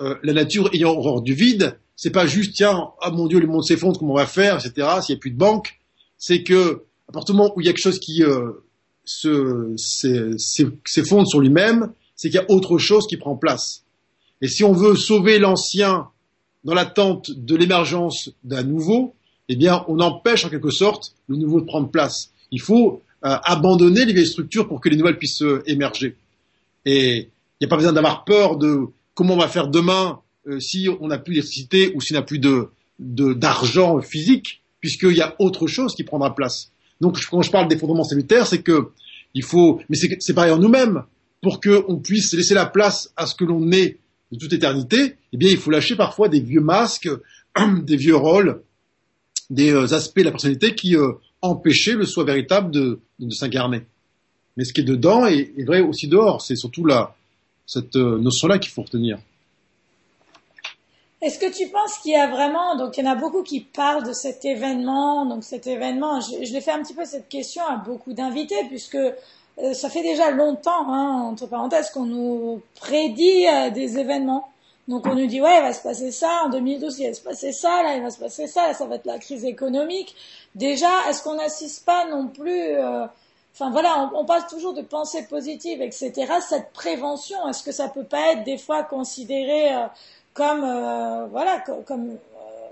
[0.00, 3.64] la nature ayant horreur du vide, c'est pas juste tiens, ah mon Dieu, le monde
[3.64, 4.86] s'effondre, comment on va faire, etc.
[5.00, 5.80] S'il n'y a plus de banque,
[6.18, 8.22] c'est que à partir du moment où il y a quelque chose qui
[9.24, 13.84] euh, s'effondre sur lui-même, c'est qu'il y a autre chose qui prend place.
[14.40, 16.08] Et si on veut sauver l'ancien
[16.64, 19.14] dans l'attente de l'émergence d'un nouveau,
[19.48, 22.30] eh bien, on empêche en quelque sorte le nouveau de prendre place.
[22.50, 26.16] Il faut euh, abandonner les vieilles structures pour que les nouvelles puissent euh, émerger.
[26.86, 27.28] Et il
[27.60, 31.08] n'y a pas besoin d'avoir peur de comment on va faire demain euh, si on
[31.08, 35.94] n'a plus d'électricité ou s'il n'a plus de d'argent physique, puisqu'il y a autre chose
[35.94, 36.70] qui prendra place.
[37.00, 38.90] Donc, quand je parle d'effondrement salutaire, c'est que
[39.34, 41.04] il faut, mais c'est pareil en nous-mêmes,
[41.40, 43.98] pour qu'on puisse laisser la place à ce que l'on est
[44.32, 47.08] de toute éternité, eh bien, il faut lâcher parfois des vieux masques,
[47.82, 48.62] des vieux rôles,
[49.48, 51.12] des euh, aspects de la personnalité qui euh,
[51.42, 53.00] empêchaient le soi véritable de,
[53.30, 53.82] s'incarner.
[54.56, 56.42] Mais ce qui est dedans est, est vrai aussi dehors.
[56.42, 57.14] C'est surtout la,
[57.66, 59.18] cette euh, notion-là qu'il faut retenir.
[61.22, 63.60] Est-ce que tu penses qu'il y a vraiment, donc il y en a beaucoup qui
[63.60, 67.28] parlent de cet événement, donc cet événement, je, je l'ai fait un petit peu cette
[67.28, 68.96] question à beaucoup d'invités, puisque
[69.62, 74.48] euh, ça fait déjà longtemps, hein, entre parenthèses, qu'on nous prédit euh, des événements.
[74.88, 77.20] Donc on nous dit ouais, il va se passer ça en 2012, il va se
[77.20, 80.16] passer ça, là il va se passer ça, là, ça va être la crise économique.
[80.54, 83.06] Déjà, est-ce qu'on n'assiste pas non plus euh,
[83.52, 86.12] Enfin voilà, on, on, parle toujours de pensée positive, etc.
[86.40, 89.86] Cette prévention, est-ce que ça peut pas être des fois considéré euh,
[90.34, 92.16] comme euh, voilà comme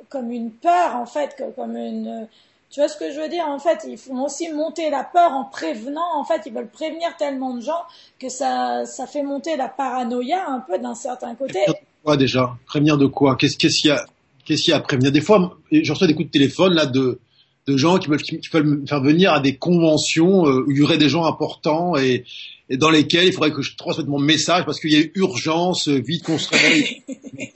[0.09, 2.29] comme une peur en fait, comme une
[2.71, 5.33] tu vois ce que je veux dire En fait, ils font aussi monter la peur
[5.33, 6.17] en prévenant.
[6.17, 7.83] En fait, ils veulent prévenir tellement de gens
[8.19, 11.61] que ça, ça fait monter la paranoïa un peu d'un certain côté.
[12.05, 12.57] Quoi déjà?
[12.67, 13.37] Prévenir de quoi?
[13.37, 14.05] Qu'est-ce qu'il y a
[14.45, 15.13] Qu'est-ce qu'il y a à prévenir?
[15.13, 17.21] Des fois, je reçois des coups de téléphone là de
[17.69, 20.79] de gens qui veulent, qui veulent me faire venir à des conventions euh, où il
[20.79, 22.25] y aurait des gens importants et,
[22.71, 26.01] dans lesquels il faudrait que je transmette mon message parce qu'il y a urgence, euh,
[26.01, 27.03] vite qu'on se réveille.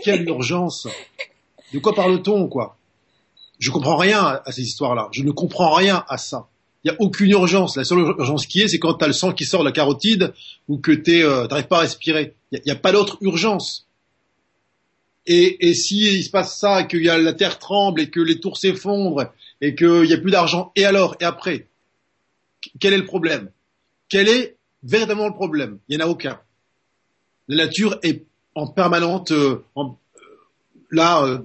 [0.04, 0.86] quelle urgence
[1.72, 2.76] De quoi parle-t-on quoi?
[3.58, 5.08] Je comprends rien à ces histoires-là.
[5.12, 6.48] Je ne comprends rien à ça.
[6.84, 7.76] Il n'y a aucune urgence.
[7.76, 9.72] La seule urgence qui est, c'est quand tu as le sang qui sort de la
[9.72, 10.34] carotide
[10.68, 12.34] ou que tu euh, n'arrives pas à respirer.
[12.50, 13.86] Il n'y a, pas d'autre urgence.
[15.26, 18.56] Et, et si il se passe ça, que la terre tremble et que les tours
[18.56, 19.30] s'effondrent
[19.62, 21.68] et qu'il n'y a plus d'argent, et alors Et après?
[22.78, 23.50] Quel est le problème?
[24.10, 25.78] Quel est véritablement le problème?
[25.88, 26.38] Il n'y en a aucun.
[27.48, 29.82] La nature est en permanente, euh, euh,
[30.90, 31.42] là,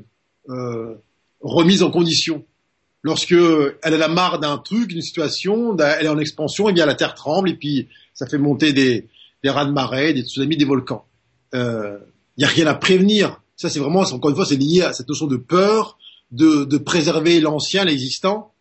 [0.50, 0.96] euh,
[1.42, 2.44] remise en condition.
[3.04, 6.74] Lorsque elle a la marre d'un truc, d'une situation, elle est en expansion, et eh
[6.74, 9.08] bien la terre tremble et puis ça fait monter des,
[9.44, 11.06] des raz de marée, des tsunamis, des volcans.
[11.54, 11.98] Il euh,
[12.38, 13.42] n'y a rien à prévenir.
[13.56, 15.97] Ça, c'est vraiment, encore une fois, c'est lié à cette notion de peur,
[16.32, 18.54] de, de préserver l'ancien, l'existant.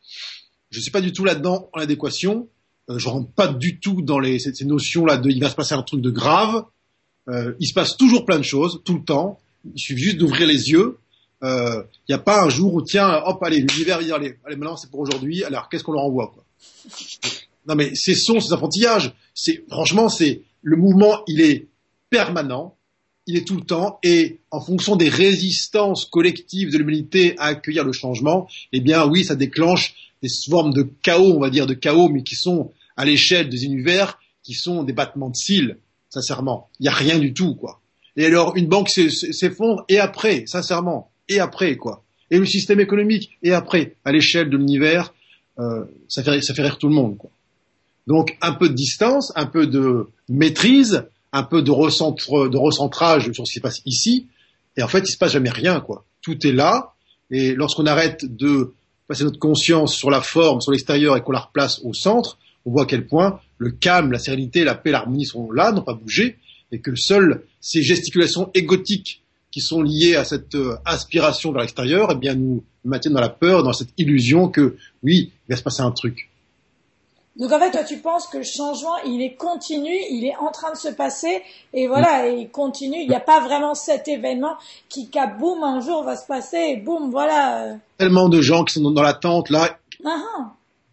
[0.71, 2.49] Je ne suis pas du tout là-dedans en adéquation.
[2.89, 5.57] Euh, je rentre pas du tout dans les, ces, ces notions-là de il va se
[5.57, 6.65] passer un truc de grave.
[7.29, 9.41] Euh, il se passe toujours plein de choses, tout le temps.
[9.65, 10.99] Il suffit juste d'ouvrir les yeux
[11.43, 14.13] il euh, n'y a pas un jour où tiens, hop, allez, l'univers, allez,
[14.45, 16.45] allez, maintenant c'est pour aujourd'hui, alors qu'est-ce qu'on leur envoie quoi?
[17.69, 18.55] Non mais ces sons, ces
[19.35, 21.67] c'est franchement, c'est le mouvement, il est
[22.09, 22.76] permanent,
[23.27, 27.85] il est tout le temps, et en fonction des résistances collectives de l'humanité à accueillir
[27.85, 31.75] le changement, eh bien oui, ça déclenche des formes de chaos, on va dire de
[31.75, 35.79] chaos, mais qui sont à l'échelle des univers, qui sont des battements de cils,
[36.09, 36.69] sincèrement.
[36.79, 37.81] Il n'y a rien du tout, quoi.
[38.17, 42.03] Et alors, une banque s'effondre, et après, sincèrement, et après quoi.
[42.31, 45.15] Et le système économique et après à l'échelle de l'univers,
[45.59, 47.31] euh, ça fait ça fait rire tout le monde quoi.
[48.07, 51.05] Donc un peu de distance, un peu de maîtrise,
[51.37, 54.27] un peu de recentre, de recentrage sur ce qui se passe ici.
[54.77, 56.05] Et en fait, il se passe jamais rien quoi.
[56.23, 56.95] Tout est là.
[57.31, 58.73] Et lorsqu'on arrête de
[59.09, 62.71] passer notre conscience sur la forme, sur l'extérieur et qu'on la replace au centre, on
[62.73, 65.95] voit à quel point le calme, la sérénité, la paix, l'harmonie sont là, n'ont pas
[65.95, 66.39] bougé,
[66.73, 72.11] et que seules ces gesticulations égotiques qui sont liées à cette euh, aspiration vers l'extérieur,
[72.13, 75.63] eh bien, nous maintiennent dans la peur, dans cette illusion que, oui, il va se
[75.63, 76.26] passer un truc.
[77.39, 80.51] Donc en fait, toi, tu penses que le changement, il est continu, il est en
[80.51, 81.43] train de se passer,
[81.75, 83.03] et voilà, et il continue.
[83.03, 84.57] Il n'y a pas vraiment cet événement
[84.89, 87.77] qui, boum, un jour va se passer, et boum, voilà.
[87.99, 90.47] Tellement de gens qui sont dans l'attente là, uh-huh.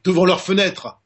[0.03, 0.97] devant leurs fenêtres,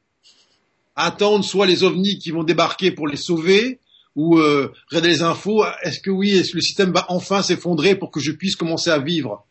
[0.96, 3.78] attendent soit les ovnis qui vont débarquer pour les sauver,
[4.16, 7.94] ou euh, regarder les infos, est-ce que oui, est-ce que le système va enfin s'effondrer
[7.94, 9.46] pour que je puisse commencer à vivre?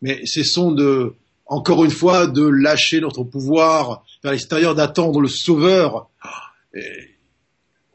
[0.00, 1.14] Mais cessons de,
[1.44, 6.08] encore une fois, de lâcher notre pouvoir vers l'extérieur, d'attendre le sauveur.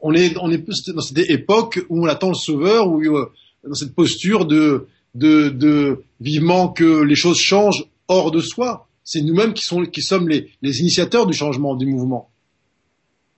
[0.00, 0.58] on est, on est
[0.92, 3.32] dans cette époque où on attend le sauveur, ou euh,
[3.64, 8.88] dans cette posture de, de, de vivement que les choses changent hors de soi.
[9.04, 12.30] C'est nous-mêmes qui, sont, qui sommes les, les initiateurs du changement du mouvement,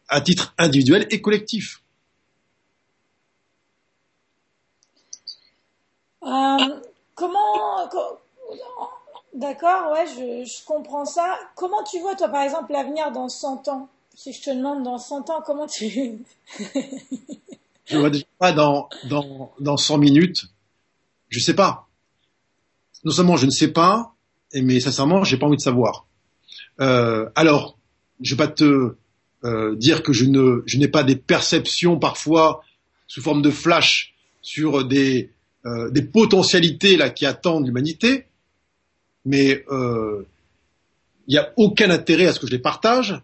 [0.09, 1.83] à titre individuel et collectif.
[6.23, 6.57] Euh,
[7.15, 7.89] comment,
[9.37, 11.39] d'accord, ouais, je, comprends ça.
[11.55, 13.89] Comment tu vois, toi, par exemple, l'avenir dans 100 ans?
[14.15, 16.25] Si je te demande dans 100 ans, comment tu...
[17.85, 20.47] je vois déjà pas dans, dans, dans 100 minutes.
[21.29, 21.87] Je sais pas.
[23.05, 24.15] Non seulement je ne sais pas,
[24.55, 26.07] mais sincèrement, j'ai pas envie de savoir.
[26.81, 27.79] Euh, alors,
[28.21, 28.95] je vais pas te
[29.45, 32.65] euh, dire que je ne, je n'ai pas des perceptions parfois
[33.07, 35.31] sous forme de flash sur des,
[35.67, 38.27] euh, des potentialités qui attendent l'humanité,
[39.27, 40.25] mais euh,
[41.27, 43.21] il n'y a aucun intérêt à ce que je les partage,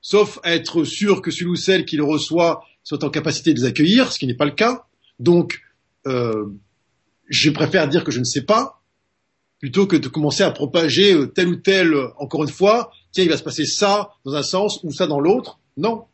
[0.00, 3.60] sauf à être sûr que celui ou celle qui le reçoit soit en capacité de
[3.60, 4.86] les accueillir, ce qui n'est pas le cas.
[5.18, 5.60] Donc,
[6.06, 6.46] euh,
[7.28, 8.80] je préfère dire que je ne sais pas,
[9.58, 13.36] plutôt que de commencer à propager tel ou tel, encore une fois, tiens, il va
[13.36, 15.58] se passer ça dans un sens ou ça dans l'autre.
[15.76, 16.04] Non.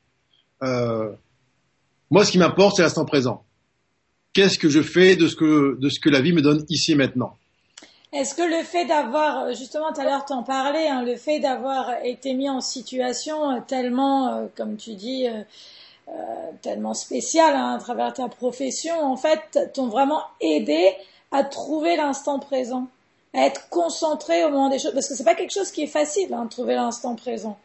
[0.61, 3.45] moi, ce qui m'importe, c'est l'instant présent.
[4.33, 6.93] qu'est-ce que je fais de ce que, de ce que la vie me donne ici
[6.93, 7.37] et maintenant?
[8.13, 11.91] Est-ce que le fait d'avoir, justement tout à l'heure t'en parlais, hein, le fait d'avoir
[12.05, 15.43] été mis en situation tellement, euh, comme tu dis, euh,
[16.09, 16.13] euh,
[16.61, 20.91] tellement spéciale hein, à travers ta profession, en fait, t'ont vraiment aidé
[21.31, 22.87] à trouver l'instant présent,
[23.33, 25.87] à être concentré au moment des choses, parce que c'est pas quelque chose qui est
[25.87, 27.59] facile, hein, de trouver l'instant présent.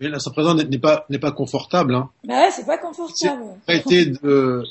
[0.00, 1.94] Mais l'instant présent n'est pas n'est pas confortable.
[1.94, 2.08] Hein.
[2.24, 3.42] Bah ouais, c'est pas confortable.
[3.68, 4.64] Arrêter de,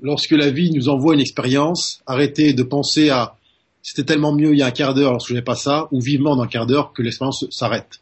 [0.00, 3.36] lorsque la vie nous envoie une expérience, arrêter de penser à
[3.82, 6.36] c'était tellement mieux il y a un quart d'heure lorsque n'ai pas ça, ou vivement
[6.36, 8.00] dans un quart d'heure que l'expérience s'arrête.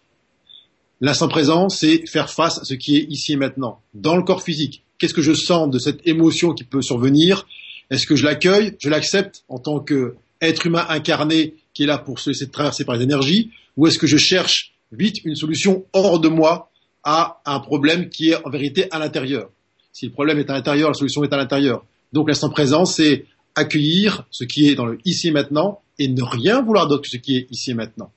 [1.01, 4.43] L'instant présent, c'est faire face à ce qui est ici et maintenant, dans le corps
[4.43, 4.83] physique.
[4.99, 7.47] Qu'est-ce que je sens de cette émotion qui peut survenir?
[7.89, 8.77] Est-ce que je l'accueille?
[8.79, 12.97] Je l'accepte en tant qu'être humain incarné qui est là pour se laisser traverser par
[12.97, 13.51] les énergies?
[13.79, 16.71] Ou est-ce que je cherche vite une solution hors de moi
[17.03, 19.49] à un problème qui est en vérité à l'intérieur?
[19.93, 21.83] Si le problème est à l'intérieur, la solution est à l'intérieur.
[22.13, 23.25] Donc l'instant présent, c'est
[23.61, 27.09] accueillir ce qui est dans le ici et maintenant et ne rien vouloir d'autre que
[27.09, 28.11] ce qui est ici et maintenant.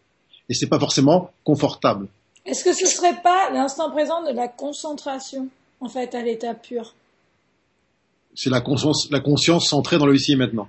[0.49, 2.07] Et c'est pas forcément confortable.
[2.45, 5.47] Est-ce que ce serait pas l'instant présent de la concentration,
[5.79, 6.93] en fait, à l'état pur?
[8.35, 10.67] C'est la conscience, la conscience centrée dans le ici et maintenant.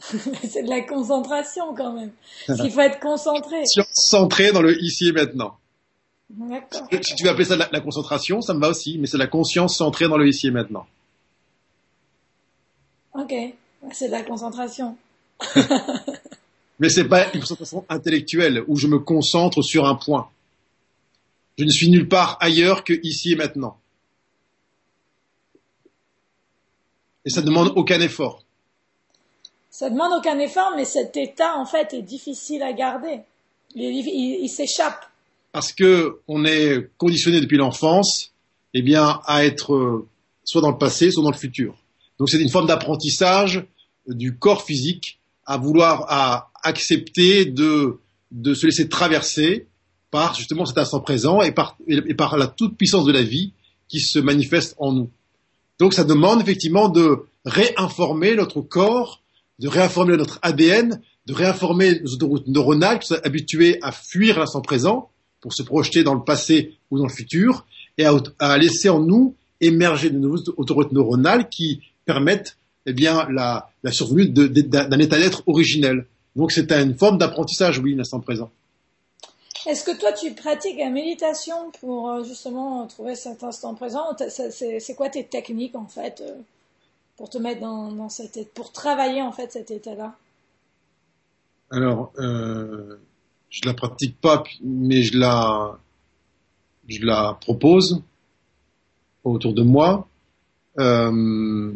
[0.02, 2.10] c'est de la concentration quand même.
[2.46, 3.62] Parce qu'il faut être concentré.
[3.92, 5.56] Centré dans le ici et maintenant.
[6.30, 6.86] D'accord.
[7.02, 9.26] Si tu veux appeler ça la, la, concentration, ça me va aussi, mais c'est la
[9.26, 10.86] conscience centrée dans le ici et maintenant.
[13.14, 13.34] Ok,
[13.92, 14.96] c'est de la concentration.
[16.78, 20.28] mais c'est pas une concentration intellectuelle où je me concentre sur un point.
[21.58, 23.76] Je ne suis nulle part ailleurs que ici et maintenant.
[27.24, 28.42] Et ça ne demande aucun effort.
[29.70, 33.20] Ça demande aucun effort, mais cet état, en fait, est difficile à garder.
[33.74, 35.06] Il, s'échappe.
[35.52, 38.32] Parce que on est conditionné depuis l'enfance,
[38.74, 40.08] eh bien, à être euh,
[40.44, 41.79] soit dans le passé, soit dans le futur.
[42.20, 43.64] Donc c'est une forme d'apprentissage
[44.06, 47.98] du corps physique à vouloir à accepter de,
[48.30, 49.66] de se laisser traverser
[50.10, 53.54] par justement cet instant présent et par, et par la toute puissance de la vie
[53.88, 55.10] qui se manifeste en nous.
[55.78, 59.22] Donc ça demande effectivement de réinformer notre corps,
[59.58, 64.60] de réinformer notre ADN, de réinformer nos autoroutes neuronales qui sont habituées à fuir l'instant
[64.60, 65.08] présent
[65.40, 67.64] pour se projeter dans le passé ou dans le futur
[67.96, 71.80] et à, à laisser en nous émerger de nouveaux autoroutes neuronales qui
[72.12, 72.56] permettent
[72.86, 73.48] eh bien, la,
[73.86, 75.96] la survenue d'un état d'être originel.
[76.38, 78.50] Donc c'est une forme d'apprentissage, oui, l'instant présent.
[79.68, 84.06] Est-ce que toi, tu pratiques la méditation pour euh, justement trouver cet instant présent?
[84.80, 86.34] C'est quoi tes techniques en fait euh,
[87.16, 90.10] pour te mettre dans, dans cet pour travailler en fait cet état-là?
[91.70, 92.96] Alors, euh,
[93.50, 95.78] je la pratique pas, mais je la,
[96.88, 98.02] je la propose
[99.22, 100.08] autour de moi.
[100.78, 101.72] Euh,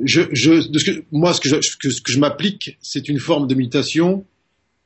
[0.00, 3.18] je, je, de ce que, moi, ce que je, ce que je m'applique, c'est une
[3.18, 4.24] forme de méditation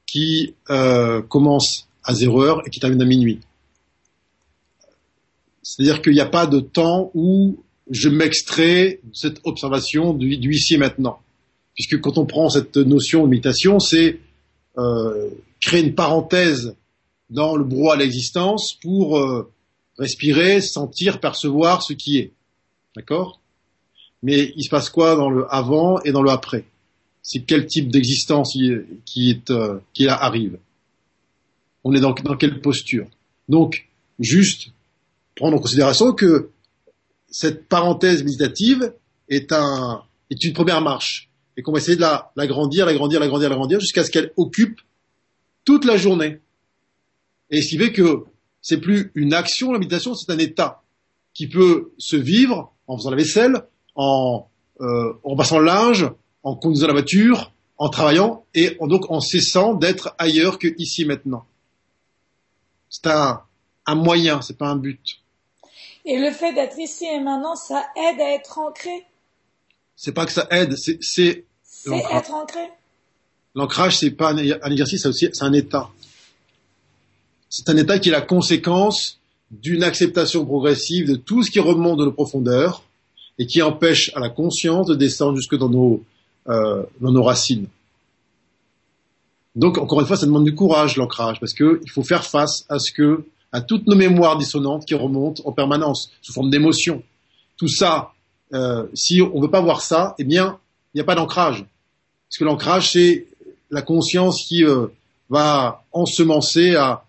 [0.06, 3.40] qui euh, commence à zéro heure et qui termine à minuit.
[5.62, 10.52] C'est-à-dire qu'il n'y a pas de temps où je m'extrais de cette observation du, du,
[10.52, 11.20] ici et maintenant.
[11.74, 14.18] Puisque quand on prend cette notion de méditation, c'est
[14.78, 15.30] euh,
[15.60, 16.74] créer une parenthèse
[17.30, 19.50] dans le brouhaha de l'existence pour euh,
[19.98, 22.32] respirer, sentir, percevoir ce qui est.
[22.96, 23.41] D'accord?
[24.22, 26.64] Mais il se passe quoi dans le avant et dans le après?
[27.22, 28.52] C'est quel type d'existence
[29.04, 30.58] qui, est, euh, qui arrive?
[31.84, 33.06] On est dans, dans quelle posture?
[33.48, 33.88] Donc,
[34.18, 34.70] juste
[35.34, 36.50] prendre en considération que
[37.30, 38.92] cette parenthèse méditative
[39.28, 43.48] est, un, est une première marche et qu'on va essayer de la, l'agrandir, l'agrandir, l'agrandir,
[43.48, 44.80] l'agrandir jusqu'à ce qu'elle occupe
[45.64, 46.38] toute la journée.
[47.50, 48.24] Et ce qui fait que
[48.60, 50.82] c'est plus une action, la méditation, c'est un état
[51.34, 54.46] qui peut se vivre en faisant la vaisselle, en,
[54.80, 56.10] euh, en passant le linge,
[56.42, 61.44] en conduisant la voiture, en travaillant et donc en cessant d'être ailleurs que ici maintenant.
[62.88, 63.42] C'est un,
[63.86, 65.18] un moyen, c'est pas un but.
[66.04, 69.04] Et le fait d'être ici et maintenant, ça aide à être ancré?
[69.96, 71.44] C'est pas que ça aide, c'est c'est
[71.88, 72.70] être ancré?
[73.54, 75.90] L'ancrage, c'est pas un, exercice, c'est un état.
[77.50, 79.20] C'est un état qui est la conséquence
[79.50, 82.82] d'une acceptation progressive de tout ce qui remonte de nos profondeurs
[83.38, 86.04] et qui empêche à la conscience de descendre jusque dans nos
[86.48, 87.68] euh, dans nos racines.
[89.54, 92.80] Donc, encore une fois, ça demande du courage, l'ancrage, parce qu'il faut faire face à
[92.80, 97.04] ce que, à toutes nos mémoires dissonantes qui remontent en permanence, sous forme d'émotions.
[97.56, 98.10] Tout ça,
[98.54, 100.58] euh, si on ne veut pas voir ça, eh bien,
[100.92, 101.64] il n'y a pas d'ancrage.
[102.28, 103.28] Parce que l'ancrage, c'est
[103.70, 104.88] la conscience qui euh,
[105.30, 107.04] va ensemencer à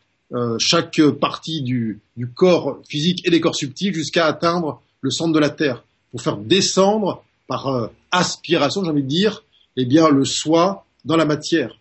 [0.59, 5.39] chaque partie du, du, corps physique et des corps subtils jusqu'à atteindre le centre de
[5.39, 5.83] la Terre
[6.13, 9.43] pour faire descendre par euh, aspiration, j'ai envie de dire,
[9.77, 11.79] eh bien le soi dans la matière.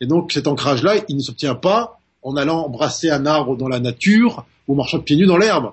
[0.00, 3.80] Et donc cet ancrage-là, il ne s'obtient pas en allant embrasser un arbre dans la
[3.80, 5.72] nature ou en marchant pieds nus dans l'herbe.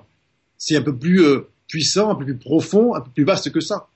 [0.58, 3.60] C'est un peu plus euh, puissant, un peu plus profond, un peu plus vaste que
[3.60, 3.86] ça.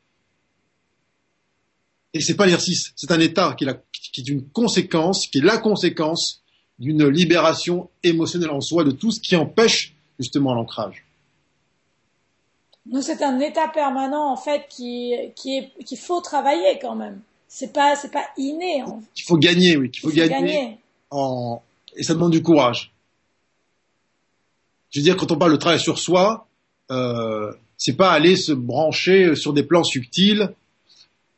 [2.15, 5.43] Et c'est pas l'exercice, c'est un état qui est, qui est une conséquence, qui est
[5.43, 6.41] la conséquence
[6.79, 11.05] d'une libération émotionnelle en soi de tout ce qui empêche justement l'ancrage.
[12.91, 17.21] Donc c'est un état permanent en fait qui qui est qu'il faut travailler quand même.
[17.47, 18.83] C'est pas c'est pas inné.
[18.83, 19.03] En...
[19.17, 20.79] Il faut gagner, oui, qu'il faut, gagner,
[21.11, 21.63] En...
[21.97, 22.93] et ça demande du courage.
[24.91, 26.47] Je veux dire quand on parle de travail sur soi,
[26.91, 30.51] euh, c'est pas aller se brancher sur des plans subtils.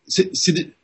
[0.06, 0.32] C'est,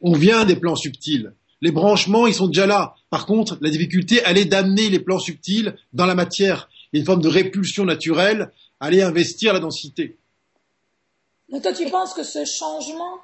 [0.02, 1.32] on vient des plans subtils.
[1.62, 2.94] Les branchements, ils sont déjà là.
[3.10, 6.68] Par contre, la difficulté, elle est d'amener les plans subtils dans la matière.
[6.93, 10.16] Il y a une forme de répulsion naturelle à aller investir la densité.
[11.48, 13.18] Donc toi, tu penses que ce changement,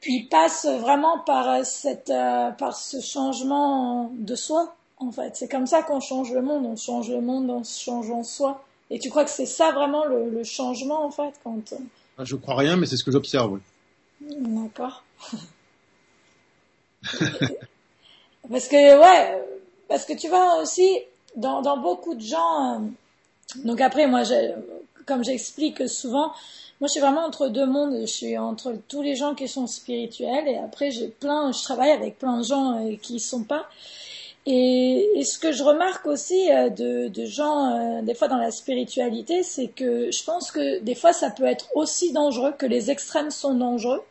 [0.00, 5.34] puis passe vraiment par euh, cette, euh, par ce changement de soi, en fait?
[5.34, 6.66] C'est comme ça qu'on change le monde.
[6.66, 8.64] On change le monde en changeant soi.
[8.90, 11.72] Et tu crois que c'est ça vraiment le, le, changement, en fait, quand.
[11.72, 11.78] Euh,
[12.16, 13.58] ah, je crois rien, mais c'est ce que j'observe.
[14.20, 15.02] D'accord.
[18.50, 19.42] parce que ouais,
[19.88, 20.98] parce que tu vois aussi
[21.36, 22.82] dans, dans beaucoup de gens.
[23.56, 24.22] donc après, moi,
[25.06, 26.32] comme j'explique souvent,
[26.80, 27.96] moi, je suis vraiment entre deux mondes.
[28.00, 31.90] Je suis entre tous les gens qui sont spirituels et après, j'ai plein, je travaille
[31.90, 33.66] avec plein de gens euh, qui ne sont pas.
[34.46, 38.38] Et, et, ce que je remarque aussi euh, de, de gens, euh, des fois dans
[38.38, 42.64] la spiritualité, c'est que je pense que des fois, ça peut être aussi dangereux, que
[42.64, 44.02] les extrêmes sont dangereux.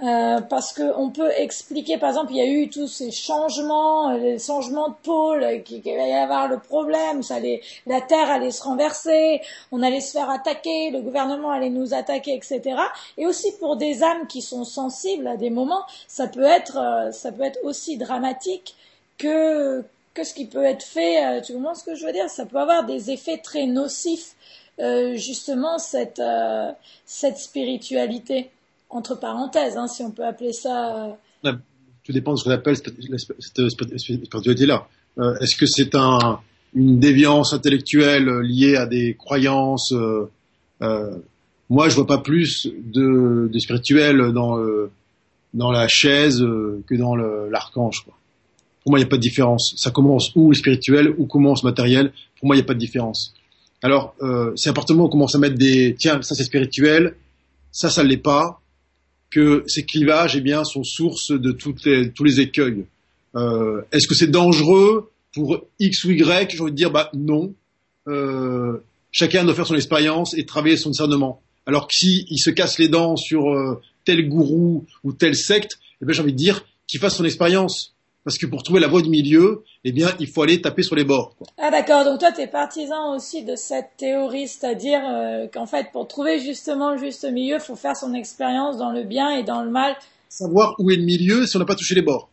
[0.00, 4.18] Euh, parce qu'on peut expliquer, par exemple, il y a eu tous ces changements, euh,
[4.18, 8.30] les changements de pôle, euh, qu'il va y avoir le problème, ça allait, la Terre
[8.30, 9.40] allait se renverser,
[9.72, 12.76] on allait se faire attaquer, le gouvernement allait nous attaquer, etc.
[13.16, 17.32] Et aussi pour des âmes qui sont sensibles à des moments, ça peut être, ça
[17.32, 18.76] peut être aussi dramatique
[19.18, 19.84] que
[20.14, 21.42] que ce qui peut être fait.
[21.42, 22.28] Tu comprends ce que je veux dire?
[22.30, 24.34] Ça peut avoir des effets très nocifs,
[25.14, 26.22] justement cette
[27.06, 28.50] cette spiritualité
[28.90, 31.14] entre parenthèses, hein, si on peut appeler ça.
[31.44, 31.52] Euh,
[32.04, 34.88] tout dépend de ce qu'on appelle cette spiritualité-là.
[35.18, 36.40] Euh, est-ce que c'est un,
[36.74, 41.18] une déviance intellectuelle liée à des croyances euh,
[41.68, 44.58] Moi, je vois pas plus de, de spirituel dans,
[45.52, 48.04] dans la chaise que dans l'archange.
[48.04, 49.74] Pour moi, il n'y a pas de différence.
[49.76, 52.12] Ça commence où le spirituel, où commence le matériel.
[52.38, 53.34] Pour moi, il n'y a pas de différence.
[53.82, 57.14] Alors, euh, c'est important qu'on commence à mettre des tiens, ça c'est spirituel,
[57.70, 58.60] ça ça l'est pas
[59.30, 62.86] que ces clivages eh bien, sont source de toutes les, tous les écueils.
[63.36, 67.52] Euh, Est-ce que c'est dangereux pour X ou Y J'ai envie de dire bah, non.
[68.06, 68.78] Euh,
[69.12, 71.42] chacun doit faire son expérience et travailler son discernement.
[71.66, 76.12] Alors que s'il se casse les dents sur euh, tel gourou ou telle secte, eh
[76.12, 77.94] j'ai envie de dire qu'il fasse son expérience.
[78.28, 80.94] Parce que pour trouver la voie du milieu, eh bien, il faut aller taper sur
[80.94, 81.34] les bords.
[81.38, 81.46] Quoi.
[81.56, 85.86] Ah d'accord, donc toi, tu es partisan aussi de cette théorie, c'est-à-dire euh, qu'en fait,
[85.92, 89.44] pour trouver justement le juste milieu, il faut faire son expérience dans le bien et
[89.44, 89.96] dans le mal.
[90.28, 92.28] Savoir où est le milieu si on n'a pas touché les bords.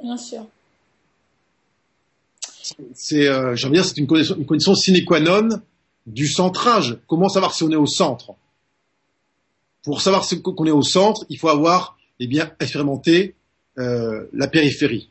[0.00, 0.46] Bien sûr.
[2.94, 5.48] C'est, euh, j'ai envie de dire, c'est une connaissance sine qua non
[6.06, 6.96] du centrage.
[7.08, 8.34] Comment savoir si on est au centre?
[9.82, 13.34] Pour savoir qu'on est au centre, il faut avoir, eh bien, expérimenté
[13.78, 15.10] euh, la périphérie.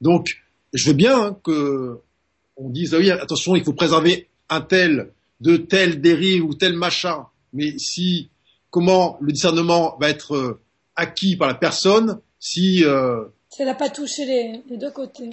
[0.00, 0.40] Donc,
[0.72, 2.00] je veux bien hein, que
[2.56, 6.74] on dise ah oui attention il faut préserver un tel de telle dérive ou tel
[6.74, 7.26] machin.
[7.52, 8.30] Mais si
[8.70, 10.60] comment le discernement va être euh,
[10.96, 13.24] acquis par la personne si euh...
[13.48, 15.30] ça n'a pas touché les, les, deux côtés.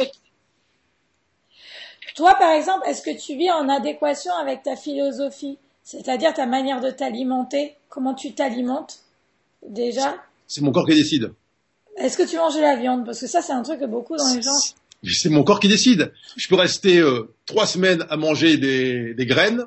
[2.15, 6.81] Toi par exemple est-ce que tu vis en adéquation avec ta philosophie c'est-à-dire ta manière
[6.81, 7.76] de t'alimenter?
[7.89, 8.99] Comment tu t'alimentes
[9.65, 10.18] déjà?
[10.48, 11.31] C'est mon corps qui décide
[11.97, 13.05] est-ce que tu manges de la viande?
[13.05, 14.51] Parce que ça, c'est un truc que beaucoup dans les gens.
[15.03, 16.11] C'est mon corps qui décide.
[16.35, 19.65] Je peux rester euh, trois semaines à manger des, graines.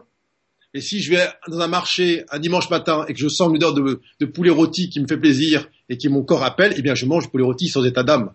[0.74, 3.56] Et si je vais dans un marché un dimanche matin et que je sens une
[3.56, 6.82] odeur de, de poulet rôti qui me fait plaisir et qui mon corps appelle, eh
[6.82, 8.32] bien je mange poulet rôti sans état d'âme.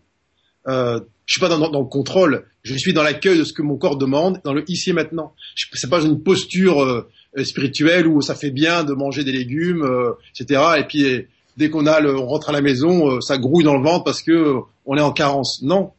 [0.67, 2.45] Euh, je suis pas dans, dans, le contrôle.
[2.63, 5.33] Je suis dans l'accueil de ce que mon corps demande, dans le ici et maintenant.
[5.73, 7.09] C'est pas une posture euh,
[7.43, 10.61] spirituelle où ça fait bien de manger des légumes, euh, etc.
[10.79, 11.27] Et puis
[11.57, 14.21] dès qu'on a on rentre à la maison, euh, ça grouille dans le ventre parce
[14.21, 15.61] que euh, on est en carence.
[15.61, 15.91] Non,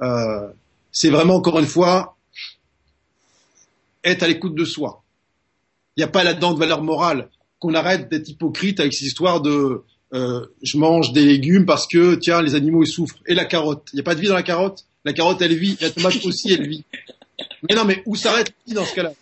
[0.00, 0.48] euh,
[0.90, 2.16] c'est vraiment encore une fois
[4.04, 5.02] être à l'écoute de soi.
[5.96, 7.28] Il n'y a pas là-dedans de valeur morale.
[7.58, 9.84] Qu'on arrête d'être hypocrite avec ces histoires de
[10.62, 13.88] je mange des légumes parce que tiens les animaux ils souffrent et la carotte.
[13.92, 14.84] Il n'y a pas de vie dans la carotte?
[15.04, 16.84] La carotte elle vit, la tomate aussi elle vit.
[17.38, 19.12] Mais non mais où s'arrête qui dans ce cas-là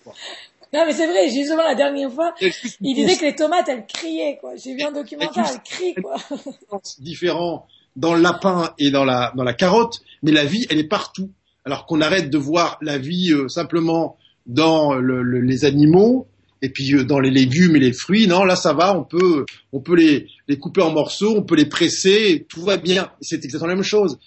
[0.72, 4.38] Non, mais c'est vrai, justement, la dernière fois, il disait que les tomates, elles criaient,
[4.40, 4.52] quoi.
[4.56, 6.16] J'ai vu un documentaire, elles crient, quoi.
[6.98, 7.66] Différent
[7.97, 11.30] dans le lapin et dans la, dans la carotte, mais la vie, elle est partout.
[11.64, 14.16] Alors qu'on arrête de voir la vie euh, simplement
[14.47, 16.26] dans le, les animaux,
[16.62, 19.44] et puis euh, dans les légumes et les fruits, non, là ça va, on peut,
[19.72, 23.10] on peut les, les couper en morceaux, on peut les presser, tout va bien.
[23.20, 24.18] C'est exactement la même chose.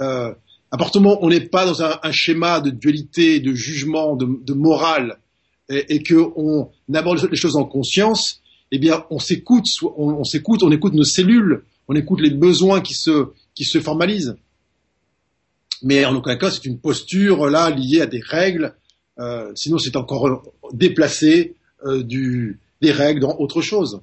[0.00, 0.32] Euh,
[0.70, 5.18] appartement, on n'est pas dans un, un, schéma de dualité, de jugement, de, de morale,
[5.68, 8.40] et, et qu'on aborde les choses en conscience.
[8.70, 12.80] Eh bien, on s'écoute, on, on s'écoute, on écoute nos cellules, on écoute les besoins
[12.80, 14.36] qui se, qui se formalisent.
[15.82, 18.74] Mais en aucun cas, c'est une posture là liée à des règles.
[19.18, 20.42] Euh, sinon, c'est encore
[20.72, 21.54] déplacé
[21.84, 24.00] euh, du, des règles dans autre chose.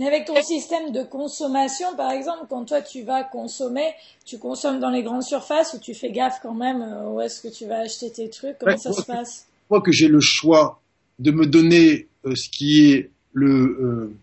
[0.00, 3.92] Avec ton système de consommation, par exemple, quand toi tu vas consommer,
[4.24, 7.40] tu consommes dans les grandes surfaces ou tu fais gaffe quand même euh, où est-ce
[7.40, 8.58] que tu vas acheter tes trucs?
[8.58, 9.46] Comment ça se passe?
[9.66, 10.80] crois que j'ai le choix
[11.18, 14.14] de me donner euh, ce qui est le, euh,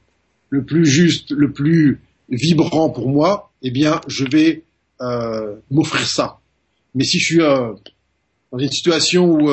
[0.49, 4.63] le plus juste, le plus vibrant pour moi, eh bien, je vais
[5.01, 6.39] euh, m'offrir ça.
[6.95, 9.49] Mais si je suis dans une situation où,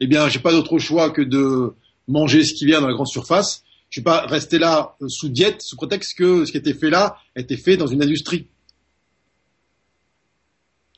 [0.00, 1.74] eh bien, j'ai pas d'autre choix que de
[2.08, 3.62] manger ce qui vient dans la grande surface.
[3.88, 7.18] Je vais pas rester là sous diète, sous prétexte que ce qui été fait là
[7.36, 8.48] été fait dans une industrie.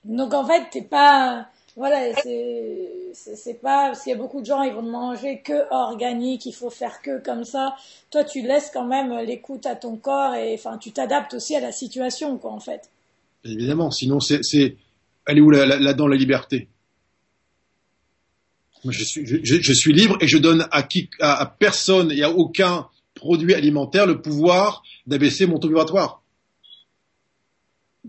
[0.04, 4.62] Donc en fait, t'es pas, voilà, c'est pas parce qu'il y a beaucoup de gens,
[4.62, 7.74] ils vont manger que organique, il faut faire que comme ça.
[8.10, 11.60] Toi, tu laisses quand même l'écoute à ton corps et enfin, tu t'adaptes aussi à
[11.60, 12.90] la situation, quoi, en fait.
[13.44, 14.40] Évidemment, sinon c'est,
[15.26, 16.68] elle est où là-dedans la liberté?
[18.86, 22.86] Je suis, je, suis libre et je donne à, qui, à, personne et à aucun
[23.14, 26.22] produit alimentaire le pouvoir d'abaisser mon taux vibratoire.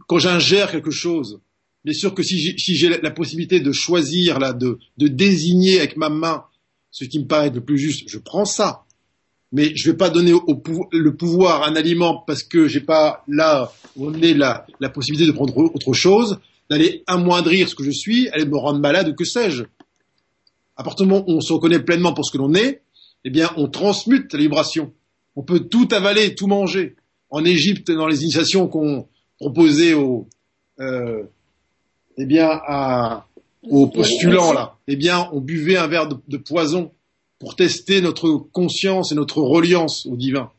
[0.07, 1.39] Quand j'ingère quelque chose,
[1.85, 6.09] bien sûr que si j'ai la, possibilité de choisir, là, de, de désigner avec ma
[6.09, 6.43] main
[6.91, 8.83] ce qui me paraît le plus juste, je prends ça.
[9.51, 13.23] Mais je ne vais pas donner au, le pouvoir un aliment parce que j'ai pas
[13.27, 16.39] là on est la, la possibilité de prendre autre chose,
[16.69, 19.63] d'aller amoindrir ce que je suis, aller me rendre malade ou que sais-je
[20.77, 22.81] à partir du moment où on se reconnaît pleinement pour ce que l'on est,
[23.23, 24.93] eh bien, on transmute la vibration.
[25.35, 26.95] On peut tout avaler, tout manger.
[27.29, 29.07] En Égypte, dans les initiations qu'on
[29.39, 30.27] proposait aux,
[30.79, 31.23] euh,
[32.17, 33.27] eh bien, à,
[33.69, 36.91] aux postulants là, eh bien, on buvait un verre de, de, poison
[37.39, 40.51] pour tester notre conscience et notre reliance au divin.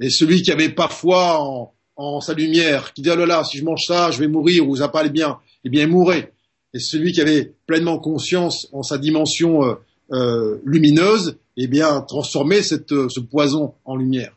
[0.00, 3.44] Et celui qui avait pas foi en, en sa lumière, qui dit oh là là,
[3.44, 6.32] si je mange ça, je vais mourir ou ça pas bien, eh bien, il mourrait
[6.74, 9.74] et celui qui avait pleinement conscience en sa dimension euh,
[10.12, 14.36] euh, lumineuse, eh bien, transformer cette, euh, ce poison en lumière.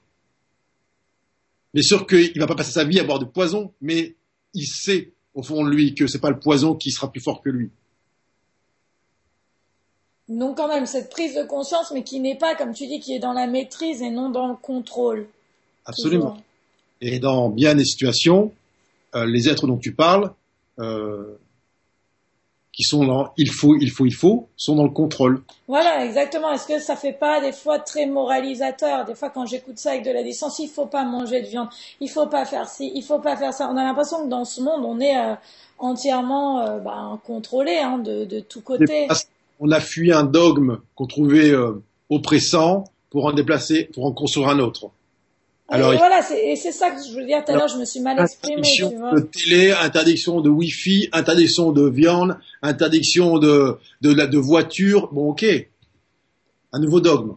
[1.74, 4.16] Bien sûr qu'il ne va pas passer sa vie à boire du poison, mais
[4.54, 7.42] il sait au fond de lui que c'est pas le poison qui sera plus fort
[7.42, 7.70] que lui.
[10.28, 13.14] Donc quand même cette prise de conscience, mais qui n'est pas, comme tu dis, qui
[13.14, 15.28] est dans la maîtrise et non dans le contrôle.
[15.86, 16.38] Absolument.
[17.02, 18.54] Et dans bien des situations,
[19.16, 20.32] euh, les êtres dont tu parles,
[20.80, 21.38] euh,
[22.82, 25.44] qui sont dans il faut, il faut, il faut, sont dans le contrôle.
[25.68, 26.52] Voilà, exactement.
[26.52, 29.06] Est-ce que ça fait pas des fois très moralisateur?
[29.06, 31.68] Des fois, quand j'écoute ça avec de la distance, il faut pas manger de viande,
[32.00, 33.70] il faut pas faire ci, il faut pas faire ça.
[33.72, 35.36] On a l'impression que dans ce monde, on est euh,
[35.78, 39.08] entièrement euh, ben, contrôlé hein, de, de tous côtés.
[39.60, 44.48] On a fui un dogme qu'on trouvait euh, oppressant pour en déplacer, pour en construire
[44.48, 44.90] un autre.
[45.72, 48.02] Alors, et voilà, c'est ça que je voulais dire tout à l'heure, je me suis
[48.02, 48.58] mal exprimé.
[48.58, 49.14] Interdiction tu vois.
[49.14, 55.10] de télé, interdiction de wifi, interdiction de viande, interdiction de, de, de, de voiture.
[55.14, 55.46] Bon, ok.
[56.74, 57.36] Un nouveau dogme.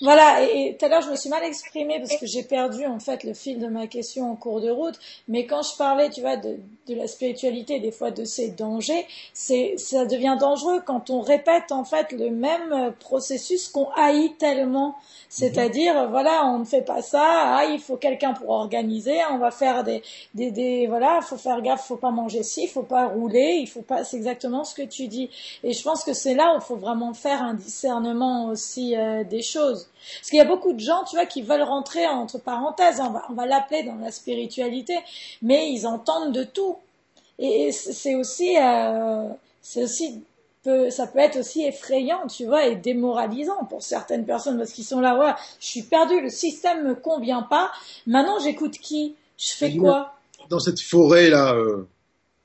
[0.00, 3.00] Voilà, et, tout à l'heure je me suis mal exprimée parce que j'ai perdu en
[3.00, 4.94] fait le fil de ma question en cours de route.
[5.26, 6.56] Mais quand je parlais, tu vois, de,
[6.86, 11.72] de la spiritualité, des fois de ses dangers, c'est ça devient dangereux quand on répète
[11.72, 14.94] en fait le même processus qu'on haït tellement.
[15.28, 19.50] C'est-à-dire, voilà, on ne fait pas ça, ah, il faut quelqu'un pour organiser, on va
[19.50, 20.02] faire des,
[20.34, 23.82] des, des voilà, faut faire gaffe, faut pas manger ci, faut pas rouler, il faut
[23.82, 25.28] pas, c'est exactement ce que tu dis.
[25.64, 29.24] Et je pense que c'est là où il faut vraiment faire un discernement aussi euh,
[29.24, 29.87] des choses.
[30.18, 33.10] Parce qu'il y a beaucoup de gens, tu vois, qui veulent rentrer entre parenthèses, on
[33.10, 34.94] va, on va l'appeler dans la spiritualité,
[35.42, 36.76] mais ils entendent de tout.
[37.38, 39.28] Et c'est aussi, euh,
[39.62, 40.22] c'est aussi
[40.90, 45.00] ça peut être aussi effrayant, tu vois, et démoralisant pour certaines personnes parce qu'ils sont
[45.00, 47.70] là, ouais, je suis perdu, le système me convient pas.
[48.06, 49.14] Maintenant, j'écoute qui?
[49.38, 50.14] Je fais quoi?
[50.50, 51.86] Dans cette forêt là euh,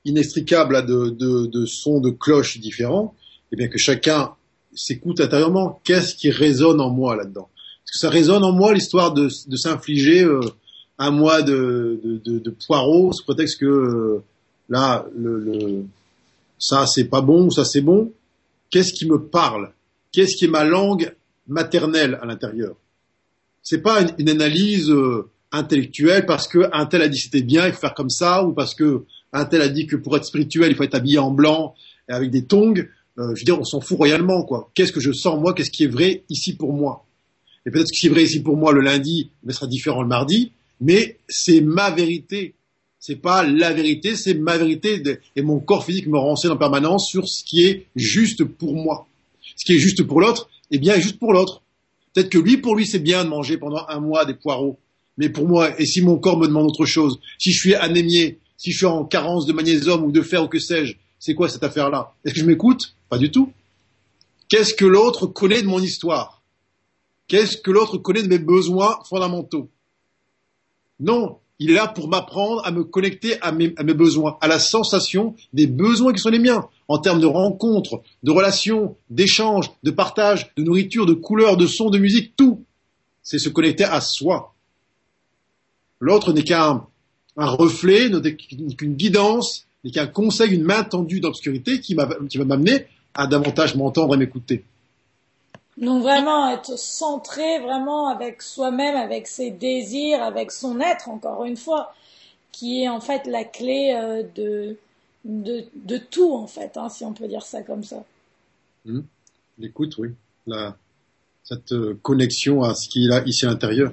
[0.05, 3.15] inextricable de, de, de, sons de cloches différents,
[3.51, 4.35] et eh bien que chacun
[4.75, 5.79] s'écoute intérieurement.
[5.83, 7.49] Qu'est-ce qui résonne en moi là-dedans?
[7.85, 10.41] Est-ce que ça résonne en moi l'histoire de, de s'infliger euh,
[10.97, 14.23] un mois de, de, de, poireaux sous prétexte que euh,
[14.69, 15.85] là le, le
[16.59, 18.11] ça c'est pas bon, ça c'est bon.
[18.69, 19.71] Qu'est-ce qui me parle?
[20.11, 21.15] Qu'est-ce qui est ma langue
[21.47, 22.75] maternelle à l'intérieur?
[23.61, 27.67] C'est pas une, une analyse euh, intellectuelle parce que un tel a dit c'était bien,
[27.67, 30.25] il faut faire comme ça, ou parce que un tel a dit que pour être
[30.25, 31.75] spirituel, il faut être habillé en blanc
[32.09, 32.85] et avec des tongs.
[33.19, 34.71] Euh, je veux dire, on s'en fout royalement, quoi.
[34.73, 35.53] Qu'est-ce que je sens moi?
[35.53, 37.05] Qu'est-ce qui est vrai ici pour moi?
[37.65, 40.01] Et peut-être que ce qui est vrai ici pour moi le lundi, mais sera différent
[40.01, 40.51] le mardi.
[40.81, 42.55] Mais c'est ma vérité.
[42.99, 45.01] C'est pas la vérité, c'est ma vérité.
[45.35, 49.07] Et mon corps physique me renseigne en permanence sur ce qui est juste pour moi.
[49.55, 51.61] Ce qui est juste pour l'autre, eh bien, est juste pour l'autre.
[52.13, 54.79] Peut-être que lui, pour lui, c'est bien de manger pendant un mois des poireaux.
[55.17, 58.39] Mais pour moi, et si mon corps me demande autre chose, si je suis anémié,
[58.57, 61.49] si je suis en carence de magnésium ou de fer ou que sais-je, c'est quoi
[61.49, 62.13] cette affaire-là?
[62.25, 62.95] Est-ce que je m'écoute?
[63.13, 63.53] Pas du tout.
[64.49, 66.41] Qu'est-ce que l'autre connaît de mon histoire?
[67.27, 69.69] Qu'est-ce que l'autre connaît de mes besoins fondamentaux?
[70.99, 75.35] Non, il est là pour m'apprendre à me connecter à mes, besoins, à la sensation
[75.53, 80.51] des besoins qui sont les miens, en termes de rencontres, de relations, d'échanges, de partage,
[80.55, 82.63] de nourriture, de couleurs, de sons, de musique, tout.
[83.21, 84.55] C'est se connecter à soi.
[85.99, 86.87] L'autre n'est qu'un
[87.37, 92.07] un reflet, n'est qu'une guidance, n'est qu'un conseil, une main tendue d'obscurité qui va
[92.43, 94.63] m'amener à davantage m'entendre et m'écouter.
[95.77, 101.57] Donc vraiment être centré vraiment avec soi-même, avec ses désirs, avec son être, encore une
[101.57, 101.93] fois,
[102.51, 104.77] qui est en fait la clé euh, de,
[105.25, 108.03] de, de, tout, en fait, hein, si on peut dire ça comme ça.
[108.85, 109.01] Mmh.
[109.57, 110.09] L'écoute, oui.
[110.45, 110.75] La,
[111.43, 113.91] cette euh, connexion à ce qu'il a ici à l'intérieur.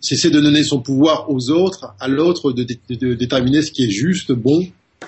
[0.00, 3.84] Cesser de donner son pouvoir aux autres, à l'autre de, de, de déterminer ce qui
[3.84, 4.66] est juste, bon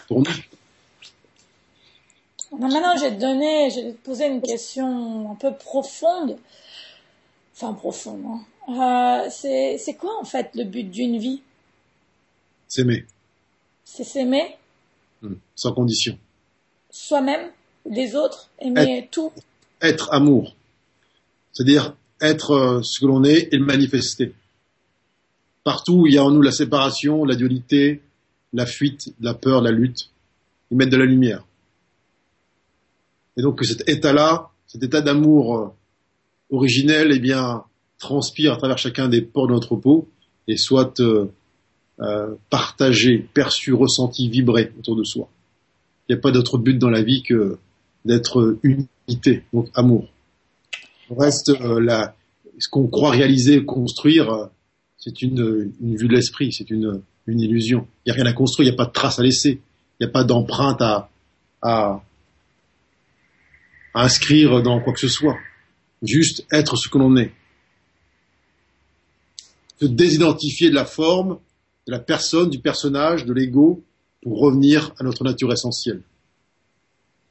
[0.09, 0.31] pour nous.
[2.59, 6.37] Maintenant, je vais te poser une question un peu profonde.
[7.55, 8.23] Enfin, profonde.
[8.27, 9.27] Hein.
[9.27, 11.43] Euh, c'est quoi, en fait, le but d'une vie?
[12.69, 13.07] S'aimer.
[13.85, 14.57] C'est s'aimer?
[15.23, 15.35] Mmh.
[15.55, 16.19] Sans condition.
[16.91, 17.51] Soi-même,
[17.87, 19.33] des autres, aimer être, tout?
[19.81, 20.55] Être amour.
[21.53, 24.33] C'est-à-dire être euh, ce que l'on est et le manifester.
[25.63, 28.03] Partout où il y a en nous la séparation, la dualité,
[28.53, 30.11] la fuite, la peur, la lutte,
[30.71, 31.45] ils mettent de la lumière.
[33.37, 35.69] Et donc que cet état-là, cet état d'amour euh,
[36.51, 37.65] originel, eh bien,
[37.99, 40.09] transpire à travers chacun des pores de notre peau
[40.47, 41.27] et soit euh,
[42.01, 45.29] euh, partagé, perçu, ressenti, vibré autour de soi.
[46.09, 47.57] Il n'y a pas d'autre but dans la vie que
[48.05, 50.09] d'être unité, donc amour.
[51.11, 52.07] Reste, euh,
[52.59, 54.47] ce qu'on croit réaliser, construire, euh,
[54.99, 57.87] c'est une, une, vue de l'esprit, c'est une, une illusion.
[58.05, 59.61] Il n'y a rien à construire, il n'y a pas de trace à laisser,
[60.01, 61.11] il n'y a pas d'empreinte à,
[61.63, 62.03] à,
[63.95, 65.39] à inscrire dans quoi que ce soit.
[66.03, 67.33] Juste être ce que l'on est.
[69.81, 71.39] Se désidentifier de la forme,
[71.87, 73.83] de la personne, du personnage, de l'ego,
[74.23, 76.03] pour revenir à notre nature essentielle.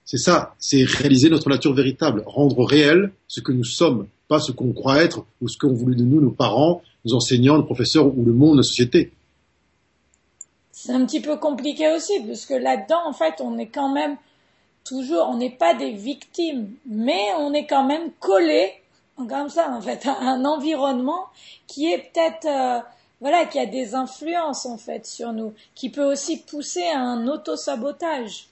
[0.06, 4.52] C'est ça, c'est réaliser notre nature véritable, rendre réel ce que nous sommes, pas ce
[4.52, 8.06] qu'on croit être ou ce qu'ont voulu de nous nos parents, nos enseignants, nos professeurs
[8.06, 9.12] ou le monde, la société.
[10.72, 14.18] C'est un petit peu compliqué aussi, parce que là-dedans, en fait, on est quand même
[14.84, 18.74] toujours, on n'est pas des victimes, mais on est quand même collé,
[19.18, 21.26] comme ça en fait, à un environnement
[21.68, 22.80] qui est peut-être, euh,
[23.22, 27.28] voilà, qui a des influences en fait sur nous, qui peut aussi pousser à un
[27.28, 28.48] auto-sabotage.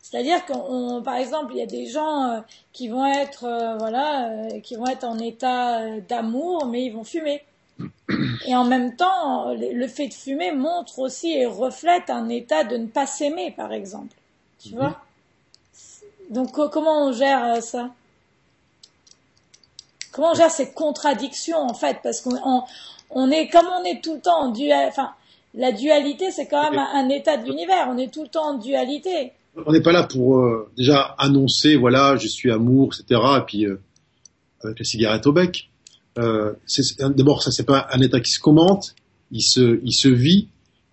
[0.00, 2.40] C'est-à-dire qu'on, par exemple, il y a des gens euh,
[2.72, 6.90] qui vont être, euh, voilà, euh, qui vont être en état euh, d'amour, mais ils
[6.92, 7.42] vont fumer.
[8.46, 12.76] Et en même temps, le fait de fumer montre aussi et reflète un état de
[12.76, 14.14] ne pas s'aimer, par exemple.
[14.62, 14.76] Tu Mhm.
[14.76, 15.00] vois?
[16.30, 17.90] Donc co- comment on gère euh, ça?
[20.12, 21.98] Comment on gère ces contradictions en fait?
[22.02, 22.62] Parce qu'on on,
[23.10, 25.10] on est comme on est tout le temps en dual, enfin
[25.54, 27.86] la dualité c'est quand même un, un état de l'univers.
[27.88, 29.32] On est tout le temps en dualité.
[29.66, 33.20] On n'est pas là pour euh, déjà annoncer, voilà, je suis amour, etc.
[33.38, 33.80] Et puis euh,
[34.64, 35.68] avec la cigarette au bec.
[36.18, 36.52] Euh,
[37.00, 38.94] D'abord, ça c'est pas un état qui se commente,
[39.32, 40.48] il se, il se vit,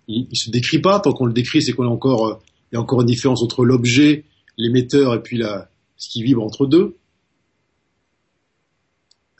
[0.07, 0.99] il, il se décrit pas.
[0.99, 2.39] Tant qu'on le décrit, c'est qu'on a encore, euh,
[2.71, 4.23] il y a encore une différence entre l'objet,
[4.57, 6.95] l'émetteur et puis la, ce qui vibre entre deux.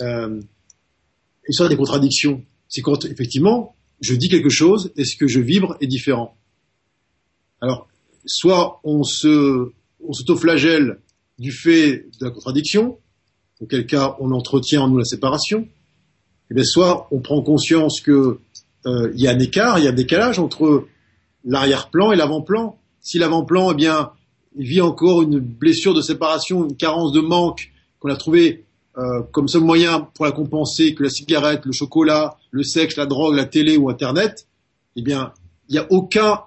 [0.02, 0.42] Euh,
[1.48, 2.44] et ça, des contradictions.
[2.68, 6.38] C'est quand effectivement, je dis quelque chose et ce que je vibre est différent.
[7.62, 7.88] Alors,
[8.26, 9.72] soit on se,
[10.04, 11.00] on s'autoflagelle
[11.38, 12.98] du fait de la contradiction,
[13.60, 15.68] auquel cas on entretient en nous la séparation,
[16.50, 18.40] et bien soit on prend conscience que
[18.86, 20.88] euh, il y a un écart, il y a un décalage entre
[21.46, 22.80] l'arrière-plan et l'avant-plan.
[23.00, 24.12] Si l'avant-plan, eh bien,
[24.56, 28.66] il vit encore une blessure de séparation, une carence de manque qu'on a trouvé
[28.98, 33.06] euh, comme seul moyen pour la compenser que la cigarette, le chocolat, le sexe, la
[33.06, 34.48] drogue, la télé ou Internet,
[34.96, 35.34] eh bien,
[35.70, 36.42] il n'y a aucun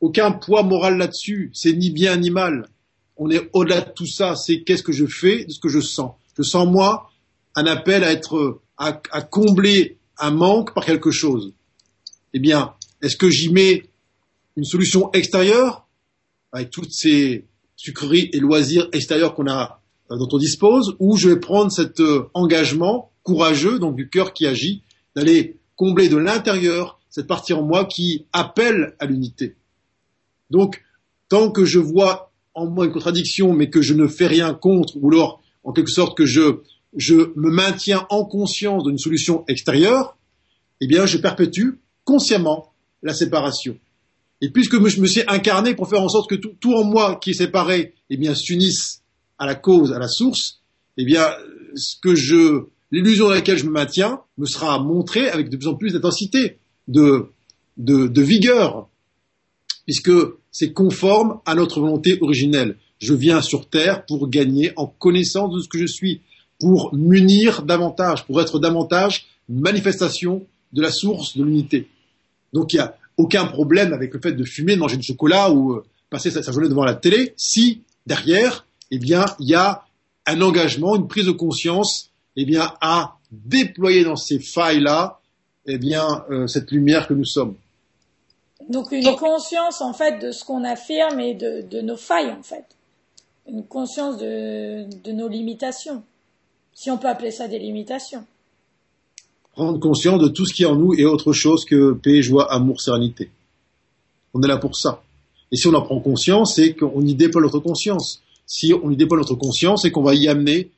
[0.00, 1.50] aucun poids moral là-dessus.
[1.54, 2.68] C'est ni bien ni mal.
[3.16, 4.36] on est au-delà de tout ça.
[4.36, 6.12] C'est qu'est-ce que je fais de ce que je sens.
[6.36, 7.10] Je sens moi
[7.54, 11.54] un appel à être, à, combler un manque par quelque chose.
[12.34, 13.84] Eh bien, est-ce que j'y mets
[14.56, 15.85] une solution extérieure?
[16.56, 17.44] Avec toutes ces
[17.76, 23.10] sucreries et loisirs extérieurs euh, dont on dispose, ou je vais prendre cet euh, engagement
[23.22, 24.82] courageux, donc du cœur qui agit,
[25.14, 29.54] d'aller combler de l'intérieur cette partie en moi qui appelle à l'unité.
[30.50, 30.82] Donc,
[31.28, 34.94] tant que je vois en moi une contradiction, mais que je ne fais rien contre,
[34.96, 36.60] ou alors, en quelque sorte, que je,
[36.96, 40.16] je me maintiens en conscience d'une solution extérieure,
[40.80, 42.72] eh bien, je perpétue consciemment
[43.02, 43.78] la séparation.
[44.40, 47.30] Et puisque je me suis incarné pour faire en sorte que tout, en moi qui
[47.30, 49.02] est séparé, eh bien, s'unisse
[49.38, 50.60] à la cause, à la source,
[50.96, 51.26] eh bien,
[51.74, 55.68] ce que je, l'illusion dans laquelle je me maintiens me sera montrée avec de plus
[55.68, 56.58] en plus d'intensité,
[56.88, 57.30] de,
[57.76, 58.88] de, de vigueur,
[59.84, 60.12] puisque
[60.50, 62.76] c'est conforme à notre volonté originelle.
[62.98, 66.20] Je viens sur Terre pour gagner en connaissance de ce que je suis,
[66.58, 71.88] pour m'unir davantage, pour être davantage manifestation de la source de l'unité.
[72.52, 75.50] Donc il n'y a aucun problème avec le fait de fumer, de manger du chocolat
[75.50, 79.84] ou euh, passer sa, journée devant la télé, si derrière, eh bien, il y a
[80.26, 85.20] un engagement, une prise de conscience, eh bien, à déployer dans ces failles-là,
[85.66, 87.56] eh bien, euh, cette lumière que nous sommes.
[88.68, 92.64] Donc une conscience en fait de ce qu'on affirme et de, nos failles en fait,
[93.48, 96.02] une conscience de, de nos limitations,
[96.74, 98.24] si on peut appeler ça des limitations
[99.56, 102.52] prendre conscience de tout ce qui est en nous et autre chose que paix, joie,
[102.52, 103.30] amour, sérénité.
[104.34, 105.02] On est là pour ça.
[105.50, 108.20] Et si on en prend conscience, c'est qu'on y déploie notre conscience.
[108.44, 110.70] Si on y déploie notre conscience, c'est qu'on va y amener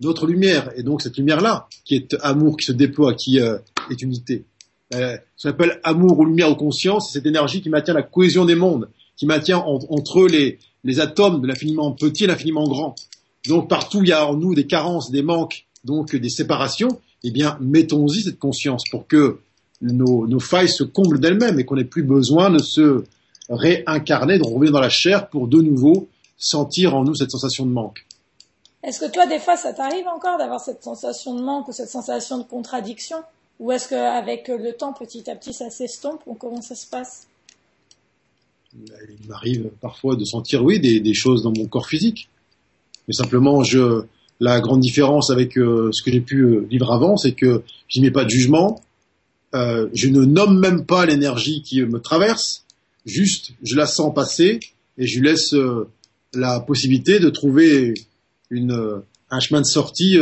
[0.00, 0.70] notre lumière.
[0.76, 3.58] Et donc cette lumière-là, qui est amour, qui se déploie, qui euh,
[3.90, 4.44] est unité.
[4.94, 8.02] Euh, ce qu'on appelle amour ou lumière ou conscience, c'est cette énergie qui maintient la
[8.02, 12.94] cohésion des mondes, qui maintient entre les, les atomes de l'infiniment petit et l'infiniment grand.
[13.46, 17.30] Donc partout il y a en nous des carences, des manques, donc des séparations, eh
[17.30, 19.38] bien, mettons-y cette conscience pour que
[19.80, 23.04] nos, failles se comblent d'elles-mêmes et qu'on n'ait plus besoin de se
[23.48, 27.72] réincarner, de revenir dans la chair pour de nouveau sentir en nous cette sensation de
[27.72, 28.06] manque.
[28.82, 31.88] Est-ce que toi, des fois, ça t'arrive encore d'avoir cette sensation de manque ou cette
[31.88, 33.18] sensation de contradiction?
[33.60, 37.28] Ou est-ce qu'avec le temps, petit à petit, ça s'estompe ou comment ça se passe?
[38.74, 42.28] Il m'arrive parfois de sentir, oui, des choses dans mon corps physique.
[43.06, 44.04] Mais simplement, je,
[44.42, 48.00] la grande différence avec euh, ce que j'ai pu euh, vivre avant, c'est que je
[48.00, 48.82] n'y mets pas de jugement,
[49.54, 52.64] euh, je ne nomme même pas l'énergie qui me traverse,
[53.06, 54.58] juste je la sens passer
[54.98, 55.54] et je laisse
[56.34, 57.94] la possibilité de trouver
[58.50, 60.18] un chemin de sortie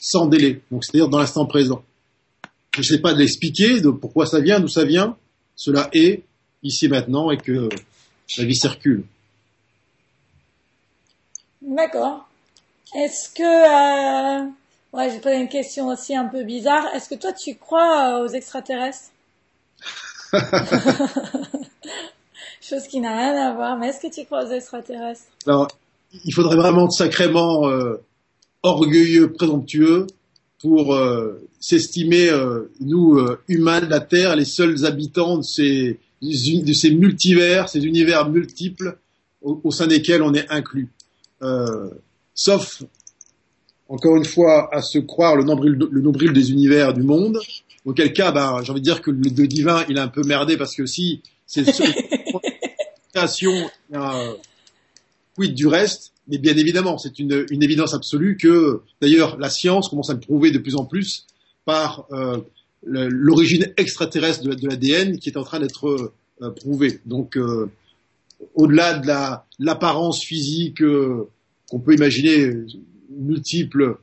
[0.00, 1.82] sans délai, donc c'est-à-dire dans l'instant présent.
[2.74, 5.16] Je ne sais pas de l'expliquer, de pourquoi ça vient, d'où ça vient,
[5.56, 6.22] cela est
[6.62, 7.68] ici et maintenant et que
[8.38, 9.04] la vie circule.
[11.62, 12.29] D'accord.
[12.94, 14.48] Est-ce que, euh...
[14.92, 16.86] ouais, j'ai posé une question aussi un peu bizarre.
[16.94, 19.10] Est-ce que toi, tu crois euh, aux extraterrestres?
[22.60, 23.78] Chose qui n'a rien à voir.
[23.78, 25.24] Mais est-ce que tu crois aux extraterrestres?
[25.46, 25.68] Alors,
[26.24, 28.02] il faudrait vraiment être sacrément euh,
[28.62, 30.06] orgueilleux, présomptueux
[30.60, 33.18] pour euh, s'estimer, euh, nous,
[33.48, 38.98] humains de la Terre, les seuls habitants de ces, de ces multivers, ces univers multiples
[39.42, 40.88] au, au sein desquels on est inclus.
[41.42, 41.88] Euh,
[42.40, 42.82] sauf,
[43.88, 47.38] encore une fois, à se croire le nombril, le nombril des univers du monde,
[47.84, 50.56] auquel cas, ben, j'ai envie de dire que le, divin, il a un peu merdé
[50.56, 51.64] parce que si c'est
[53.14, 53.52] création,
[53.94, 54.34] euh,
[55.36, 59.90] quid du reste, mais bien évidemment, c'est une, une, évidence absolue que, d'ailleurs, la science
[59.90, 61.26] commence à le prouver de plus en plus
[61.66, 62.38] par euh,
[62.82, 67.00] l'origine extraterrestre de, l'ADN qui est en train d'être euh, prouvée.
[67.04, 67.70] Donc, euh,
[68.54, 69.08] au-delà de
[69.58, 71.28] l'apparence physique euh,
[71.70, 72.50] qu'on peut imaginer
[73.10, 73.98] multiples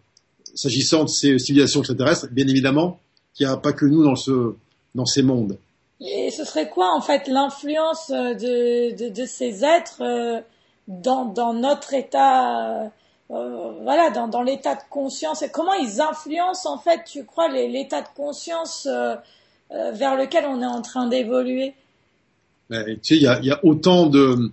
[0.56, 3.00] s'agissant de ces civilisations extraterrestres, bien évidemment
[3.34, 4.56] qu'il n'y a pas que nous dans, ce,
[4.96, 5.58] dans ces mondes.
[6.00, 10.42] Et ce serait quoi en fait l'influence de, de, de, ces êtres euh,
[10.88, 12.90] dans, dans notre état, euh,
[13.82, 15.42] voilà, dans, dans l'état de conscience?
[15.42, 19.16] Et comment ils influencent en fait, tu crois, l'état de conscience euh,
[19.70, 21.74] vers lequel on est en train d'évoluer?
[22.70, 24.52] Ben, Tu sais, il y a, y a autant de,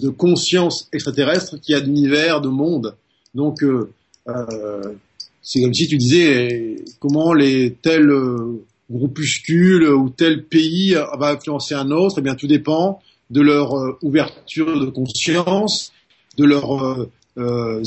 [0.00, 2.94] de conscience extraterrestre qu'il y a d'univers, de monde.
[3.34, 3.90] Donc, euh,
[4.28, 4.94] euh,
[5.42, 11.74] c'est comme si tu disais comment les tels euh, groupuscules ou tel pays va influencer
[11.74, 12.16] un autre.
[12.18, 13.00] Eh bien, tout dépend
[13.30, 15.92] de leur ouverture de conscience,
[16.38, 17.06] de leurs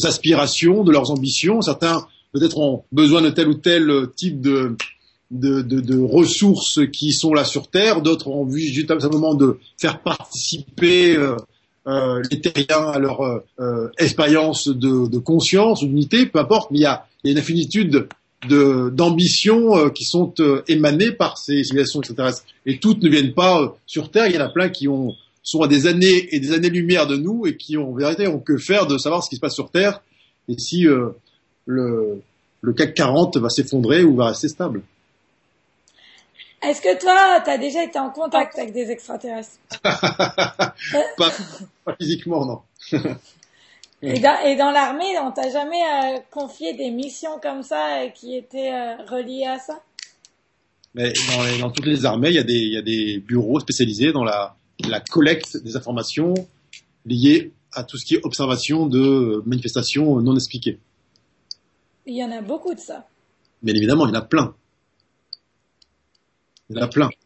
[0.06, 1.62] aspirations, de leurs ambitions.
[1.62, 4.76] Certains peut-être ont besoin de tel ou tel type de,
[5.32, 10.02] de, de, de, ressources qui sont là sur Terre, d'autres ont juste simplement de faire
[10.02, 11.38] participer euh,
[11.86, 16.82] les terriens à leur euh, euh, expérience de, de conscience, d'unité, peu importe, mais il
[16.82, 18.08] y a, il y a une infinitude
[18.48, 20.34] de d'ambitions qui sont
[20.68, 22.44] émanées par ces civilisations extraterrestres.
[22.66, 24.28] Et toutes ne viennent pas sur Terre.
[24.28, 25.14] Il y en a plein qui ont
[25.44, 28.58] sont à des années et des années-lumière de nous et qui en vérité ont que
[28.58, 30.02] faire de savoir ce qui se passe sur Terre
[30.48, 30.88] et si
[31.66, 32.22] le,
[32.62, 34.82] le CAC 40 va s'effondrer ou va rester stable.
[36.64, 39.58] Est-ce que toi, tu as déjà été en contact avec des extraterrestres?
[39.82, 40.00] Pas,
[41.86, 42.62] pas, physiquement, non.
[44.04, 48.96] et dans, l'armée, on t'a jamais euh, confié des missions comme ça qui étaient euh,
[49.08, 49.82] reliées à ça?
[50.94, 53.60] Mais dans, dans, toutes les armées, il y, a des, il y a des bureaux
[53.60, 54.56] spécialisés dans la,
[54.88, 56.34] la collecte des informations
[57.06, 60.78] liées à tout ce qui est observation de manifestations non expliquées.
[62.06, 63.06] Il y en a beaucoup de ça.
[63.62, 64.54] Bien évidemment, il y en a plein.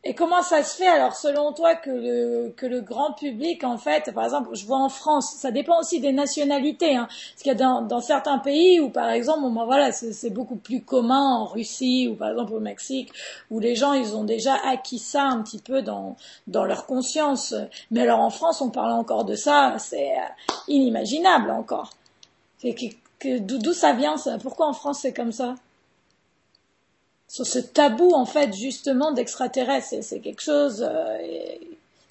[0.04, 3.78] Et comment ça se fait alors selon toi que le, que le grand public en
[3.78, 7.52] fait, par exemple, je vois en France, ça dépend aussi des nationalités, hein, parce qu'il
[7.52, 11.22] y a dans, dans, certains pays où par exemple, ben voilà, c'est beaucoup plus commun
[11.22, 13.12] en Russie ou par exemple au Mexique,
[13.50, 16.16] où les gens ils ont déjà acquis ça un petit peu dans
[16.48, 17.54] dans leur conscience.
[17.92, 21.92] Mais alors en France, on parle encore de ça, c'est euh, inimaginable encore.
[23.24, 24.38] D'où ça vient ça?
[24.38, 25.56] Pourquoi en France c'est comme ça?
[27.36, 31.18] Sur ce tabou en fait justement d'extraterrestres, c'est quelque chose, euh,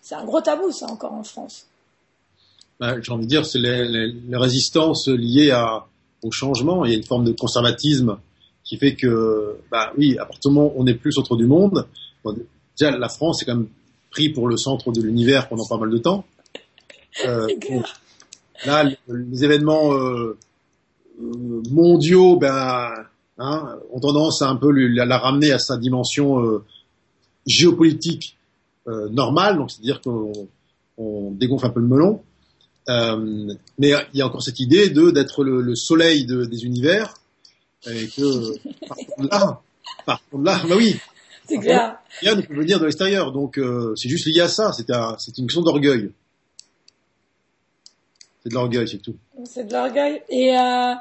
[0.03, 1.67] c'est un gros tabou ça encore en France.
[2.79, 3.59] Bah, J'ai envie de dire c'est
[4.37, 5.87] résistances liées à,
[6.23, 6.85] au changement.
[6.85, 8.19] Il y a une forme de conservatisme
[8.65, 11.47] qui fait que, bah oui, à partir du moment où on est plus autour du
[11.47, 11.87] monde,
[12.79, 13.69] déjà la France est quand même
[14.11, 16.27] pris pour le centre de l'univers pendant pas mal de temps.
[17.25, 17.47] Euh,
[18.67, 20.37] là, les, événements euh,
[21.19, 22.91] euh, mondiaux ben,
[23.39, 26.65] hein, ont tendance à un peu la, la ramener à sa dimension euh,
[27.47, 28.37] géopolitique
[28.89, 30.33] euh, normale, donc c'est-à-dire qu'on
[30.99, 32.23] on dégonfle un peu le melon.
[32.89, 36.67] Euh, mais il y a encore cette idée de d'être le, le, soleil de, des
[36.67, 37.15] univers
[37.87, 39.61] et que par contre là,
[40.05, 40.97] par contre là, bah oui,
[41.47, 41.99] c'est clair.
[42.21, 44.73] Rien ne peut venir de l'extérieur, donc euh, c'est juste lié à ça.
[44.73, 46.11] C'est un, c'est une question d'orgueil.
[48.43, 49.17] C'est de l'orgueil, c'est tout.
[49.45, 50.23] C'est de l'orgueil.
[50.29, 50.95] Et, euh,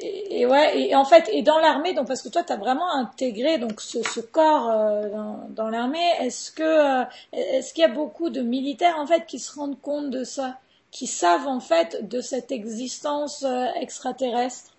[0.00, 2.92] et, ouais, et en fait, et dans l'armée, donc parce que toi, tu as vraiment
[2.94, 5.08] intégré donc ce, corps euh,
[5.50, 5.98] dans, l'armée.
[6.20, 9.80] Est-ce que euh, est-ce qu'il y a beaucoup de militaires en fait qui se rendent
[9.80, 10.58] compte de ça,
[10.90, 14.72] qui savent en fait de cette existence euh, extraterrestre?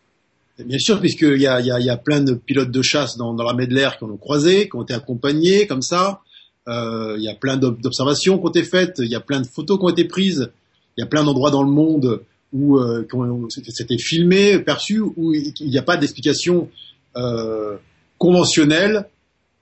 [0.60, 3.34] Bien sûr, puisqu'il y a, y, a, y a plein de pilotes de chasse dans,
[3.34, 6.22] dans l'armée de l'air qui ont croisé, qui ont été accompagnés comme ça.
[6.68, 9.78] Il y a plein d'observations qui ont été faites, il y a plein de photos
[9.78, 10.50] qui ont été prises
[10.98, 12.22] il y a plein d'endroits dans le monde
[12.56, 13.06] où euh,
[13.50, 16.70] c'était filmé, perçu, où il n'y a pas d'explication
[17.18, 17.76] euh,
[18.18, 19.10] conventionnelle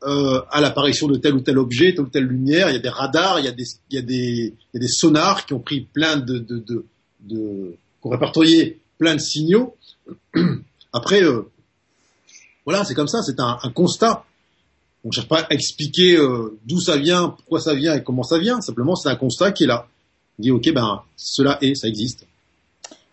[0.03, 2.70] euh, à l'apparition de tel ou tel objet, telle ou telle lumière.
[2.70, 4.78] Il y a des radars, il y a des, il y a des, il y
[4.78, 6.86] a des sonars qui ont pris plein de, de, de,
[7.22, 9.76] de qui ont répertorié plein de signaux.
[10.94, 11.49] Après, euh,
[12.65, 14.24] voilà, c'est comme ça, c'est un, un, constat.
[15.03, 18.24] On ne cherche pas à expliquer euh, d'où ça vient, pourquoi ça vient et comment
[18.24, 18.61] ça vient.
[18.61, 19.88] Simplement, c'est un constat qui est là
[20.40, 22.26] dit ok ben cela est, ça existe.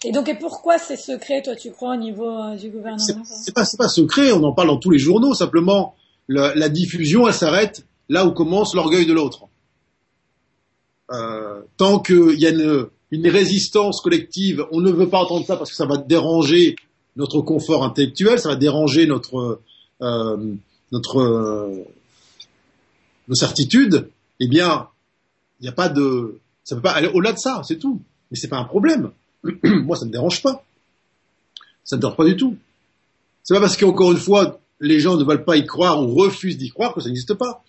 [0.04, 3.54] Et donc et pourquoi c'est secret toi tu crois au niveau euh, du gouvernement C'est
[3.54, 5.34] pas pas secret, on en parle dans tous les journaux.
[5.34, 5.94] Simplement
[6.28, 9.44] la, la diffusion elle s'arrête là où commence l'orgueil de l'autre.
[11.12, 15.56] Euh, tant qu'il y a une, une, résistance collective, on ne veut pas entendre ça
[15.56, 16.76] parce que ça va déranger
[17.16, 19.60] notre confort intellectuel, ça va déranger notre
[20.02, 20.36] euh,
[20.92, 21.84] notre euh,
[23.28, 24.08] nos certitudes.
[24.38, 24.88] Eh bien,
[25.60, 28.00] il n'y a pas de ça peut pas aller au-delà de ça, c'est tout.
[28.30, 29.10] Mais c'est pas un problème.
[29.64, 30.64] Moi, ça me dérange pas.
[31.84, 32.56] Ça me dérange pas du tout.
[33.42, 36.58] C'est pas parce qu'encore une fois, les gens ne veulent pas y croire ou refusent
[36.58, 37.62] d'y croire que ça n'existe pas.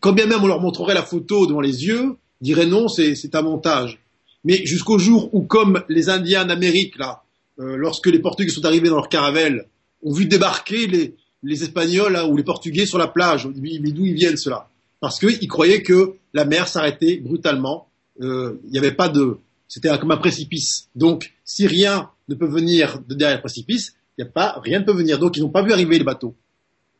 [0.00, 3.34] Quand bien même on leur montrerait la photo devant les yeux, ils diraient non, c'est
[3.34, 3.98] un montage.
[4.44, 7.22] Mais jusqu'au jour où, comme les Indiens d'Amérique, là,
[7.58, 9.66] euh, lorsque les Portugais sont arrivés dans leur caravelle,
[10.02, 11.14] ont vu débarquer les,
[11.62, 14.68] Espagnols ou les Portugais sur la plage, mais d'où ils viennent cela
[15.00, 17.88] parce qu'ils croyaient que la mer s'arrêtait brutalement.
[18.20, 19.38] Euh, il n'y avait pas de,
[19.68, 20.88] c'était comme un précipice.
[20.94, 24.84] Donc, si rien ne peut venir de derrière le précipice, n'y a pas, rien ne
[24.84, 25.18] peut venir.
[25.18, 26.34] Donc, ils n'ont pas vu arriver les bateaux.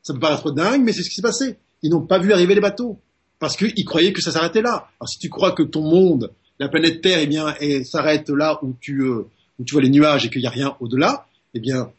[0.03, 1.57] Ça peut paraître dingue, mais c'est ce qui s'est passé.
[1.82, 2.99] Ils n'ont pas vu arriver les bateaux
[3.39, 4.89] parce qu'ils croyaient que ça s'arrêtait là.
[5.01, 7.55] Alors, si tu crois que ton monde, la planète Terre, eh bien,
[7.85, 9.27] s'arrête là où tu, euh,
[9.59, 11.90] où tu vois les nuages et qu'il n'y a rien au-delà, eh bien,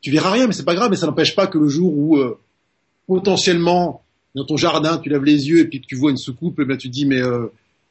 [0.00, 0.90] tu verras rien, mais c'est pas grave.
[0.90, 2.38] Mais ça n'empêche pas que le jour où euh,
[3.06, 4.02] potentiellement
[4.34, 6.76] dans ton jardin, tu lèves les yeux et puis que tu vois une soucoupe, ben
[6.76, 7.46] tu te dis mais euh,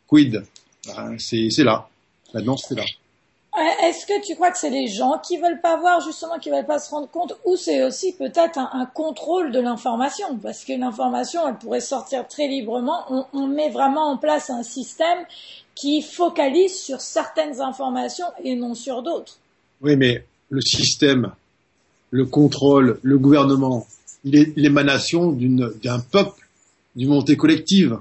[0.08, 0.44] quid?
[0.86, 1.90] Ben, C'est là.
[2.34, 2.84] Maintenant c'est là.
[3.84, 6.68] Est-ce que tu crois que c'est les gens qui veulent pas voir, justement, qui veulent
[6.68, 11.48] pas se rendre compte, ou c'est aussi peut-être un, contrôle de l'information, parce que l'information,
[11.48, 13.06] elle pourrait sortir très librement.
[13.10, 15.26] On, on, met vraiment en place un système
[15.74, 19.38] qui focalise sur certaines informations et non sur d'autres.
[19.82, 21.32] Oui, mais le système,
[22.12, 23.88] le contrôle, le gouvernement,
[24.24, 26.48] il est l'émanation d'un peuple,
[26.96, 27.98] d'une montée collective.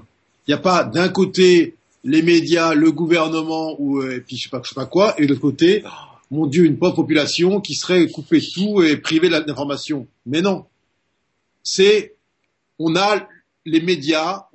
[0.47, 1.76] Il n'y a pas d'un côté
[2.07, 5.25] les médias, le gouvernement ou euh, et puis je sais pas, sais pas quoi, et
[5.25, 5.83] de l'autre côté,
[6.31, 10.07] mon Dieu, une pauvre population qui serait coupée tout et privée d'informations.
[10.25, 10.65] Mais non,
[11.63, 12.15] c'est
[12.79, 13.27] on a
[13.65, 14.45] les médias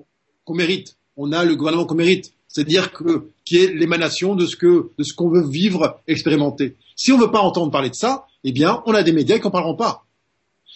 [0.45, 4.57] qu'on mérite, on a le gouvernement qu'on mérite, c'est-à-dire que qui est l'émanation de ce
[4.57, 6.77] que de qu'on veut vivre, expérimenter.
[6.97, 9.45] Si on veut pas entendre parler de ça, eh bien, on a des médias qui
[9.45, 10.07] n'en parleront pas.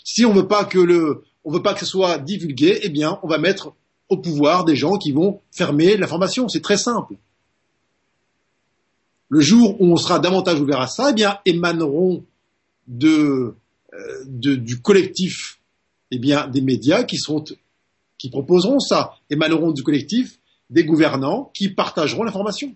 [0.04, 3.18] Si on veut pas que le on veut pas que ce soit divulgué, eh bien,
[3.22, 3.72] on va mettre
[4.08, 6.48] au pouvoir des gens qui vont fermer l'information.
[6.48, 7.14] C'est très simple.
[9.28, 12.24] Le jour où on sera davantage ouvert à ça, eh bien, émaneront
[12.86, 13.54] de,
[13.92, 15.58] euh, de, du collectif,
[16.12, 17.42] eh bien, des médias qui seront,
[18.18, 20.38] qui proposeront ça, émaneront du collectif
[20.70, 22.74] des gouvernants qui partageront l'information.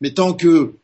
[0.00, 0.74] Mais tant que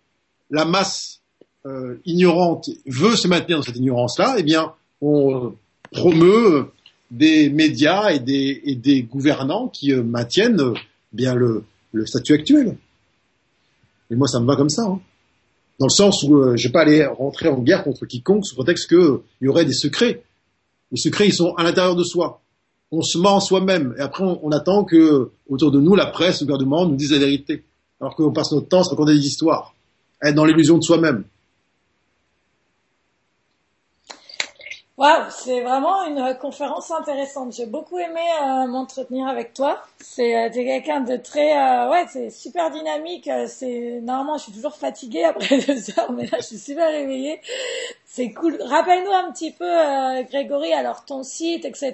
[0.51, 1.21] la masse
[1.67, 5.55] euh, ignorante veut se maintenir dans cette ignorance-là, eh bien, on
[5.93, 6.73] promeut
[7.15, 10.75] des médias et des, gouvernants qui euh, maintiennent euh,
[11.13, 11.65] bien le,
[12.07, 12.77] statut actuel.
[14.11, 14.83] Et moi, ça me va comme ça.
[14.83, 15.01] Hein.
[15.79, 18.45] Dans le sens où euh, je ne vais pas aller rentrer en guerre contre quiconque
[18.45, 20.25] sous prétexte qu'il y aurait des secrets.
[20.91, 22.41] Les secrets, ils sont à l'intérieur de soi.
[22.91, 23.95] On se ment en soi-même.
[23.97, 27.19] Et après, on, attend que, autour de nous, la presse, le gouvernement nous dise la
[27.19, 27.65] vérité.
[28.01, 29.75] Alors qu'on passe notre temps à se raconter des histoires.
[30.23, 31.25] Être dans l'illusion de soi-même.
[34.97, 37.53] Waouh, c'est vraiment une conférence intéressante.
[37.53, 39.83] J'ai beaucoup aimé euh, m'entretenir avec toi.
[39.99, 43.27] C'est euh, quelqu'un de très, euh, ouais, c'est super dynamique.
[43.27, 46.89] Euh, c'est normalement, je suis toujours fatiguée après deux heures, mais là, je suis super
[46.89, 47.41] réveillée.
[48.05, 48.57] C'est cool.
[48.63, 49.67] Rappelle-nous un petit peu,
[50.31, 51.93] Grégory, alors ton site, etc.,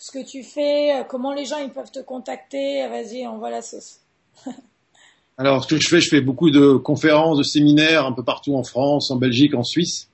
[0.00, 2.88] ce que tu fais, comment les gens ils peuvent te contacter.
[2.88, 4.00] Vas-y, on voit la sauce.
[5.38, 8.56] alors, ce que je fais, je fais beaucoup de conférences, de séminaires un peu partout
[8.56, 10.08] en France, en Belgique, en Suisse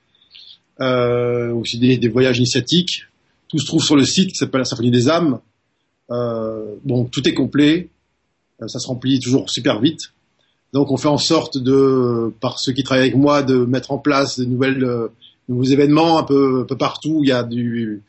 [0.81, 3.03] euh, aussi des, des, voyages initiatiques.
[3.47, 5.39] Tout se trouve sur le site qui s'appelle la Symphonie des âmes.
[6.11, 7.89] Euh, bon, tout est complet,
[8.61, 10.11] euh, ça se remplit toujours super vite.
[10.73, 13.97] Donc on fait en sorte de, par ceux qui travaillent avec moi, de mettre en
[13.97, 15.07] place de nouvelles, euh,
[15.47, 17.21] nouveaux événements un peu, un peu partout.
[17.23, 18.03] Il y a du,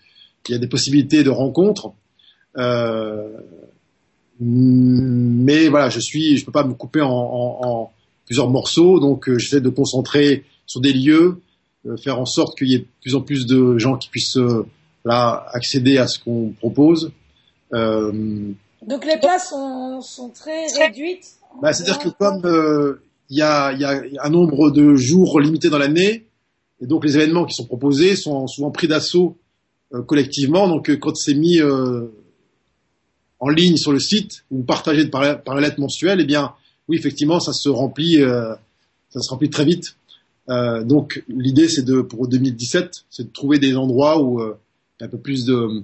[0.48, 1.92] il y a des possibilités de rencontres.
[2.58, 3.28] Euh,
[4.40, 7.92] mais voilà, je suis, je peux pas me couper en, en, en
[8.24, 11.40] plusieurs morceaux, donc euh, j'essaie de concentrer sur des lieux
[12.02, 14.66] faire en sorte qu'il y ait de plus en plus de gens qui puissent euh,
[15.04, 17.12] là accéder à ce qu'on propose.
[17.72, 18.52] Euh,
[18.86, 21.26] Donc les places sont, sont très réduites.
[21.62, 22.98] Bah, C'est-à-dire que comme
[23.30, 26.26] il y, a, y, a, un nombre de jours limités dans l'année,
[26.80, 29.36] et donc les événements qui sont proposés sont souvent pris d'assaut
[30.06, 30.68] collectivement.
[30.68, 31.60] Donc quand c'est mis
[33.40, 36.52] en ligne sur le site ou partagé par, par la lettre mensuelle, eh bien
[36.88, 39.96] oui effectivement ça se remplit, ça se remplit très vite.
[40.48, 44.56] Euh, donc l'idée c'est de pour 2017, c'est de trouver des endroits où euh,
[44.98, 45.82] il y a un peu plus de,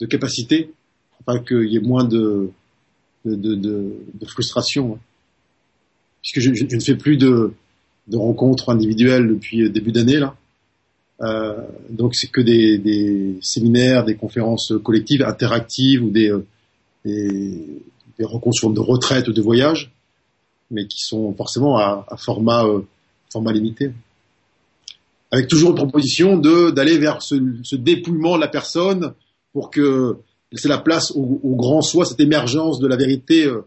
[0.00, 0.72] de capacité,
[1.20, 2.50] afin qu'il y ait moins de
[3.24, 4.98] de, de, de, frustration, hein.
[6.20, 7.54] puisque je, je, ne fais plus de,
[8.08, 10.36] de rencontres individuelles depuis début d'année là.
[11.22, 16.44] Euh, donc c'est que des, des, séminaires, des conférences collectives, interactives ou des, euh,
[17.04, 17.82] des,
[18.18, 19.92] des rencontres de retraite ou de voyage,
[20.70, 22.80] mais qui sont forcément à, à format euh,
[23.34, 23.90] format limité.
[25.32, 27.34] Avec toujours une proposition de d'aller vers ce,
[27.64, 29.12] ce, dépouillement de la personne
[29.52, 30.18] pour que
[30.52, 33.62] c'est la place au, grand soi, cette émergence de la vérité euh,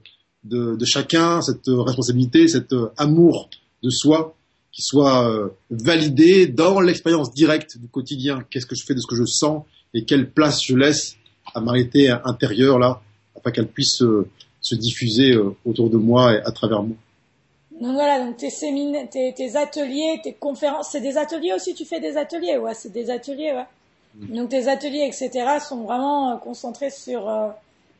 [0.45, 3.49] de, chacun, cette responsabilité, cet euh, amour
[3.83, 4.33] de soi
[4.71, 8.45] qui soit euh, validé dans l'expérience directe du quotidien.
[8.49, 9.63] Qu'est-ce que je fais de ce que je sens
[9.93, 11.17] et quelle place je laisse
[11.53, 13.01] à ma réalité intérieure là,
[13.35, 14.03] afin qu'elle puisse
[14.61, 16.95] se diffuser autour de moi et à travers moi.
[17.79, 21.85] Donc voilà, donc tes séminaires, tes, tes, ateliers, tes conférences, c'est des ateliers aussi, tu
[21.85, 23.65] fais des ateliers, ouais, c'est des ateliers, ouais.
[24.15, 24.35] Mm.
[24.35, 27.49] Donc tes ateliers, etc., sont vraiment euh, concentrés sur, euh,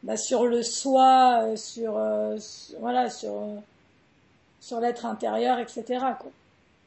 [0.02, 1.94] bah, sur le soi, euh, sur,
[2.80, 3.32] voilà, sur,
[4.60, 5.84] sur l'être intérieur, etc.,
[6.20, 6.32] quoi.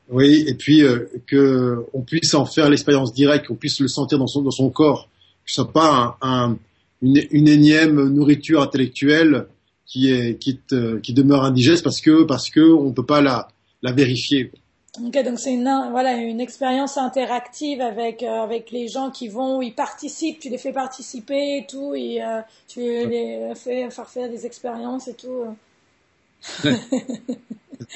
[0.08, 0.82] Oui, et puis
[1.28, 4.68] que on puisse en faire l'expérience directe, qu'on puisse le sentir dans son, dans son
[4.68, 5.08] corps,
[5.44, 6.58] que ce soit pas un, un,
[7.00, 9.46] une, une énième nourriture intellectuelle
[9.90, 13.48] qui est qui, est, qui demeure indigeste parce que parce que on peut pas la
[13.82, 14.52] la vérifier.
[15.02, 19.60] Ok, donc c'est une voilà une expérience interactive avec euh, avec les gens qui vont,
[19.60, 24.28] ils participent, tu les fais participer et tout, et euh, tu les fais faire faire
[24.28, 25.56] des expériences et tout.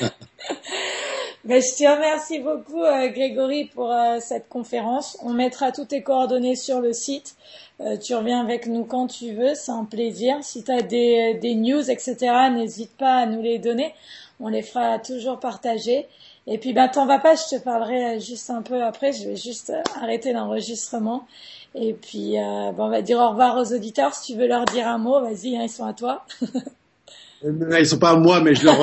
[1.45, 5.19] Ben, je te remercie beaucoup, euh, Grégory, pour euh, cette conférence.
[5.23, 7.37] On mettra toutes tes coordonnées sur le site.
[7.81, 10.39] Euh, tu reviens avec nous quand tu veux, c'est un plaisir.
[10.41, 12.16] Si tu as des, des news, etc.,
[12.51, 13.95] n'hésite pas à nous les donner.
[14.41, 16.07] On les fera toujours partager.
[16.47, 19.12] Et puis, ben, t'en vas pas, je te parlerai juste un peu après.
[19.12, 21.27] Je vais juste arrêter l'enregistrement.
[21.75, 24.15] Et puis, euh, bon, on va dire au revoir aux auditeurs.
[24.15, 26.25] Si tu veux leur dire un mot, vas-y, hein, ils sont à toi.
[27.45, 28.77] ils sont pas à moi, mais je leur,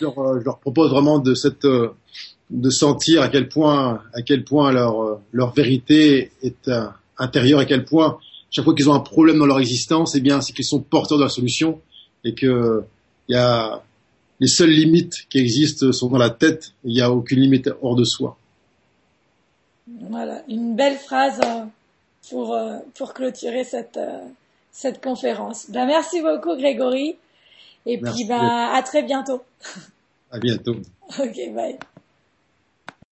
[0.00, 1.94] je leur, euh, je leur propose vraiment de cette, euh,
[2.50, 6.70] de sentir à quel point, à quel point leur, euh, leur vérité est
[7.18, 8.18] intérieure, à quel point
[8.50, 11.18] chaque fois qu'ils ont un problème dans leur existence, eh bien, c'est qu'ils sont porteurs
[11.18, 11.80] de la solution
[12.24, 12.84] et que
[13.28, 13.82] y a
[14.38, 16.72] les seules limites qui existent sont dans la tête.
[16.84, 18.38] Il n'y a aucune limite hors de soi.
[20.08, 21.40] Voilà, une belle phrase
[22.30, 22.56] pour
[22.94, 23.98] pour clôturer cette
[24.70, 25.66] cette conférence.
[25.70, 27.16] Ben, merci beaucoup, Grégory.
[27.86, 29.42] Et puis, bah, à très bientôt.
[30.30, 30.76] À bientôt.
[31.18, 31.78] ok, bye.